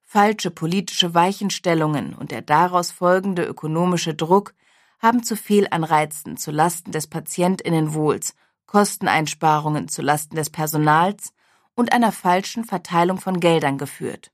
Falsche 0.04 0.52
politische 0.52 1.14
Weichenstellungen 1.14 2.14
und 2.14 2.32
der 2.32 2.42
daraus 2.42 2.92
folgende 2.92 3.46
ökonomische 3.46 4.16
Druck 4.16 4.54
haben 5.00 5.24
zu 5.24 5.38
Fehlanreizen 5.38 6.36
zu 6.36 6.52
Lasten 6.52 6.92
des 6.92 7.08
Patientinnenwohls, 7.08 8.36
Kosteneinsparungen 8.66 9.88
zu 9.88 10.02
Lasten 10.02 10.36
des 10.36 10.50
Personals 10.50 11.34
und 11.78 11.94
einer 11.94 12.12
falschen 12.12 12.66
Verteilung 12.66 13.20
von 13.20 13.40
Geldern 13.40 13.78
geführt. 13.78 14.32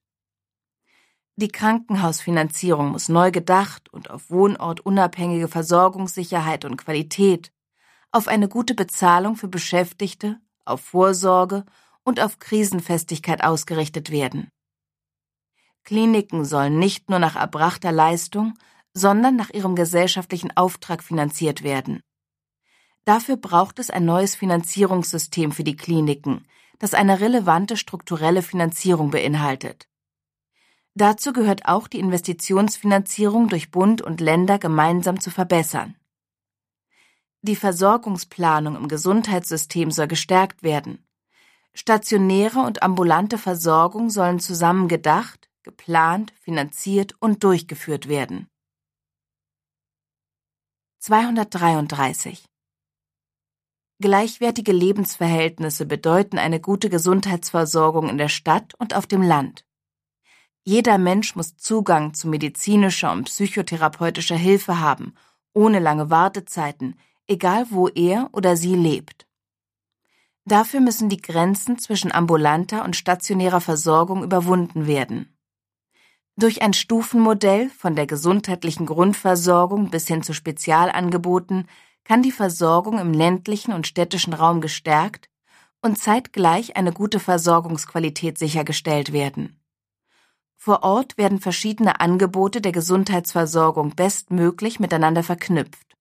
Die 1.36 1.50
Krankenhausfinanzierung 1.50 2.92
muss 2.92 3.10
neu 3.10 3.32
gedacht 3.32 3.92
und 3.92 4.10
auf 4.10 4.30
wohnortunabhängige 4.30 5.48
Versorgungssicherheit 5.48 6.64
und 6.64 6.78
Qualität, 6.78 7.52
auf 8.12 8.28
eine 8.28 8.48
gute 8.48 8.76
Bezahlung 8.76 9.36
für 9.36 9.48
Beschäftigte, 9.48 10.40
auf 10.64 10.82
Vorsorge 10.82 11.66
und 12.04 12.22
auf 12.22 12.40
Krisenfestigkeit 12.40 13.44
ausgerichtet 13.44 14.10
werden. 14.10 14.50
Kliniken 15.84 16.46
sollen 16.46 16.80
nicht 16.80 17.10
nur 17.10 17.20
nach 17.20 17.36
erbrachter 17.36 17.92
Leistung, 17.92 18.54
sondern 18.94 19.36
nach 19.36 19.50
ihrem 19.50 19.76
gesellschaftlichen 19.76 20.56
Auftrag 20.56 21.04
finanziert 21.04 21.64
werden. 21.64 22.02
Dafür 23.06 23.36
braucht 23.36 23.80
es 23.80 23.90
ein 23.90 24.06
neues 24.06 24.36
Finanzierungssystem 24.36 25.52
für 25.52 25.66
die 25.66 25.76
Kliniken, 25.76 26.46
das 26.80 26.94
eine 26.94 27.20
relevante 27.20 27.78
strukturelle 27.78 28.42
Finanzierung 28.42 29.12
beinhaltet. 29.12 29.88
Dazu 30.96 31.34
gehört 31.34 31.66
auch 31.66 31.88
die 31.88 32.00
Investitionsfinanzierung 32.00 33.50
durch 33.50 33.72
Bund 33.72 34.02
und 34.02 34.22
Länder 34.22 34.60
gemeinsam 34.60 35.20
zu 35.20 35.32
verbessern. 35.32 35.96
Die 37.42 37.56
Versorgungsplanung 37.56 38.76
im 38.76 38.88
Gesundheitssystem 38.88 39.92
soll 39.92 40.08
gestärkt 40.08 40.64
werden. 40.64 41.06
Stationäre 41.74 42.60
und 42.60 42.84
ambulante 42.84 43.38
Versorgung 43.38 44.10
sollen 44.10 44.40
zusammen 44.40 44.88
gedacht, 44.88 45.50
geplant, 45.64 46.32
finanziert 46.40 47.16
und 47.20 47.44
durchgeführt 47.44 48.08
werden. 48.08 48.48
233 51.00 52.46
Gleichwertige 54.04 54.74
Lebensverhältnisse 54.74 55.86
bedeuten 55.86 56.38
eine 56.38 56.60
gute 56.60 56.90
Gesundheitsversorgung 56.90 58.10
in 58.10 58.18
der 58.18 58.28
Stadt 58.28 58.74
und 58.78 58.98
auf 58.98 59.08
dem 59.08 59.22
Land. 59.22 59.66
Jeder 60.66 60.98
Mensch 60.98 61.38
muss 61.38 61.56
Zugang 61.56 62.14
zu 62.14 62.28
medizinischer 62.28 63.14
und 63.14 63.28
psychotherapeutischer 63.28 64.36
Hilfe 64.36 64.82
haben, 64.82 65.14
ohne 65.54 65.80
lange 65.80 66.10
Wartezeiten, 66.10 67.00
egal 67.28 67.68
wo 67.70 67.88
er 67.88 68.28
oder 68.34 68.58
sie 68.58 68.76
lebt. 68.76 69.26
Dafür 70.44 70.82
müssen 70.82 71.08
die 71.08 71.22
Grenzen 71.22 71.80
zwischen 71.80 72.12
ambulanter 72.12 72.84
und 72.84 72.98
stationärer 72.98 73.62
Versorgung 73.62 74.22
überwunden 74.22 74.86
werden. 74.86 75.34
Durch 76.36 76.62
ein 76.62 76.74
Stufenmodell 76.74 77.70
von 77.70 77.96
der 77.96 78.06
gesundheitlichen 78.06 78.86
Grundversorgung 78.86 79.92
bis 79.92 80.10
hin 80.10 80.24
zu 80.24 80.34
Spezialangeboten 80.34 81.70
kann 82.04 82.22
die 82.22 82.32
Versorgung 82.32 83.00
im 83.00 83.14
ländlichen 83.14 83.74
und 83.74 83.88
städtischen 83.88 84.34
Raum 84.34 84.62
gestärkt 84.62 85.30
und 85.82 85.98
zeitgleich 85.98 86.76
eine 86.76 86.94
gute 86.94 87.20
Versorgungsqualität 87.20 88.38
sichergestellt 88.38 89.14
werden. 89.14 89.60
Vor 90.56 90.84
Ort 90.84 91.18
werden 91.18 91.40
verschiedene 91.40 92.00
Angebote 92.00 92.62
der 92.62 92.72
Gesundheitsversorgung 92.72 93.96
bestmöglich 93.96 94.80
miteinander 94.80 95.24
verknüpft. 95.24 95.98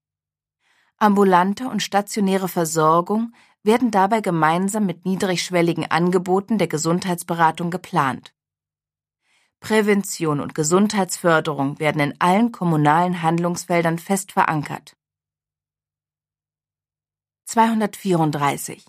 Ambulante 0.98 1.68
und 1.68 1.82
stationäre 1.82 2.46
Versorgung 2.46 3.32
werden 3.64 3.90
dabei 3.90 4.20
gemeinsam 4.20 4.86
mit 4.86 5.04
niedrigschwelligen 5.04 5.90
Angeboten 5.90 6.58
der 6.58 6.68
Gesundheitsberatung 6.68 7.72
geplant. 7.72 8.32
Prävention 9.58 10.40
und 10.40 10.54
Gesundheitsförderung 10.54 11.78
werden 11.80 12.00
in 12.00 12.20
allen 12.20 12.52
kommunalen 12.52 13.22
Handlungsfeldern 13.22 13.98
fest 13.98 14.30
verankert. 14.32 14.96
234 17.44 18.84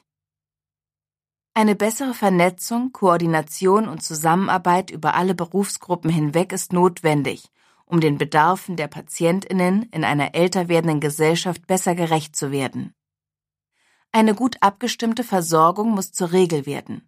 eine 1.55 1.75
bessere 1.75 2.15
Vernetzung, 2.15 2.91
Koordination 2.93 3.87
und 3.87 4.01
Zusammenarbeit 4.01 4.89
über 4.89 5.13
alle 5.13 5.35
Berufsgruppen 5.35 6.09
hinweg 6.09 6.51
ist 6.51 6.73
notwendig, 6.73 7.51
um 7.85 7.99
den 7.99 8.17
Bedarfen 8.17 8.75
der 8.75 8.87
Patientinnen 8.87 9.83
in 9.91 10.03
einer 10.03 10.33
älter 10.33 10.67
werdenden 10.67 10.99
Gesellschaft 10.99 11.67
besser 11.67 11.93
gerecht 11.93 12.35
zu 12.35 12.51
werden. 12.51 12.95
Eine 14.11 14.33
gut 14.33 14.57
abgestimmte 14.61 15.23
Versorgung 15.23 15.91
muss 15.91 16.11
zur 16.11 16.31
Regel 16.31 16.65
werden. 16.65 17.07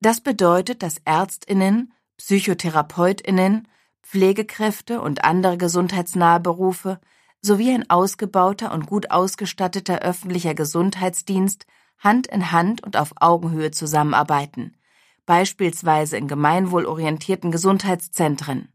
Das 0.00 0.22
bedeutet, 0.22 0.82
dass 0.82 1.02
Ärztinnen, 1.04 1.92
Psychotherapeutinnen, 2.16 3.68
Pflegekräfte 4.02 5.02
und 5.02 5.24
andere 5.24 5.58
gesundheitsnahe 5.58 6.40
Berufe 6.40 6.98
sowie 7.46 7.72
ein 7.72 7.88
ausgebauter 7.88 8.72
und 8.72 8.86
gut 8.86 9.10
ausgestatteter 9.10 10.00
öffentlicher 10.00 10.54
Gesundheitsdienst 10.54 11.66
Hand 11.98 12.26
in 12.26 12.52
Hand 12.52 12.82
und 12.82 12.96
auf 12.96 13.12
Augenhöhe 13.20 13.70
zusammenarbeiten, 13.70 14.76
beispielsweise 15.24 16.18
in 16.18 16.28
gemeinwohlorientierten 16.28 17.50
Gesundheitszentren. 17.50 18.68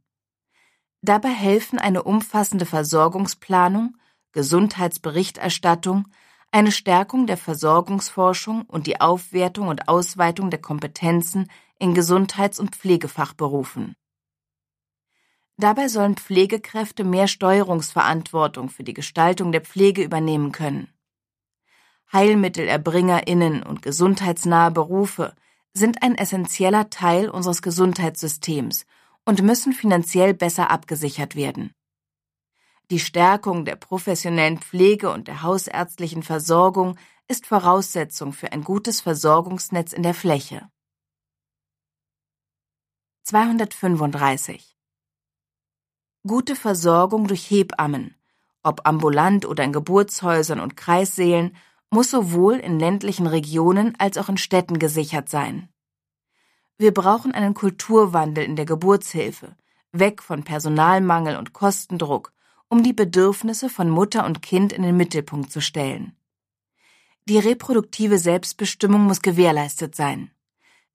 Dabei 1.02 1.30
helfen 1.30 1.78
eine 1.78 2.04
umfassende 2.04 2.66
Versorgungsplanung, 2.66 3.98
Gesundheitsberichterstattung, 4.32 6.08
eine 6.52 6.72
Stärkung 6.72 7.28
der 7.28 7.38
Versorgungsforschung 7.38 8.64
und 8.64 8.88
die 8.88 9.00
Aufwertung 9.02 9.68
und 9.68 9.88
Ausweitung 9.88 10.50
der 10.50 10.62
Kompetenzen 10.62 11.50
in 11.80 11.94
Gesundheits- 11.94 12.60
und 12.60 12.76
Pflegefachberufen. 12.76 13.96
Dabei 15.62 15.90
sollen 15.90 16.16
Pflegekräfte 16.18 17.04
mehr 17.04 17.28
Steuerungsverantwortung 17.28 18.70
für 18.70 18.84
die 18.84 18.96
Gestaltung 18.96 19.52
der 19.52 19.62
Pflege 19.62 20.02
übernehmen 20.02 20.52
können. 20.52 20.92
HeilmittelerbringerInnen 22.12 23.62
und 23.62 23.84
gesundheitsnahe 23.84 24.72
Berufe 24.72 25.36
sind 25.72 26.02
ein 26.02 26.16
essentieller 26.16 26.90
Teil 26.90 27.30
unseres 27.30 27.62
Gesundheitssystems 27.62 28.88
und 29.24 29.44
müssen 29.44 29.72
finanziell 29.72 30.34
besser 30.34 30.72
abgesichert 30.72 31.36
werden. 31.36 31.76
Die 32.90 33.00
Stärkung 33.00 33.64
der 33.64 33.76
professionellen 33.76 34.58
Pflege 34.58 35.12
und 35.12 35.28
der 35.28 35.44
hausärztlichen 35.44 36.24
Versorgung 36.24 36.98
ist 37.28 37.46
Voraussetzung 37.46 38.34
für 38.34 38.52
ein 38.52 38.64
gutes 38.64 39.00
Versorgungsnetz 39.00 39.94
in 39.94 40.02
der 40.02 40.16
Fläche. 40.16 40.68
235 43.26 44.76
Gute 46.28 46.56
Versorgung 46.56 47.28
durch 47.28 47.50
Hebammen, 47.50 48.14
ob 48.62 48.86
ambulant 48.86 49.48
oder 49.48 49.64
in 49.64 49.74
Geburtshäusern 49.74 50.60
und 50.60 50.78
Kreissälen, 50.78 51.56
muss 51.90 52.12
sowohl 52.12 52.58
in 52.58 52.80
ländlichen 52.80 53.26
Regionen 53.26 53.96
als 53.98 54.20
auch 54.20 54.30
in 54.30 54.38
Städten 54.38 54.78
gesichert 54.78 55.30
sein. 55.30 55.68
Wir 56.78 56.94
brauchen 56.94 57.32
einen 57.32 57.56
Kulturwandel 57.56 58.44
in 58.44 58.56
der 58.56 58.66
Geburtshilfe, 58.66 59.56
weg 59.92 60.22
von 60.22 60.44
Personalmangel 60.44 61.38
und 61.38 61.54
Kostendruck, 61.54 62.34
um 62.70 62.84
die 62.84 62.94
Bedürfnisse 62.94 63.68
von 63.68 63.90
Mutter 63.90 64.24
und 64.26 64.44
Kind 64.44 64.72
in 64.74 64.84
den 64.84 64.96
Mittelpunkt 64.96 65.52
zu 65.52 65.60
stellen. 65.60 66.16
Die 67.28 67.40
reproduktive 67.40 68.20
Selbstbestimmung 68.20 69.02
muss 69.06 69.24
gewährleistet 69.24 69.96
sein. 69.96 70.30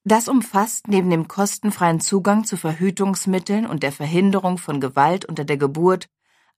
Das 0.09 0.29
umfasst 0.29 0.87
neben 0.87 1.11
dem 1.11 1.27
kostenfreien 1.27 1.99
Zugang 1.99 2.45
zu 2.45 2.57
Verhütungsmitteln 2.57 3.67
und 3.67 3.83
der 3.83 3.91
Verhinderung 3.91 4.57
von 4.57 4.81
Gewalt 4.81 5.25
unter 5.25 5.45
der 5.45 5.57
Geburt 5.57 6.09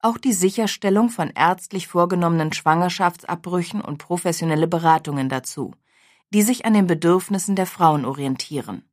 auch 0.01 0.18
die 0.18 0.34
Sicherstellung 0.34 1.09
von 1.09 1.30
ärztlich 1.30 1.88
vorgenommenen 1.88 2.53
Schwangerschaftsabbrüchen 2.53 3.80
und 3.80 3.96
professionelle 3.96 4.68
Beratungen 4.68 5.30
dazu, 5.30 5.72
die 6.28 6.42
sich 6.42 6.66
an 6.66 6.74
den 6.74 6.86
Bedürfnissen 6.86 7.57
der 7.57 7.64
Frauen 7.64 8.05
orientieren. 8.05 8.86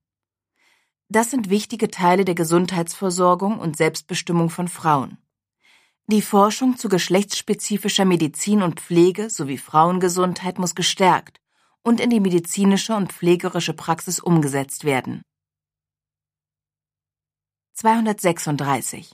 Das 1.09 1.31
sind 1.31 1.49
wichtige 1.49 1.91
Teile 1.91 2.23
der 2.23 2.35
Gesundheitsversorgung 2.35 3.59
und 3.59 3.75
Selbstbestimmung 3.75 4.49
von 4.49 4.69
Frauen. 4.69 5.17
Die 6.07 6.21
Forschung 6.21 6.77
zu 6.77 6.87
geschlechtsspezifischer 6.87 8.05
Medizin 8.05 8.61
und 8.61 8.79
Pflege 8.79 9.29
sowie 9.29 9.57
Frauengesundheit 9.57 10.59
muss 10.59 10.75
gestärkt 10.75 11.41
und 11.85 11.99
in 11.99 12.09
die 12.09 12.19
medizinische 12.19 12.95
und 12.95 13.13
pflegerische 13.13 13.73
Praxis 13.73 14.19
umgesetzt 14.19 14.85
werden. 14.85 15.21
236 17.75 19.13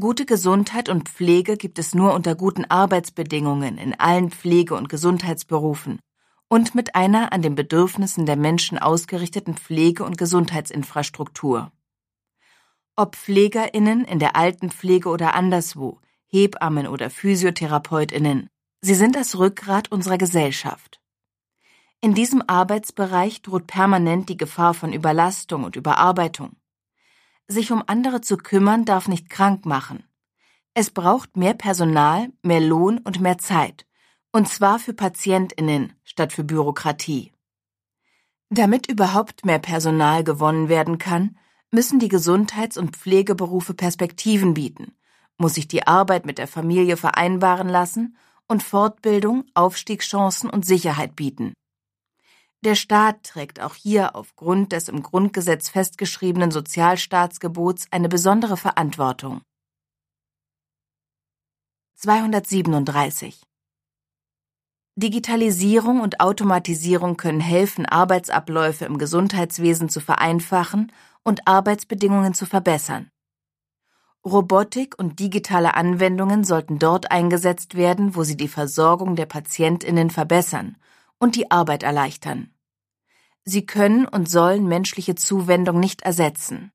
Gute 0.00 0.26
Gesundheit 0.26 0.88
und 0.88 1.08
Pflege 1.08 1.56
gibt 1.56 1.78
es 1.78 1.94
nur 1.94 2.14
unter 2.14 2.34
guten 2.34 2.64
Arbeitsbedingungen 2.64 3.78
in 3.78 3.94
allen 3.94 4.32
Pflege- 4.32 4.74
und 4.74 4.88
Gesundheitsberufen 4.88 6.00
und 6.48 6.74
mit 6.74 6.96
einer 6.96 7.32
an 7.32 7.42
den 7.42 7.54
Bedürfnissen 7.54 8.26
der 8.26 8.36
Menschen 8.36 8.78
ausgerichteten 8.78 9.54
Pflege- 9.54 10.02
und 10.02 10.18
Gesundheitsinfrastruktur. 10.18 11.70
Ob 12.96 13.14
PflegerInnen 13.14 14.04
in 14.04 14.18
der 14.18 14.34
Altenpflege 14.34 15.08
oder 15.08 15.34
anderswo, 15.34 16.00
Hebammen 16.26 16.88
oder 16.88 17.08
PhysiotherapeutInnen, 17.08 18.48
sie 18.80 18.94
sind 18.94 19.14
das 19.14 19.38
Rückgrat 19.38 19.92
unserer 19.92 20.18
Gesellschaft. 20.18 21.03
In 22.04 22.12
diesem 22.12 22.42
Arbeitsbereich 22.46 23.40
droht 23.40 23.66
permanent 23.66 24.28
die 24.28 24.36
Gefahr 24.36 24.74
von 24.74 24.92
Überlastung 24.92 25.64
und 25.64 25.74
Überarbeitung. 25.74 26.54
Sich 27.48 27.72
um 27.72 27.82
andere 27.86 28.20
zu 28.20 28.36
kümmern 28.36 28.84
darf 28.84 29.08
nicht 29.08 29.30
krank 29.30 29.64
machen. 29.64 30.04
Es 30.74 30.90
braucht 30.90 31.38
mehr 31.38 31.54
Personal, 31.54 32.28
mehr 32.42 32.60
Lohn 32.60 32.98
und 32.98 33.22
mehr 33.22 33.38
Zeit, 33.38 33.86
und 34.32 34.50
zwar 34.50 34.78
für 34.78 34.92
Patientinnen 34.92 35.94
statt 36.04 36.34
für 36.34 36.44
Bürokratie. 36.44 37.32
Damit 38.50 38.86
überhaupt 38.86 39.46
mehr 39.46 39.58
Personal 39.58 40.24
gewonnen 40.24 40.68
werden 40.68 40.98
kann, 40.98 41.38
müssen 41.70 42.00
die 42.00 42.08
Gesundheits- 42.08 42.76
und 42.76 42.94
Pflegeberufe 42.94 43.72
Perspektiven 43.72 44.52
bieten, 44.52 44.94
muss 45.38 45.54
sich 45.54 45.68
die 45.68 45.86
Arbeit 45.86 46.26
mit 46.26 46.36
der 46.36 46.48
Familie 46.48 46.98
vereinbaren 46.98 47.70
lassen 47.70 48.18
und 48.46 48.62
Fortbildung, 48.62 49.46
Aufstiegschancen 49.54 50.50
und 50.50 50.66
Sicherheit 50.66 51.16
bieten. 51.16 51.54
Der 52.64 52.76
Staat 52.76 53.24
trägt 53.24 53.60
auch 53.60 53.74
hier 53.74 54.16
aufgrund 54.16 54.72
des 54.72 54.88
im 54.88 55.02
Grundgesetz 55.02 55.68
festgeschriebenen 55.68 56.50
Sozialstaatsgebots 56.50 57.88
eine 57.90 58.08
besondere 58.08 58.56
Verantwortung. 58.56 59.42
237 61.96 63.42
Digitalisierung 64.96 66.00
und 66.00 66.20
Automatisierung 66.20 67.18
können 67.18 67.40
helfen, 67.40 67.84
Arbeitsabläufe 67.84 68.86
im 68.86 68.96
Gesundheitswesen 68.96 69.90
zu 69.90 70.00
vereinfachen 70.00 70.90
und 71.22 71.46
Arbeitsbedingungen 71.46 72.32
zu 72.32 72.46
verbessern. 72.46 73.10
Robotik 74.24 74.98
und 74.98 75.20
digitale 75.20 75.74
Anwendungen 75.74 76.44
sollten 76.44 76.78
dort 76.78 77.10
eingesetzt 77.10 77.74
werden, 77.74 78.14
wo 78.14 78.22
sie 78.22 78.38
die 78.38 78.48
Versorgung 78.48 79.16
der 79.16 79.26
Patientinnen 79.26 80.08
verbessern 80.08 80.78
und 81.18 81.36
die 81.36 81.50
Arbeit 81.50 81.82
erleichtern. 81.82 82.53
Sie 83.46 83.66
können 83.66 84.06
und 84.08 84.30
sollen 84.30 84.66
menschliche 84.66 85.16
Zuwendung 85.16 85.78
nicht 85.78 86.00
ersetzen. 86.00 86.72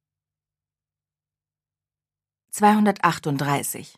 238 2.52 3.96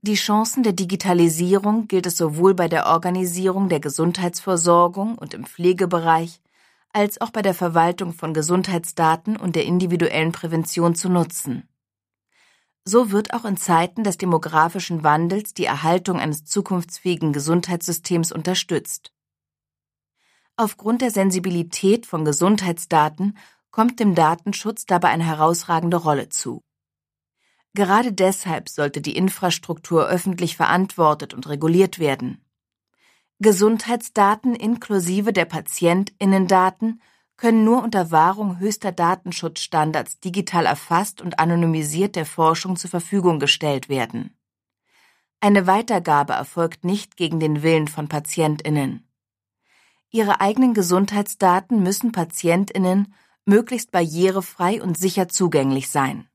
Die 0.00 0.14
Chancen 0.14 0.62
der 0.62 0.72
Digitalisierung 0.72 1.88
gilt 1.88 2.06
es 2.06 2.16
sowohl 2.16 2.54
bei 2.54 2.68
der 2.68 2.86
Organisierung 2.86 3.68
der 3.68 3.80
Gesundheitsversorgung 3.80 5.18
und 5.18 5.34
im 5.34 5.44
Pflegebereich 5.44 6.40
als 6.92 7.20
auch 7.20 7.30
bei 7.30 7.42
der 7.42 7.54
Verwaltung 7.54 8.14
von 8.14 8.32
Gesundheitsdaten 8.32 9.36
und 9.36 9.56
der 9.56 9.66
individuellen 9.66 10.32
Prävention 10.32 10.94
zu 10.94 11.10
nutzen. 11.10 11.68
So 12.84 13.10
wird 13.10 13.34
auch 13.34 13.44
in 13.44 13.58
Zeiten 13.58 14.04
des 14.04 14.16
demografischen 14.16 15.04
Wandels 15.04 15.52
die 15.52 15.66
Erhaltung 15.66 16.18
eines 16.18 16.46
zukunftsfähigen 16.46 17.34
Gesundheitssystems 17.34 18.32
unterstützt. 18.32 19.12
Aufgrund 20.60 21.00
der 21.00 21.10
Sensibilität 21.10 22.04
von 22.04 22.26
Gesundheitsdaten 22.26 23.38
kommt 23.70 23.98
dem 23.98 24.14
Datenschutz 24.14 24.84
dabei 24.84 25.08
eine 25.08 25.24
herausragende 25.24 25.96
Rolle 25.96 26.28
zu. 26.28 26.62
Gerade 27.72 28.12
deshalb 28.12 28.68
sollte 28.68 29.00
die 29.00 29.16
Infrastruktur 29.16 30.06
öffentlich 30.06 30.58
verantwortet 30.58 31.32
und 31.32 31.48
reguliert 31.48 31.98
werden. 31.98 32.44
Gesundheitsdaten 33.38 34.54
inklusive 34.54 35.32
der 35.32 35.46
Patientinnendaten 35.46 37.00
können 37.38 37.64
nur 37.64 37.82
unter 37.82 38.10
Wahrung 38.10 38.58
höchster 38.58 38.92
Datenschutzstandards 38.92 40.20
digital 40.20 40.66
erfasst 40.66 41.22
und 41.22 41.38
anonymisiert 41.38 42.16
der 42.16 42.26
Forschung 42.26 42.76
zur 42.76 42.90
Verfügung 42.90 43.38
gestellt 43.38 43.88
werden. 43.88 44.36
Eine 45.40 45.66
Weitergabe 45.66 46.34
erfolgt 46.34 46.84
nicht 46.84 47.16
gegen 47.16 47.40
den 47.40 47.62
Willen 47.62 47.88
von 47.88 48.08
Patientinnen. 48.08 49.09
Ihre 50.12 50.40
eigenen 50.40 50.74
Gesundheitsdaten 50.74 51.84
müssen 51.84 52.10
Patientinnen 52.10 53.14
möglichst 53.44 53.92
barrierefrei 53.92 54.82
und 54.82 54.98
sicher 54.98 55.28
zugänglich 55.28 55.88
sein. 55.88 56.28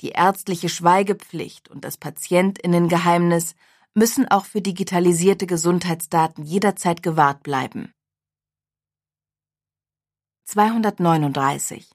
Die 0.00 0.08
ärztliche 0.08 0.68
Schweigepflicht 0.68 1.68
und 1.68 1.84
das 1.84 1.96
Patientinnengeheimnis 1.96 3.54
müssen 3.94 4.26
auch 4.28 4.44
für 4.44 4.60
digitalisierte 4.60 5.46
Gesundheitsdaten 5.46 6.44
jederzeit 6.44 7.00
gewahrt 7.04 7.44
bleiben. 7.44 7.92
239 10.46 11.88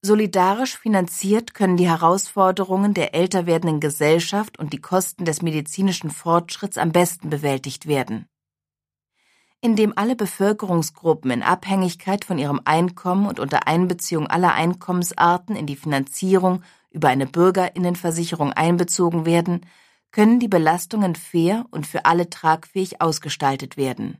Solidarisch 0.00 0.78
finanziert 0.78 1.52
können 1.52 1.76
die 1.76 1.88
Herausforderungen 1.88 2.94
der 2.94 3.14
älter 3.14 3.44
werdenden 3.44 3.80
Gesellschaft 3.80 4.58
und 4.58 4.72
die 4.72 4.80
Kosten 4.80 5.26
des 5.26 5.42
medizinischen 5.42 6.10
Fortschritts 6.10 6.78
am 6.78 6.92
besten 6.92 7.28
bewältigt 7.28 7.86
werden 7.86 8.26
in 9.60 9.74
dem 9.74 9.92
alle 9.96 10.14
Bevölkerungsgruppen 10.14 11.30
in 11.30 11.42
Abhängigkeit 11.42 12.24
von 12.24 12.38
ihrem 12.38 12.60
Einkommen 12.64 13.26
und 13.26 13.40
unter 13.40 13.66
Einbeziehung 13.66 14.26
aller 14.26 14.54
Einkommensarten 14.54 15.56
in 15.56 15.66
die 15.66 15.76
Finanzierung 15.76 16.62
über 16.90 17.08
eine 17.08 17.26
Bürgerinnenversicherung 17.26 18.52
einbezogen 18.52 19.26
werden, 19.26 19.66
können 20.10 20.40
die 20.40 20.48
Belastungen 20.48 21.16
fair 21.16 21.66
und 21.70 21.86
für 21.86 22.04
alle 22.04 22.30
tragfähig 22.30 23.00
ausgestaltet 23.00 23.76
werden. 23.76 24.18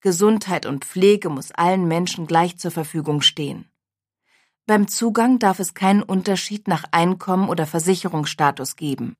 Gesundheit 0.00 0.66
und 0.66 0.84
Pflege 0.84 1.30
muss 1.30 1.52
allen 1.52 1.86
Menschen 1.88 2.26
gleich 2.26 2.58
zur 2.58 2.70
Verfügung 2.70 3.22
stehen. 3.22 3.70
Beim 4.66 4.88
Zugang 4.88 5.38
darf 5.38 5.58
es 5.58 5.74
keinen 5.74 6.02
Unterschied 6.02 6.68
nach 6.68 6.84
Einkommen 6.92 7.48
oder 7.48 7.66
Versicherungsstatus 7.66 8.76
geben. 8.76 9.16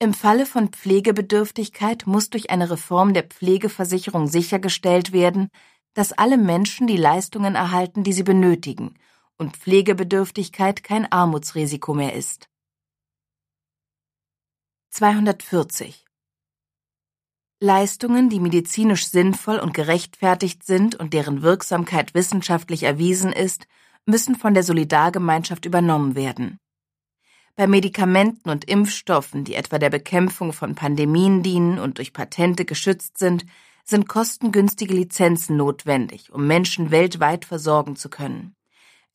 Im 0.00 0.12
Falle 0.12 0.44
von 0.44 0.68
Pflegebedürftigkeit 0.68 2.06
muss 2.06 2.28
durch 2.28 2.50
eine 2.50 2.70
Reform 2.70 3.14
der 3.14 3.22
Pflegeversicherung 3.22 4.26
sichergestellt 4.26 5.12
werden, 5.12 5.50
dass 5.94 6.12
alle 6.12 6.36
Menschen 6.36 6.86
die 6.86 6.96
Leistungen 6.96 7.54
erhalten, 7.54 8.02
die 8.02 8.12
sie 8.12 8.24
benötigen, 8.24 8.98
und 9.38 9.56
Pflegebedürftigkeit 9.56 10.82
kein 10.82 11.10
Armutsrisiko 11.10 11.94
mehr 11.94 12.14
ist. 12.14 12.48
240 14.90 16.04
Leistungen, 17.60 18.28
die 18.28 18.40
medizinisch 18.40 19.06
sinnvoll 19.06 19.58
und 19.58 19.74
gerechtfertigt 19.74 20.64
sind 20.64 20.96
und 20.96 21.14
deren 21.14 21.42
Wirksamkeit 21.42 22.14
wissenschaftlich 22.14 22.82
erwiesen 22.82 23.32
ist, 23.32 23.66
müssen 24.06 24.34
von 24.34 24.54
der 24.54 24.64
Solidargemeinschaft 24.64 25.64
übernommen 25.64 26.14
werden. 26.14 26.58
Bei 27.56 27.68
Medikamenten 27.68 28.50
und 28.50 28.64
Impfstoffen, 28.64 29.44
die 29.44 29.54
etwa 29.54 29.78
der 29.78 29.90
Bekämpfung 29.90 30.52
von 30.52 30.74
Pandemien 30.74 31.44
dienen 31.44 31.78
und 31.78 31.98
durch 31.98 32.12
Patente 32.12 32.64
geschützt 32.64 33.18
sind, 33.18 33.46
sind 33.84 34.08
kostengünstige 34.08 34.94
Lizenzen 34.94 35.56
notwendig, 35.56 36.32
um 36.32 36.48
Menschen 36.48 36.90
weltweit 36.90 37.44
versorgen 37.44 37.94
zu 37.94 38.10
können. 38.10 38.56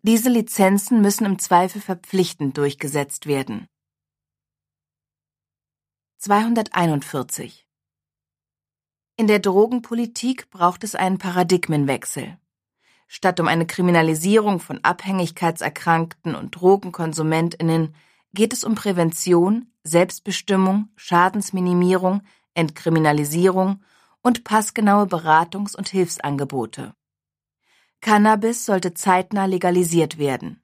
Diese 0.03 0.29
Lizenzen 0.29 1.01
müssen 1.01 1.25
im 1.25 1.37
Zweifel 1.39 1.81
verpflichtend 1.81 2.57
durchgesetzt 2.57 3.25
werden. 3.25 3.67
241 6.19 7.67
In 9.17 9.27
der 9.27 9.39
Drogenpolitik 9.39 10.49
braucht 10.49 10.85
es 10.85 10.95
einen 10.95 11.17
Paradigmenwechsel. 11.17 12.37
Statt 13.07 13.41
um 13.41 13.47
eine 13.47 13.65
Kriminalisierung 13.65 14.61
von 14.61 14.81
Abhängigkeitserkrankten 14.83 16.35
und 16.35 16.51
Drogenkonsumentinnen 16.51 17.95
geht 18.33 18.53
es 18.53 18.63
um 18.63 18.75
Prävention, 18.75 19.71
Selbstbestimmung, 19.83 20.89
Schadensminimierung, 20.95 22.21
Entkriminalisierung 22.53 23.81
und 24.21 24.43
passgenaue 24.43 25.05
Beratungs- 25.05 25.75
und 25.75 25.89
Hilfsangebote. 25.89 26.93
Cannabis 28.01 28.65
sollte 28.65 28.93
zeitnah 28.93 29.45
legalisiert 29.45 30.17
werden. 30.17 30.61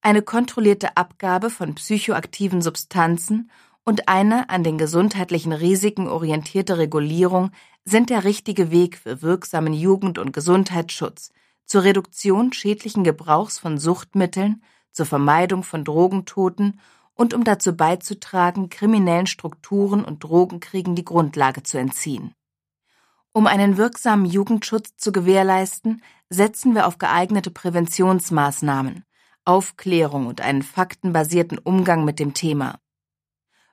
Eine 0.00 0.22
kontrollierte 0.22 0.96
Abgabe 0.96 1.50
von 1.50 1.74
psychoaktiven 1.74 2.62
Substanzen 2.62 3.50
und 3.84 4.08
eine 4.08 4.48
an 4.50 4.62
den 4.62 4.78
gesundheitlichen 4.78 5.52
Risiken 5.52 6.08
orientierte 6.08 6.78
Regulierung 6.78 7.50
sind 7.84 8.10
der 8.10 8.24
richtige 8.24 8.70
Weg 8.70 8.96
für 8.96 9.22
wirksamen 9.22 9.72
Jugend- 9.72 10.18
und 10.18 10.32
Gesundheitsschutz, 10.32 11.32
zur 11.66 11.84
Reduktion 11.84 12.52
schädlichen 12.52 13.02
Gebrauchs 13.02 13.58
von 13.58 13.78
Suchtmitteln, 13.78 14.62
zur 14.92 15.06
Vermeidung 15.06 15.62
von 15.64 15.84
Drogentoten 15.84 16.80
und 17.14 17.34
um 17.34 17.44
dazu 17.44 17.76
beizutragen, 17.76 18.68
kriminellen 18.68 19.26
Strukturen 19.26 20.04
und 20.04 20.22
Drogenkriegen 20.22 20.94
die 20.94 21.04
Grundlage 21.04 21.62
zu 21.62 21.78
entziehen. 21.78 22.34
Um 23.32 23.46
einen 23.46 23.76
wirksamen 23.76 24.26
Jugendschutz 24.26 24.96
zu 24.96 25.10
gewährleisten, 25.10 26.02
setzen 26.28 26.74
wir 26.74 26.86
auf 26.86 26.98
geeignete 26.98 27.50
Präventionsmaßnahmen, 27.50 29.04
Aufklärung 29.44 30.26
und 30.26 30.40
einen 30.40 30.62
faktenbasierten 30.62 31.58
Umgang 31.58 32.04
mit 32.04 32.18
dem 32.18 32.34
Thema. 32.34 32.78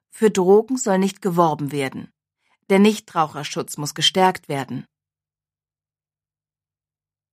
Für 0.10 0.32
Drogen 0.32 0.78
soll 0.78 0.98
nicht 0.98 1.22
geworben 1.22 1.72
werden. 1.72 2.12
Der 2.70 2.80
Nichtraucherschutz 2.80 3.78
muss 3.78 3.94
gestärkt 3.94 4.48
werden. 4.48 4.86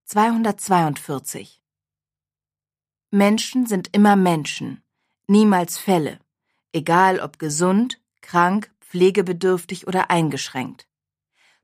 242 0.05 1.61
Menschen 3.11 3.65
sind 3.65 3.95
immer 3.95 4.17
Menschen, 4.17 4.83
niemals 5.27 5.77
Fälle, 5.77 6.19
egal 6.73 7.21
ob 7.21 7.39
gesund, 7.39 8.01
krank, 8.21 8.69
pflegebedürftig 8.81 9.87
oder 9.87 10.11
eingeschränkt. 10.11 10.89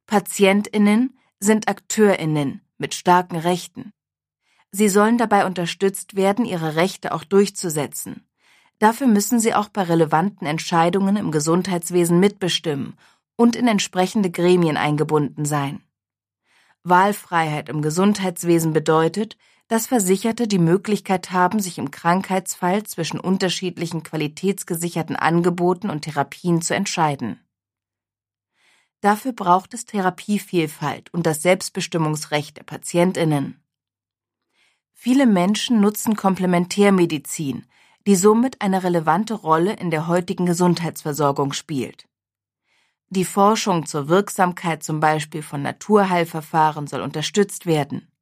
Patientinnen 0.05 1.17
sind 1.39 1.67
Akteurinnen 1.67 2.61
mit 2.77 2.93
starken 2.93 3.35
Rechten. 3.35 3.91
Sie 4.71 4.87
sollen 4.87 5.17
dabei 5.17 5.45
unterstützt 5.45 6.15
werden, 6.15 6.45
ihre 6.45 6.77
Rechte 6.77 7.13
auch 7.13 7.25
durchzusetzen. 7.25 8.25
Dafür 8.79 9.07
müssen 9.07 9.39
sie 9.39 9.53
auch 9.53 9.67
bei 9.67 9.83
relevanten 9.83 10.47
Entscheidungen 10.47 11.17
im 11.17 11.31
Gesundheitswesen 11.31 12.21
mitbestimmen 12.21 12.97
und 13.35 13.57
in 13.57 13.67
entsprechende 13.67 14.31
Gremien 14.31 14.77
eingebunden 14.77 15.43
sein. 15.43 15.83
Wahlfreiheit 16.83 17.67
im 17.67 17.81
Gesundheitswesen 17.81 18.71
bedeutet, 18.71 19.37
dass 19.73 19.87
Versicherte 19.87 20.47
die 20.47 20.59
Möglichkeit 20.59 21.31
haben, 21.31 21.59
sich 21.59 21.79
im 21.79 21.89
Krankheitsfall 21.89 22.83
zwischen 22.83 23.19
unterschiedlichen 23.19 24.03
qualitätsgesicherten 24.03 25.15
Angeboten 25.15 25.89
und 25.89 26.01
Therapien 26.01 26.61
zu 26.61 26.75
entscheiden. 26.75 27.39
Dafür 29.01 29.33
braucht 29.33 29.73
es 29.73 29.85
Therapievielfalt 29.85 31.11
und 31.11 31.25
das 31.25 31.41
Selbstbestimmungsrecht 31.41 32.57
der 32.57 32.63
Patientinnen. 32.65 33.63
Viele 34.93 35.25
Menschen 35.25 35.81
nutzen 35.81 36.15
Komplementärmedizin, 36.15 37.65
die 38.05 38.15
somit 38.15 38.61
eine 38.61 38.83
relevante 38.83 39.33
Rolle 39.33 39.73
in 39.73 39.89
der 39.89 40.05
heutigen 40.05 40.45
Gesundheitsversorgung 40.45 41.51
spielt. 41.51 42.07
Die 43.09 43.25
Forschung 43.25 43.87
zur 43.87 44.07
Wirksamkeit 44.07 44.83
zum 44.83 44.99
Beispiel 44.99 45.41
von 45.41 45.63
Naturheilverfahren 45.63 46.85
soll 46.85 47.01
unterstützt 47.01 47.65
werden 47.65 48.12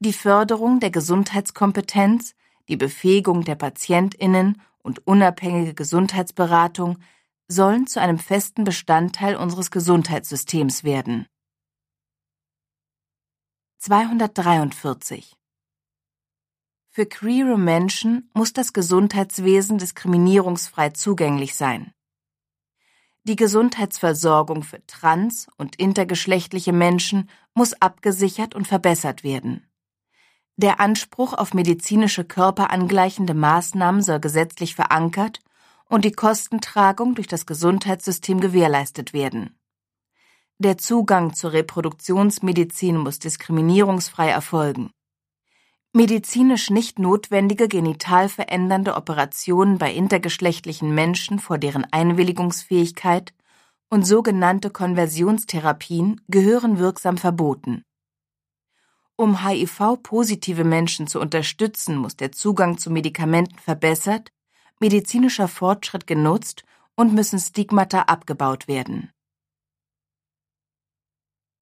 die 0.00 0.12
Förderung 0.12 0.80
der 0.80 0.90
Gesundheitskompetenz, 0.90 2.34
die 2.68 2.76
Befähigung 2.76 3.44
der 3.44 3.56
Patientinnen 3.56 4.62
und 4.82 5.06
unabhängige 5.06 5.74
Gesundheitsberatung 5.74 6.98
sollen 7.48 7.86
zu 7.86 8.00
einem 8.00 8.18
festen 8.18 8.64
Bestandteil 8.64 9.36
unseres 9.36 9.70
Gesundheitssystems 9.70 10.84
werden. 10.84 11.26
243 13.78 15.36
Für 16.90 17.06
queere 17.06 17.58
Menschen 17.58 18.30
muss 18.34 18.52
das 18.52 18.72
Gesundheitswesen 18.72 19.78
diskriminierungsfrei 19.78 20.90
zugänglich 20.90 21.54
sein. 21.54 21.92
Die 23.24 23.36
Gesundheitsversorgung 23.36 24.62
für 24.62 24.84
trans- 24.86 25.48
und 25.56 25.76
intergeschlechtliche 25.76 26.72
Menschen 26.72 27.28
muss 27.54 27.74
abgesichert 27.74 28.54
und 28.54 28.66
verbessert 28.66 29.22
werden. 29.22 29.67
Der 30.60 30.80
Anspruch 30.80 31.34
auf 31.34 31.54
medizinische 31.54 32.24
körperangleichende 32.24 33.32
Maßnahmen 33.32 34.02
soll 34.02 34.18
gesetzlich 34.18 34.74
verankert 34.74 35.38
und 35.88 36.04
die 36.04 36.10
Kostentragung 36.10 37.14
durch 37.14 37.28
das 37.28 37.46
Gesundheitssystem 37.46 38.40
gewährleistet 38.40 39.12
werden. 39.12 39.56
Der 40.58 40.76
Zugang 40.76 41.32
zur 41.32 41.52
Reproduktionsmedizin 41.52 42.96
muss 42.96 43.20
diskriminierungsfrei 43.20 44.30
erfolgen. 44.30 44.90
Medizinisch 45.92 46.70
nicht 46.70 46.98
notwendige 46.98 47.68
genital 47.68 48.28
verändernde 48.28 48.96
Operationen 48.96 49.78
bei 49.78 49.92
intergeschlechtlichen 49.94 50.92
Menschen 50.92 51.38
vor 51.38 51.58
deren 51.58 51.84
Einwilligungsfähigkeit 51.84 53.32
und 53.90 54.04
sogenannte 54.04 54.70
Konversionstherapien 54.70 56.20
gehören 56.26 56.80
wirksam 56.80 57.16
verboten. 57.16 57.84
Um 59.20 59.44
HIV-positive 59.44 60.62
Menschen 60.62 61.08
zu 61.08 61.18
unterstützen, 61.18 61.96
muss 61.96 62.14
der 62.14 62.30
Zugang 62.30 62.78
zu 62.78 62.88
Medikamenten 62.88 63.58
verbessert, 63.58 64.30
medizinischer 64.78 65.48
Fortschritt 65.48 66.06
genutzt 66.06 66.62
und 66.94 67.12
müssen 67.14 67.40
Stigmata 67.40 68.02
abgebaut 68.02 68.68
werden. 68.68 69.10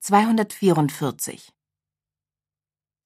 244 0.01 1.51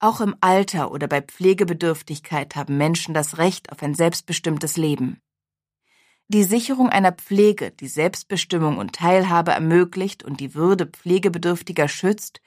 Auch 0.00 0.20
im 0.20 0.34
Alter 0.40 0.90
oder 0.90 1.06
bei 1.06 1.20
Pflegebedürftigkeit 1.22 2.56
haben 2.56 2.76
Menschen 2.76 3.14
das 3.14 3.38
Recht 3.38 3.70
auf 3.70 3.80
ein 3.84 3.94
selbstbestimmtes 3.94 4.76
Leben. 4.76 5.20
Die 6.26 6.42
Sicherung 6.42 6.88
einer 6.88 7.12
Pflege, 7.12 7.70
die 7.70 7.86
Selbstbestimmung 7.86 8.78
und 8.78 8.96
Teilhabe 8.96 9.52
ermöglicht 9.52 10.24
und 10.24 10.40
die 10.40 10.56
Würde 10.56 10.86
Pflegebedürftiger 10.86 11.86
schützt, 11.86 12.40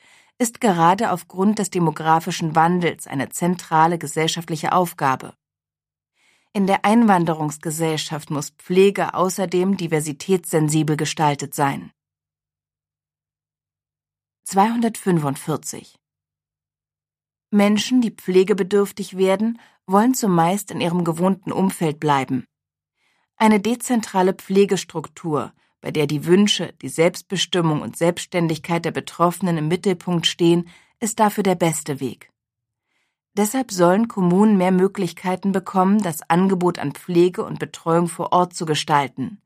ist 0.44 0.60
gerade 0.60 1.12
aufgrund 1.12 1.58
des 1.60 1.70
demografischen 1.70 2.54
Wandels 2.54 3.08
eine 3.08 3.30
zentrale 3.30 3.98
gesellschaftliche 3.98 4.74
Aufgabe. 4.74 5.34
In 6.52 6.68
der 6.68 6.84
Einwanderungsgesellschaft 6.84 8.30
muss 8.30 8.50
Pflege 8.50 9.14
außerdem 9.14 9.78
diversitätssensibel 9.78 10.98
gestaltet 10.98 11.56
sein. 11.56 11.92
245 14.44 15.96
Menschen, 17.50 18.02
die 18.02 18.12
pflegebedürftig 18.12 19.16
werden, 19.16 19.62
wollen 19.86 20.14
zumeist 20.14 20.72
in 20.72 20.82
ihrem 20.82 21.06
gewohnten 21.06 21.54
Umfeld 21.54 22.02
bleiben. 22.02 22.46
Eine 23.38 23.62
dezentrale 23.62 24.34
Pflegestruktur, 24.34 25.54
bei 25.84 25.92
der 25.92 26.08
die 26.08 26.26
Wünsche, 26.26 26.74
die 26.82 26.88
Selbstbestimmung 26.88 27.82
und 27.82 27.98
Selbstständigkeit 27.98 28.86
der 28.86 28.92
Betroffenen 28.92 29.58
im 29.58 29.68
Mittelpunkt 29.68 30.26
stehen, 30.26 30.70
ist 31.02 31.20
dafür 31.20 31.44
der 31.44 31.56
beste 31.56 32.00
Weg. 32.00 32.32
Deshalb 33.36 33.70
sollen 33.70 34.08
Kommunen 34.08 34.56
mehr 34.56 34.72
Möglichkeiten 34.72 35.52
bekommen, 35.52 36.02
das 36.02 36.22
Angebot 36.30 36.80
an 36.80 36.94
Pflege 36.94 37.44
und 37.44 37.60
Betreuung 37.60 38.08
vor 38.08 38.32
Ort 38.32 38.54
zu 38.54 38.66
gestalten, 38.66 39.42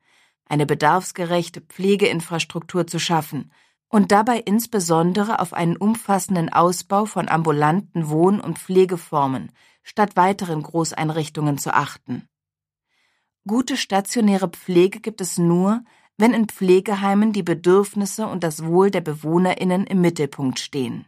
eine 0.46 0.68
bedarfsgerechte 0.68 1.62
Pflegeinfrastruktur 1.62 2.86
zu 2.86 3.00
schaffen, 3.00 3.52
und 3.90 4.12
dabei 4.12 4.38
insbesondere 4.38 5.40
auf 5.40 5.54
einen 5.54 5.76
umfassenden 5.76 6.54
Ausbau 6.54 7.06
von 7.06 7.30
ambulanten 7.30 8.10
Wohn- 8.10 8.42
und 8.42 8.60
Pflegeformen 8.60 9.52
statt 9.82 10.16
weiteren 10.16 10.62
Großeinrichtungen 10.62 11.58
zu 11.58 11.74
achten. 11.74 12.28
Gute 13.48 13.76
stationäre 13.78 14.50
Pflege 14.50 15.00
gibt 15.00 15.22
es 15.22 15.38
nur, 15.38 15.84
wenn 16.18 16.34
in 16.34 16.47
Pflegeheimen 16.47 17.32
die 17.32 17.43
Bedürfnisse 17.43 18.28
und 18.28 18.43
das 18.43 18.65
Wohl 18.65 18.89
der 18.89 19.01
Bewohnerinnen 19.01 19.86
im 19.86 20.01
Mittelpunkt 20.01 20.59
stehen. 20.59 21.05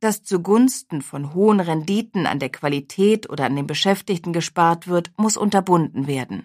Dass 0.00 0.22
zugunsten 0.22 1.02
von 1.02 1.34
hohen 1.34 1.60
Renditen 1.60 2.26
an 2.26 2.38
der 2.38 2.50
Qualität 2.50 3.28
oder 3.28 3.44
an 3.44 3.56
den 3.56 3.66
Beschäftigten 3.66 4.32
gespart 4.32 4.88
wird, 4.88 5.10
muss 5.16 5.36
unterbunden 5.36 6.06
werden. 6.06 6.44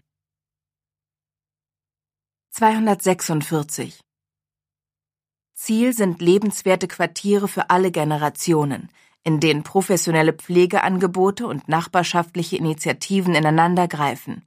246 2.49 4.01
Ziel 5.53 5.93
sind 5.93 6.21
lebenswerte 6.21 6.87
Quartiere 6.87 7.47
für 7.47 7.69
alle 7.69 7.91
Generationen, 7.91 8.89
in 9.23 9.39
denen 9.39 9.63
professionelle 9.63 10.33
Pflegeangebote 10.33 11.47
und 11.47 11.69
nachbarschaftliche 11.69 12.57
Initiativen 12.57 13.33
ineinandergreifen 13.33 14.45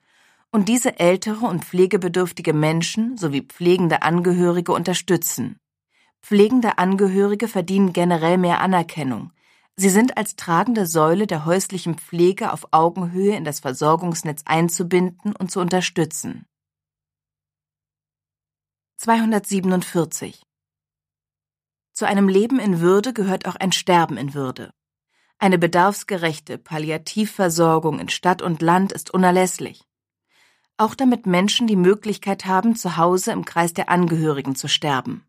und 0.56 0.70
diese 0.70 0.98
ältere 0.98 1.44
und 1.44 1.66
pflegebedürftige 1.66 2.54
Menschen 2.54 3.18
sowie 3.18 3.42
pflegende 3.42 4.00
Angehörige 4.00 4.72
unterstützen. 4.72 5.60
Pflegende 6.22 6.78
Angehörige 6.78 7.46
verdienen 7.46 7.92
generell 7.92 8.38
mehr 8.38 8.62
Anerkennung. 8.62 9.32
Sie 9.76 9.90
sind 9.90 10.16
als 10.16 10.34
tragende 10.34 10.86
Säule 10.86 11.26
der 11.26 11.44
häuslichen 11.44 11.98
Pflege 11.98 12.54
auf 12.54 12.68
Augenhöhe 12.70 13.36
in 13.36 13.44
das 13.44 13.60
Versorgungsnetz 13.60 14.44
einzubinden 14.46 15.36
und 15.36 15.50
zu 15.50 15.60
unterstützen. 15.60 16.46
247 18.96 20.42
Zu 21.92 22.06
einem 22.06 22.30
Leben 22.30 22.58
in 22.60 22.80
Würde 22.80 23.12
gehört 23.12 23.46
auch 23.46 23.56
ein 23.56 23.72
Sterben 23.72 24.16
in 24.16 24.32
Würde. 24.32 24.70
Eine 25.36 25.58
bedarfsgerechte 25.58 26.56
Palliativversorgung 26.56 28.00
in 28.00 28.08
Stadt 28.08 28.40
und 28.40 28.62
Land 28.62 28.92
ist 28.92 29.12
unerlässlich. 29.12 29.86
Auch 30.78 30.94
damit 30.94 31.26
Menschen 31.26 31.66
die 31.66 31.76
Möglichkeit 31.76 32.44
haben, 32.44 32.76
zu 32.76 32.96
Hause 32.96 33.32
im 33.32 33.44
Kreis 33.44 33.72
der 33.72 33.88
Angehörigen 33.88 34.54
zu 34.54 34.68
sterben. 34.68 35.26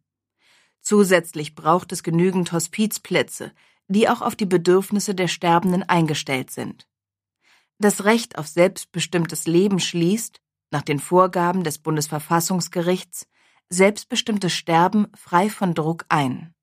Zusätzlich 0.82 1.56
braucht 1.56 1.92
es 1.92 2.04
genügend 2.04 2.52
Hospizplätze, 2.52 3.54
die 3.88 4.10
auch 4.10 4.22
auf 4.22 4.36
die 4.36 4.46
Bedürfnisse 4.46 5.16
der 5.16 5.28
Sterbenden 5.28 5.84
eingestellt 5.84 6.52
sind. 6.52 6.88
Das 7.80 8.04
Recht 8.04 8.38
auf 8.38 8.48
selbstbestimmtes 8.48 9.48
Leben 9.48 9.80
schließt, 9.80 10.42
nach 10.72 10.82
den 10.82 11.00
Vorgaben 11.00 11.64
des 11.64 11.78
Bundesverfassungsgerichts, 11.78 13.28
selbstbestimmtes 13.70 14.54
Sterben 14.54 15.08
frei 15.16 15.50
von 15.50 15.74
Druck 15.74 16.06
ein. 16.10 16.54